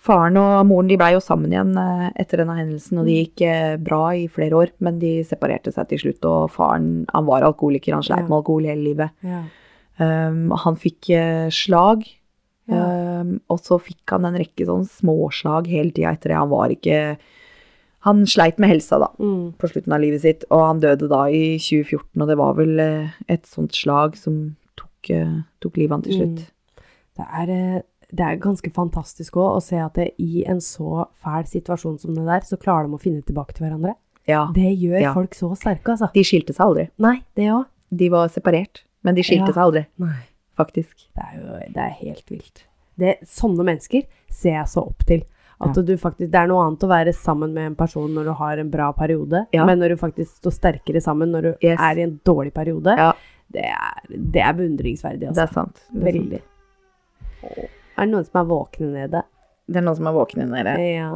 Faren 0.00 0.36
og 0.40 0.66
moren 0.68 0.88
de 0.88 0.96
blei 1.00 1.10
jo 1.12 1.20
sammen 1.20 1.52
igjen 1.52 1.74
eh, 1.76 2.06
etter 2.22 2.40
denne 2.40 2.54
hendelsen, 2.56 3.00
og 3.00 3.08
det 3.08 3.16
gikk 3.18 3.42
eh, 3.48 3.74
bra 3.84 4.02
i 4.16 4.26
flere 4.32 4.56
år, 4.56 4.70
men 4.84 4.98
de 5.00 5.18
separerte 5.28 5.72
seg 5.74 5.90
til 5.90 6.00
slutt, 6.04 6.24
og 6.28 6.50
faren 6.54 7.04
han 7.12 7.26
var 7.28 7.44
alkoholiker, 7.48 7.96
han 7.98 8.04
sleit 8.06 8.22
Ja. 8.24 8.28
med 8.28 8.38
alkohol 8.38 8.68
hele 8.68 8.84
livet. 8.86 9.10
Ja. 9.24 9.42
Um, 10.00 10.50
han 10.56 10.76
fikk 10.80 11.10
eh, 11.12 11.50
slag, 11.52 12.06
Ja. 12.70 13.20
um, 13.20 13.40
og 13.50 13.58
så 13.60 13.76
fikk 13.82 14.08
han 14.14 14.24
en 14.28 14.38
rekke 14.40 14.64
sånn 14.68 14.86
småslag 14.88 15.66
hele 15.68 15.90
tida 15.92 16.12
etter 16.14 16.30
det. 16.32 16.36
Han 16.40 16.48
var 16.52 16.68
ikke 16.76 17.18
Han 18.02 18.22
sleit 18.24 18.56
med 18.58 18.70
helsa, 18.70 18.96
da, 18.98 19.08
Mm. 19.20 19.52
på 19.60 19.68
slutten 19.68 19.92
av 19.92 20.00
livet 20.00 20.22
sitt, 20.22 20.44
og 20.50 20.62
han 20.64 20.80
døde 20.80 21.06
da 21.06 21.26
i 21.28 21.58
2014, 21.60 22.22
og 22.22 22.28
det 22.28 22.36
var 22.38 22.54
vel 22.56 22.80
et 23.28 23.42
sånt 23.44 23.72
slag 23.76 24.16
som 24.16 24.56
tok, 24.74 25.10
tok 25.60 25.76
livet 25.76 25.90
han 25.90 26.02
til 26.06 26.14
slutt. 26.16 26.38
Mm. 26.40 26.46
Det 27.20 27.26
er, 27.36 27.50
eh, 27.52 27.82
det 28.10 28.26
er 28.26 28.38
ganske 28.42 28.70
fantastisk 28.74 29.36
òg 29.38 29.58
å 29.58 29.62
se 29.62 29.76
at 29.78 29.94
det, 29.98 30.08
i 30.18 30.44
en 30.48 30.60
så 30.64 31.04
fæl 31.22 31.44
situasjon 31.50 31.98
som 32.00 32.14
det 32.16 32.24
der, 32.26 32.40
så 32.48 32.56
klarer 32.60 32.88
de 32.88 32.96
å 32.96 33.02
finne 33.02 33.22
tilbake 33.26 33.54
til 33.56 33.66
hverandre. 33.66 33.94
Ja. 34.28 34.46
Det 34.54 34.72
gjør 34.78 35.00
Ja. 35.00 35.12
folk 35.14 35.34
så 35.36 35.52
sterke, 35.56 35.92
altså. 35.94 36.10
De 36.14 36.22
skilte 36.24 36.54
seg 36.54 36.64
aldri. 36.66 36.88
Nei, 36.98 37.22
det 37.36 37.48
òg. 37.52 37.66
De 37.92 38.08
var 38.08 38.28
separert, 38.28 38.82
men 39.02 39.14
de 39.14 39.22
skilte 39.22 39.48
Ja. 39.48 39.52
seg 39.52 39.62
aldri, 39.66 39.86
Nei. 39.98 40.16
faktisk. 40.56 40.94
Det 41.14 41.24
er 41.24 41.36
jo 41.40 41.72
det 41.72 41.76
er 41.76 41.90
helt 42.00 42.26
vilt. 42.30 42.64
Det, 42.98 43.18
sånne 43.24 43.64
mennesker 43.64 44.04
ser 44.30 44.52
jeg 44.58 44.66
så 44.66 44.86
opp 44.86 45.04
til. 45.06 45.22
At 45.62 45.74
du 45.74 45.96
faktisk, 45.96 46.30
Det 46.30 46.34
er 46.40 46.46
noe 46.48 46.64
annet 46.66 46.80
å 46.80 46.88
være 46.88 47.12
sammen 47.12 47.52
med 47.52 47.66
en 47.66 47.74
person 47.74 48.08
når 48.14 48.24
du 48.24 48.32
har 48.32 48.56
en 48.58 48.70
bra 48.70 48.92
periode, 48.92 49.46
Ja. 49.52 49.66
men 49.66 49.78
når 49.78 49.90
du 49.90 49.96
faktisk 49.96 50.40
står 50.40 50.52
sterkere 50.52 51.02
sammen 51.02 51.30
når 51.30 51.42
du 51.42 51.54
Yes. 51.62 51.78
er 51.78 51.98
i 51.98 52.02
en 52.02 52.18
dårlig 52.24 52.54
periode, 52.54 52.96
Ja. 52.96 53.12
det, 53.52 53.64
er, 53.64 54.00
det 54.08 54.40
er 54.42 54.52
beundringsverdig. 54.54 55.20
Det 55.20 55.28
Altså. 55.36 55.42
er 55.42 55.52
sant. 55.52 55.80
Det 55.92 56.14
er, 56.14 56.18
sant. 56.30 56.42
Er 57.44 58.06
det 58.06 58.10
noen 58.12 58.24
som 58.26 58.40
er 58.40 58.48
våkne 58.48 58.88
nede? 58.94 59.22
Det 59.70 59.76
er 59.80 59.84
noen 59.86 59.96
som 59.98 60.08
er 60.10 60.16
våkne 60.16 60.46
nede. 60.50 60.74
Ja. 60.80 61.10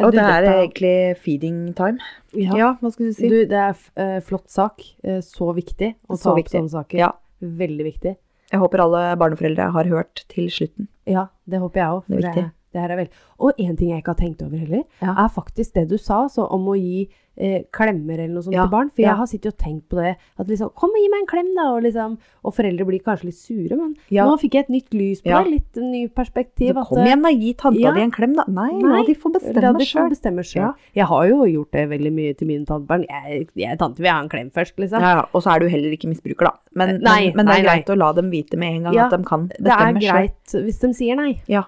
Og 0.00 0.12
det 0.14 0.20
er 0.22 0.42
dette- 0.46 0.58
egentlig 0.62 0.94
feeding 1.20 1.74
time. 1.76 1.98
ja. 2.32 2.54
Ja, 2.56 2.68
hva 2.80 2.92
skal 2.92 3.06
du 3.10 3.12
si? 3.12 3.28
Du, 3.28 3.44
det 3.50 3.58
er 3.58 3.74
eh, 3.96 4.20
flott 4.24 4.48
sak. 4.48 4.80
Uh, 5.04 5.18
så 5.20 5.50
viktig 5.56 5.94
å 6.08 6.16
Så 6.16 6.22
ta 6.22 6.30
opp 6.32 6.38
viktig. 6.38 6.56
sånne 6.60 6.70
saker. 6.70 6.98
Ja. 6.98 7.10
Veldig 7.42 7.84
viktig. 7.84 8.16
Jeg 8.50 8.60
håper 8.60 8.80
alle 8.82 9.02
barneforeldre 9.16 9.70
har 9.72 9.84
hørt 9.84 10.24
til 10.28 10.48
slutten. 10.50 10.88
Ja, 11.06 11.26
det 11.48 11.60
håper 11.60 11.80
jeg 11.80 11.88
òg. 11.90 12.02
Det 12.06 12.16
er 12.18 12.22
viktig. 12.28 12.44
Det 12.44 12.59
her 12.78 12.90
er 12.90 12.96
vel 12.96 13.08
Og 13.40 13.52
en 13.58 13.74
ting 13.76 13.88
jeg 13.90 14.02
ikke 14.02 14.12
har 14.14 14.20
tenkt 14.20 14.42
over 14.42 14.56
heller, 14.58 14.84
Ja. 15.02 15.14
er 15.24 15.28
faktisk 15.28 15.72
det 15.74 15.88
du 15.88 15.96
sa 15.98 16.26
så 16.28 16.46
om 16.52 16.66
å 16.68 16.76
gi 16.76 17.08
eh, 17.40 17.62
klemmer 17.72 18.18
eller 18.20 18.34
noe 18.34 18.42
sånt 18.42 18.52
Ja, 18.52 18.66
til 18.66 18.70
barn. 18.70 18.90
For 18.90 19.00
ja. 19.00 19.08
jeg 19.08 19.16
har 19.16 19.26
sittet 19.26 19.46
og 19.54 19.56
tenkt 19.56 19.88
på 19.88 19.96
det. 19.96 20.16
At 20.38 20.46
liksom 20.46 20.74
Kom 20.74 20.90
og 20.90 20.96
gi 21.00 21.08
meg 21.08 21.20
en 21.22 21.26
klem, 21.26 21.54
da! 21.56 21.70
Og, 21.72 21.82
liksom, 21.82 22.18
og 22.44 22.52
foreldre 22.54 22.84
blir 22.84 23.00
kanskje 23.00 23.24
litt 23.30 23.34
sure, 23.38 23.76
men 23.78 23.94
Ja. 24.10 24.26
nå 24.28 24.36
fikk 24.38 24.52
jeg 24.52 24.64
et 24.64 24.68
nytt 24.68 24.90
lys 24.92 25.22
på 25.22 25.30
Ja. 25.30 25.42
det. 25.42 25.50
Litt 25.52 25.76
ny 25.76 26.08
perspektiv. 26.08 26.74
Så 26.74 26.84
kom 26.86 26.98
at, 26.98 27.06
igjen, 27.08 27.22
da. 27.22 27.28
Gi 27.30 27.54
tanta 27.54 27.78
Ja. 27.80 27.92
di 27.94 28.00
en 28.02 28.10
klem, 28.10 28.34
da. 28.36 28.44
Nei, 28.46 28.72
Nei, 28.72 28.98
la 28.98 29.04
de 29.06 29.14
få 29.14 29.32
bestemme 29.32 29.80
sjøl. 29.80 30.10
bestemme 30.10 30.42
sjøl. 30.44 30.60
Ja. 30.60 30.72
Jeg 30.94 31.04
har 31.06 31.28
jo 31.28 31.44
gjort 31.46 31.70
det 31.72 31.88
veldig 31.88 32.12
mye 32.12 32.36
til 32.36 32.46
mine 32.48 32.66
tantebarn. 32.66 33.06
Jeg, 33.08 33.48
jeg 33.56 33.78
tante 33.78 33.96
vil 34.02 34.10
ha 34.10 34.20
en 34.20 34.28
klem 34.28 34.50
først, 34.52 34.76
liksom. 34.76 35.00
Ja, 35.00 35.14
ja. 35.16 35.24
Og 35.32 35.42
så 35.42 35.54
er 35.56 35.60
du 35.60 35.68
heller 35.68 35.90
ikke 35.96 36.08
misbruker, 36.12 36.44
da. 36.44 36.52
Men, 36.74 37.00
Nei, 37.00 37.32
men, 37.32 37.36
men 37.36 37.46
det 37.46 37.64
er 37.64 37.64
greit 37.64 37.86
å 37.88 37.96
la 37.96 38.12
dem 38.12 38.28
vite 38.30 38.58
med 38.58 38.74
en 38.76 38.82
gang 38.84 38.94
Ja, 38.94 39.06
at 39.06 39.16
de 39.16 39.24
kan 39.24 39.48
Det 39.48 39.66
er 39.66 39.92
greit 39.94 40.34
selv. 40.46 40.64
hvis 40.66 40.78
de 40.80 40.92
sier 40.92 41.16
nei. 41.16 41.40
Ja. 41.48 41.64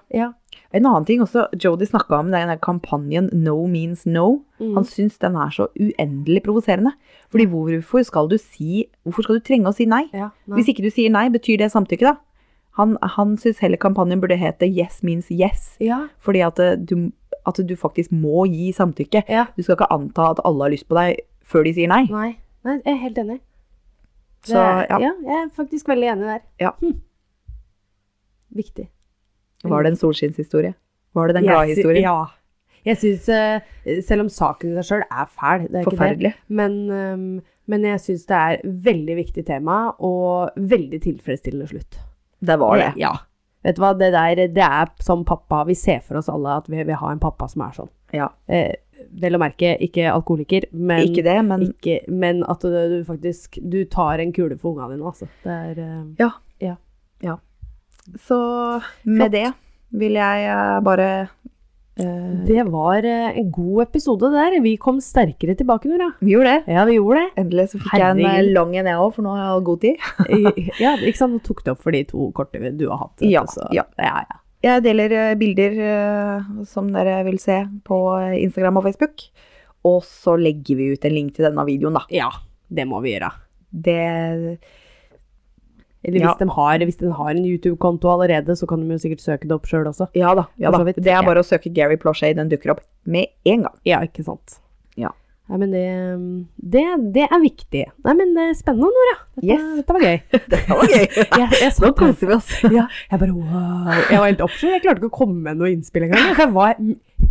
En 0.73 0.85
annen 0.89 1.05
ting 1.05 1.21
også, 1.21 1.45
Jodie 1.61 1.85
snakka 1.85 2.17
om 2.17 2.31
den 2.33 2.49
kampanjen 2.59 3.27
No 3.45 3.67
means 3.69 4.05
no. 4.09 4.41
Mm. 4.59 4.73
Han 4.79 4.85
syns 4.89 5.19
den 5.21 5.35
er 5.37 5.51
så 5.53 5.67
uendelig 5.77 6.41
provoserende. 6.47 6.95
Fordi 7.29 7.45
hvorfor 7.51 8.01
skal 8.07 8.29
du 8.31 8.37
si 8.41 8.87
Hvorfor 9.05 9.21
skal 9.27 9.37
du 9.37 9.43
trenge 9.45 9.69
å 9.69 9.75
si 9.77 9.85
nei? 9.85 10.07
ja 10.13 10.31
nei. 10.47 10.57
Hvis 10.57 10.71
ikke 10.73 10.83
du 10.85 10.89
sier 10.89 11.13
nei, 11.13 11.27
betyr 11.29 11.57
det 11.61 11.69
samtykke, 11.71 12.09
da? 12.09 12.15
Han, 12.79 12.95
han 13.15 13.35
syns 13.37 13.59
heller 13.61 13.77
kampanjen 13.77 14.19
burde 14.23 14.33
hete 14.41 14.65
Yes 14.65 15.03
means 15.05 15.29
yes. 15.29 15.75
ja. 15.79 16.07
Fordi 16.25 16.41
at 16.41 16.57
eh, 16.59 16.73
du, 16.81 17.11
at 17.45 17.59
du 17.61 17.75
faktisk 17.77 18.09
må 18.11 18.47
gi 18.49 18.71
samtykke. 18.73 19.23
ja. 19.29 19.45
Du 19.55 19.61
skal 19.61 19.77
ikke 19.77 19.91
anta 19.93 20.31
at 20.33 20.41
alle 20.43 20.65
har 20.65 20.73
lyst 20.73 20.87
på 20.89 20.97
deg 20.97 21.21
før 21.45 21.63
de 21.67 21.73
sier 21.77 21.87
nei. 21.91 22.07
Nei. 22.09 22.31
nei, 22.65 22.79
jeg 22.81 22.93
er 22.95 23.01
helt 23.03 23.17
enig. 23.21 23.39
Så, 24.43 24.57
er- 24.57 24.87
ja. 24.89 24.97
ja, 25.05 25.13
jeg 25.29 25.37
er 25.45 25.49
faktisk 25.53 25.87
veldig 25.87 26.09
enig 26.15 26.31
der. 26.33 26.41
Ja. 26.65 26.71
Hm. 26.81 26.97
Viktig. 28.63 28.89
Var 29.71 29.83
det 29.83 29.91
en 29.93 29.99
solskinnshistorie? 29.99 30.73
Var 31.13 31.27
det 31.27 31.35
den 31.37 31.43
glade 31.47 31.67
historien? 31.71 32.03
Ja. 32.03 32.25
Jeg 32.83 32.97
syns, 32.99 33.29
eh, 33.31 33.61
selv 34.03 34.25
om 34.25 34.29
saken 34.29 34.73
i 34.73 34.81
seg 34.81 34.89
sjøl 34.89 35.03
er 35.07 35.27
fæl, 35.31 35.67
det 35.69 35.77
er 35.77 35.83
ikke 35.85 35.91
det, 35.91 35.97
Forferdelig. 35.97 36.33
men, 36.49 36.73
ehm, 36.91 37.41
men 37.71 37.85
jeg 37.87 38.01
syns 38.03 38.25
det 38.27 38.35
er 38.39 38.57
veldig 38.89 39.15
viktig 39.21 39.45
tema, 39.47 39.77
og 40.03 40.49
veldig 40.57 40.99
tilfredsstillende 41.05 41.69
slutt. 41.69 41.99
Det 42.43 42.57
var 42.59 42.77
det. 42.81 42.89
Ja. 42.99 43.13
Vet 43.63 43.77
du 43.77 43.81
hva, 43.85 43.93
det 43.95 44.11
der, 44.11 44.35
det 44.51 44.65
er 44.65 44.89
som 44.99 45.23
pappa, 45.23 45.61
vi 45.63 45.73
ser 45.79 46.01
for 46.03 46.19
oss 46.19 46.27
alle 46.27 46.57
at 46.59 46.67
vi 46.67 46.83
vil 46.83 46.99
ha 46.99 47.11
en 47.13 47.19
pappa 47.23 47.47
som 47.47 47.61
er 47.63 47.71
sånn. 47.77 47.89
Ja. 48.11 48.27
Eh, 48.51 48.73
vel 49.21 49.37
å 49.37 49.39
merke, 49.39 49.77
ikke 49.79 50.11
alkoholiker, 50.11 50.67
men, 50.73 51.07
Ikke 51.07 51.23
det, 51.23 51.37
men 51.45 51.69
ikke, 51.69 52.01
men 52.11 52.43
at 52.51 52.59
du, 52.59 53.03
faktisk, 53.07 53.59
du 53.63 53.85
tar 53.85 54.19
en 54.19 54.33
kule 54.35 54.57
for 54.59 54.73
ungene 54.73 54.97
dine, 54.97 55.07
altså. 55.07 55.29
Det 55.45 55.55
er... 55.71 55.79
eh, 55.79 56.03
Så 58.19 58.37
med 59.05 59.29
Flott. 59.29 59.31
det 59.31 59.47
vil 59.99 60.17
jeg 60.17 60.45
eh, 60.49 60.79
bare 60.83 61.07
eh, 61.97 62.31
Det 62.47 62.63
var 62.73 63.05
eh, 63.05 63.37
en 63.39 63.51
god 63.53 63.83
episode 63.85 64.31
der. 64.33 64.57
Vi 64.63 64.75
kom 64.81 64.99
sterkere 65.03 65.55
tilbake, 65.59 65.87
Nora. 65.91 66.09
Vi 66.19 66.33
gjorde 66.33 66.55
det. 66.57 66.73
Ja, 66.75 66.83
vi 66.89 66.97
gjorde 66.97 67.21
det. 67.21 67.29
Endelig 67.43 67.67
så 67.71 67.79
fikk 67.83 67.93
jeg 68.01 68.17
en 68.17 68.23
eh, 68.25 68.51
lang 68.53 68.75
en, 68.75 68.89
jeg 68.91 69.01
òg, 69.05 69.13
for 69.15 69.23
nå 69.27 69.35
har 69.37 69.43
jeg 69.53 69.65
god 69.69 69.81
tid. 69.85 70.07
Ja, 70.81 70.95
ikke 70.99 71.21
sant? 71.21 71.37
Nå 71.37 71.43
tok 71.47 71.63
det 71.63 71.75
opp 71.75 71.83
for 71.85 71.95
de 71.95 72.03
to 72.09 72.31
korte 72.35 72.59
du 72.77 72.87
har 72.89 73.03
hatt. 73.05 73.23
Ja, 73.23 73.45
så- 73.49 73.69
ja. 73.75 73.85
ja, 74.01 74.15
ja. 74.27 74.39
Jeg 74.63 74.79
deler 74.85 75.35
bilder 75.35 75.73
som 76.65 76.87
dere 76.95 77.17
vil 77.27 77.35
se 77.43 77.57
på 77.83 77.97
Instagram 78.39 78.77
og 78.79 78.85
Facebook. 78.87 79.25
Og 79.83 79.97
så 80.07 80.37
legger 80.39 80.77
vi 80.79 80.85
ut 80.95 81.03
en 81.03 81.11
link 81.11 81.33
til 81.35 81.43
denne 81.49 81.65
videoen, 81.67 81.97
da. 81.99 82.05
Ja, 82.15 82.29
det 82.71 82.85
må 82.87 83.01
vi 83.03 83.11
gjøre. 83.17 83.27
Det 83.75 83.97
Eller 86.03 86.19
Ja. 86.19 86.33
hvis, 86.33 86.39
de 86.43 86.49
har, 86.51 86.77
hvis 86.83 86.97
de 86.99 87.11
har 87.15 87.29
en 87.31 87.45
YouTube-konto 87.47 88.09
allerede, 88.11 88.55
så 88.59 88.67
kan 88.67 88.81
de 88.83 88.91
jo 88.93 88.99
sikkert 88.99 89.21
søke 89.23 89.47
det 89.47 89.55
opp 89.55 89.65
sjøl 89.69 89.87
også. 89.87 90.09
Ja 90.19 90.33
da. 90.35 90.47
ja 90.59 90.71
da. 90.71 90.83
Det 90.91 91.07
er 91.07 91.23
bare 91.23 91.39
å 91.39 91.47
søke 91.47 91.71
Gary 91.73 91.95
Ploshay, 91.97 92.33
den 92.35 92.49
dukker 92.51 92.75
opp 92.75 92.81
med 93.05 93.27
en 93.45 93.63
gang. 93.67 93.75
Ja, 93.87 94.01
ikke 94.03 94.23
sant. 94.27 94.59
Ja. 94.99 95.13
Nei, 95.51 95.57
men 95.59 95.71
det, 95.75 95.83
det, 96.73 96.83
det 97.15 97.23
er 97.27 97.39
viktig. 97.43 97.81
Nei, 98.07 98.13
men 98.15 98.29
det 98.35 98.43
er 98.49 98.53
spennende, 98.55 98.87
Nora. 98.91 99.15
Dette, 99.35 99.47
Yes. 99.47 99.63
dette 99.79 99.95
var 99.95 100.03
gøy. 100.05 100.19
Det 100.53 100.59
var 100.69 100.83
gøy. 100.87 101.07
Jeg, 101.39 101.49
jeg, 101.59 101.71
Nå 101.83 101.89
koser 101.99 102.29
vi 102.29 102.35
oss. 102.37 102.51
Ja, 102.77 102.85
jeg 103.11 103.19
bare 103.19 103.33
wow. 103.35 103.89
Jeg 104.11 104.19
var 104.21 104.27
helt 104.29 104.43
oppslukt. 104.45 104.71
Jeg 104.77 104.83
klarte 104.85 105.01
ikke 105.03 105.09
å 105.11 105.17
komme 105.17 105.39
med 105.47 105.59
noe 105.59 105.71
innspill 105.73 106.05
engang. 106.07 106.29
Jeg, 106.37 106.49
var, 106.55 106.75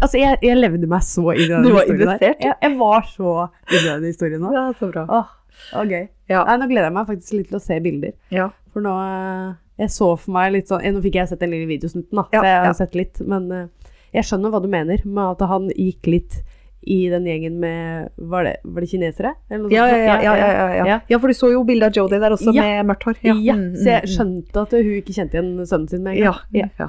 altså, 0.01 0.17
jeg, 0.21 0.41
jeg 0.45 0.59
levde 0.61 0.91
meg 0.93 1.07
så 1.09 1.25
inn 1.37 1.45
i 1.45 1.49
den 1.53 1.65
Du 1.69 1.73
var 1.77 1.87
historien 1.89 2.13
der. 2.21 2.37
Jeg, 2.41 2.57
jeg 2.67 2.77
var 2.81 3.07
så 3.13 3.37
inn 3.73 3.79
i 3.81 3.87
den 3.89 4.09
historien 4.11 4.45
nå. 4.45 4.53
Ja, 4.57 4.65
så 4.81 4.91
bra. 4.93 5.07
Åh, 5.09 5.33
det 5.71 5.79
var 5.81 5.93
gøy. 5.97 6.05
Ja. 6.33 6.43
Nei, 6.49 6.59
nå 6.61 6.69
gleder 6.73 6.89
jeg 6.91 6.97
meg 6.99 7.09
faktisk 7.15 7.39
litt 7.39 7.49
til 7.53 7.61
å 7.61 7.65
se 7.65 7.81
bilder. 7.85 8.13
Ja. 8.35 8.51
For 8.73 8.85
nå 8.85 8.93
eh, 9.03 9.53
Jeg 9.83 9.91
så 9.93 10.13
for 10.17 10.33
meg 10.33 10.53
litt 10.55 10.71
sånn 10.71 10.81
eh, 10.85 10.93
Nå 10.95 11.03
fikk 11.05 11.19
jeg 11.21 11.29
sett 11.29 11.41
den 11.45 11.53
lille 11.55 11.69
videosnutten, 11.69 12.17
da. 12.17 12.25
Ja, 12.33 12.43
jeg 12.47 12.59
har 12.63 12.71
ja. 12.71 12.79
sett 12.79 12.95
litt. 12.99 13.21
Men 13.29 13.51
eh, 13.53 13.69
jeg 14.17 14.29
skjønner 14.29 14.53
hva 14.53 14.61
du 14.65 14.69
mener 14.73 15.05
med 15.05 15.25
at 15.37 15.47
han 15.49 15.71
gikk 15.77 16.09
litt 16.11 16.41
i 16.83 17.05
den 17.13 17.27
gjengen 17.29 17.61
med 17.63 18.09
Var 18.19 18.45
det, 18.49 18.57
var 18.65 18.83
det 18.83 18.89
kinesere? 18.91 19.35
Ja, 19.49 19.59
ja, 19.71 19.87
ja, 19.87 20.17
ja, 20.23 20.35
ja, 20.35 20.49
ja. 20.75 20.87
Ja. 20.87 21.01
ja, 21.09 21.19
for 21.23 21.31
du 21.31 21.37
så 21.39 21.53
jo 21.53 21.63
bildet 21.69 21.93
av 21.93 22.01
Jodie 22.01 22.19
der 22.19 22.35
også, 22.35 22.51
Ja. 22.57 22.63
med 22.63 22.91
mørkt 22.91 23.07
hår. 23.07 23.21
Ja, 23.23 23.55
Mm, 23.55 23.77
så 23.77 23.87
jeg 23.87 24.03
mm, 24.03 24.09
mm. 24.09 24.15
skjønte 24.17 24.65
at 24.67 24.73
hun 24.73 24.95
ikke 24.99 25.15
kjente 25.15 25.39
igjen 25.39 25.67
sønnen 25.67 25.89
sin 25.89 26.03
med 26.03 26.17
en 26.17 26.25
Ja. 26.25 26.33
gang. 26.53 26.71
ja. 26.81 26.89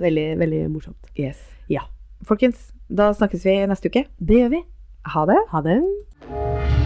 Veldig, 0.00 0.28
veldig 0.38 0.60
morsomt. 0.70 1.10
Yes. 1.18 1.42
Ja. 1.68 1.82
Folkens, 2.24 2.70
da 2.88 3.10
snakkes 3.12 3.44
vi 3.44 3.58
neste 3.66 3.90
uke. 3.90 4.06
Det 4.18 4.44
gjør 4.44 4.50
vi. 4.50 4.62
Ha 5.14 5.26
det. 5.26 5.40
Ha 5.50 5.60
det. 5.66 6.79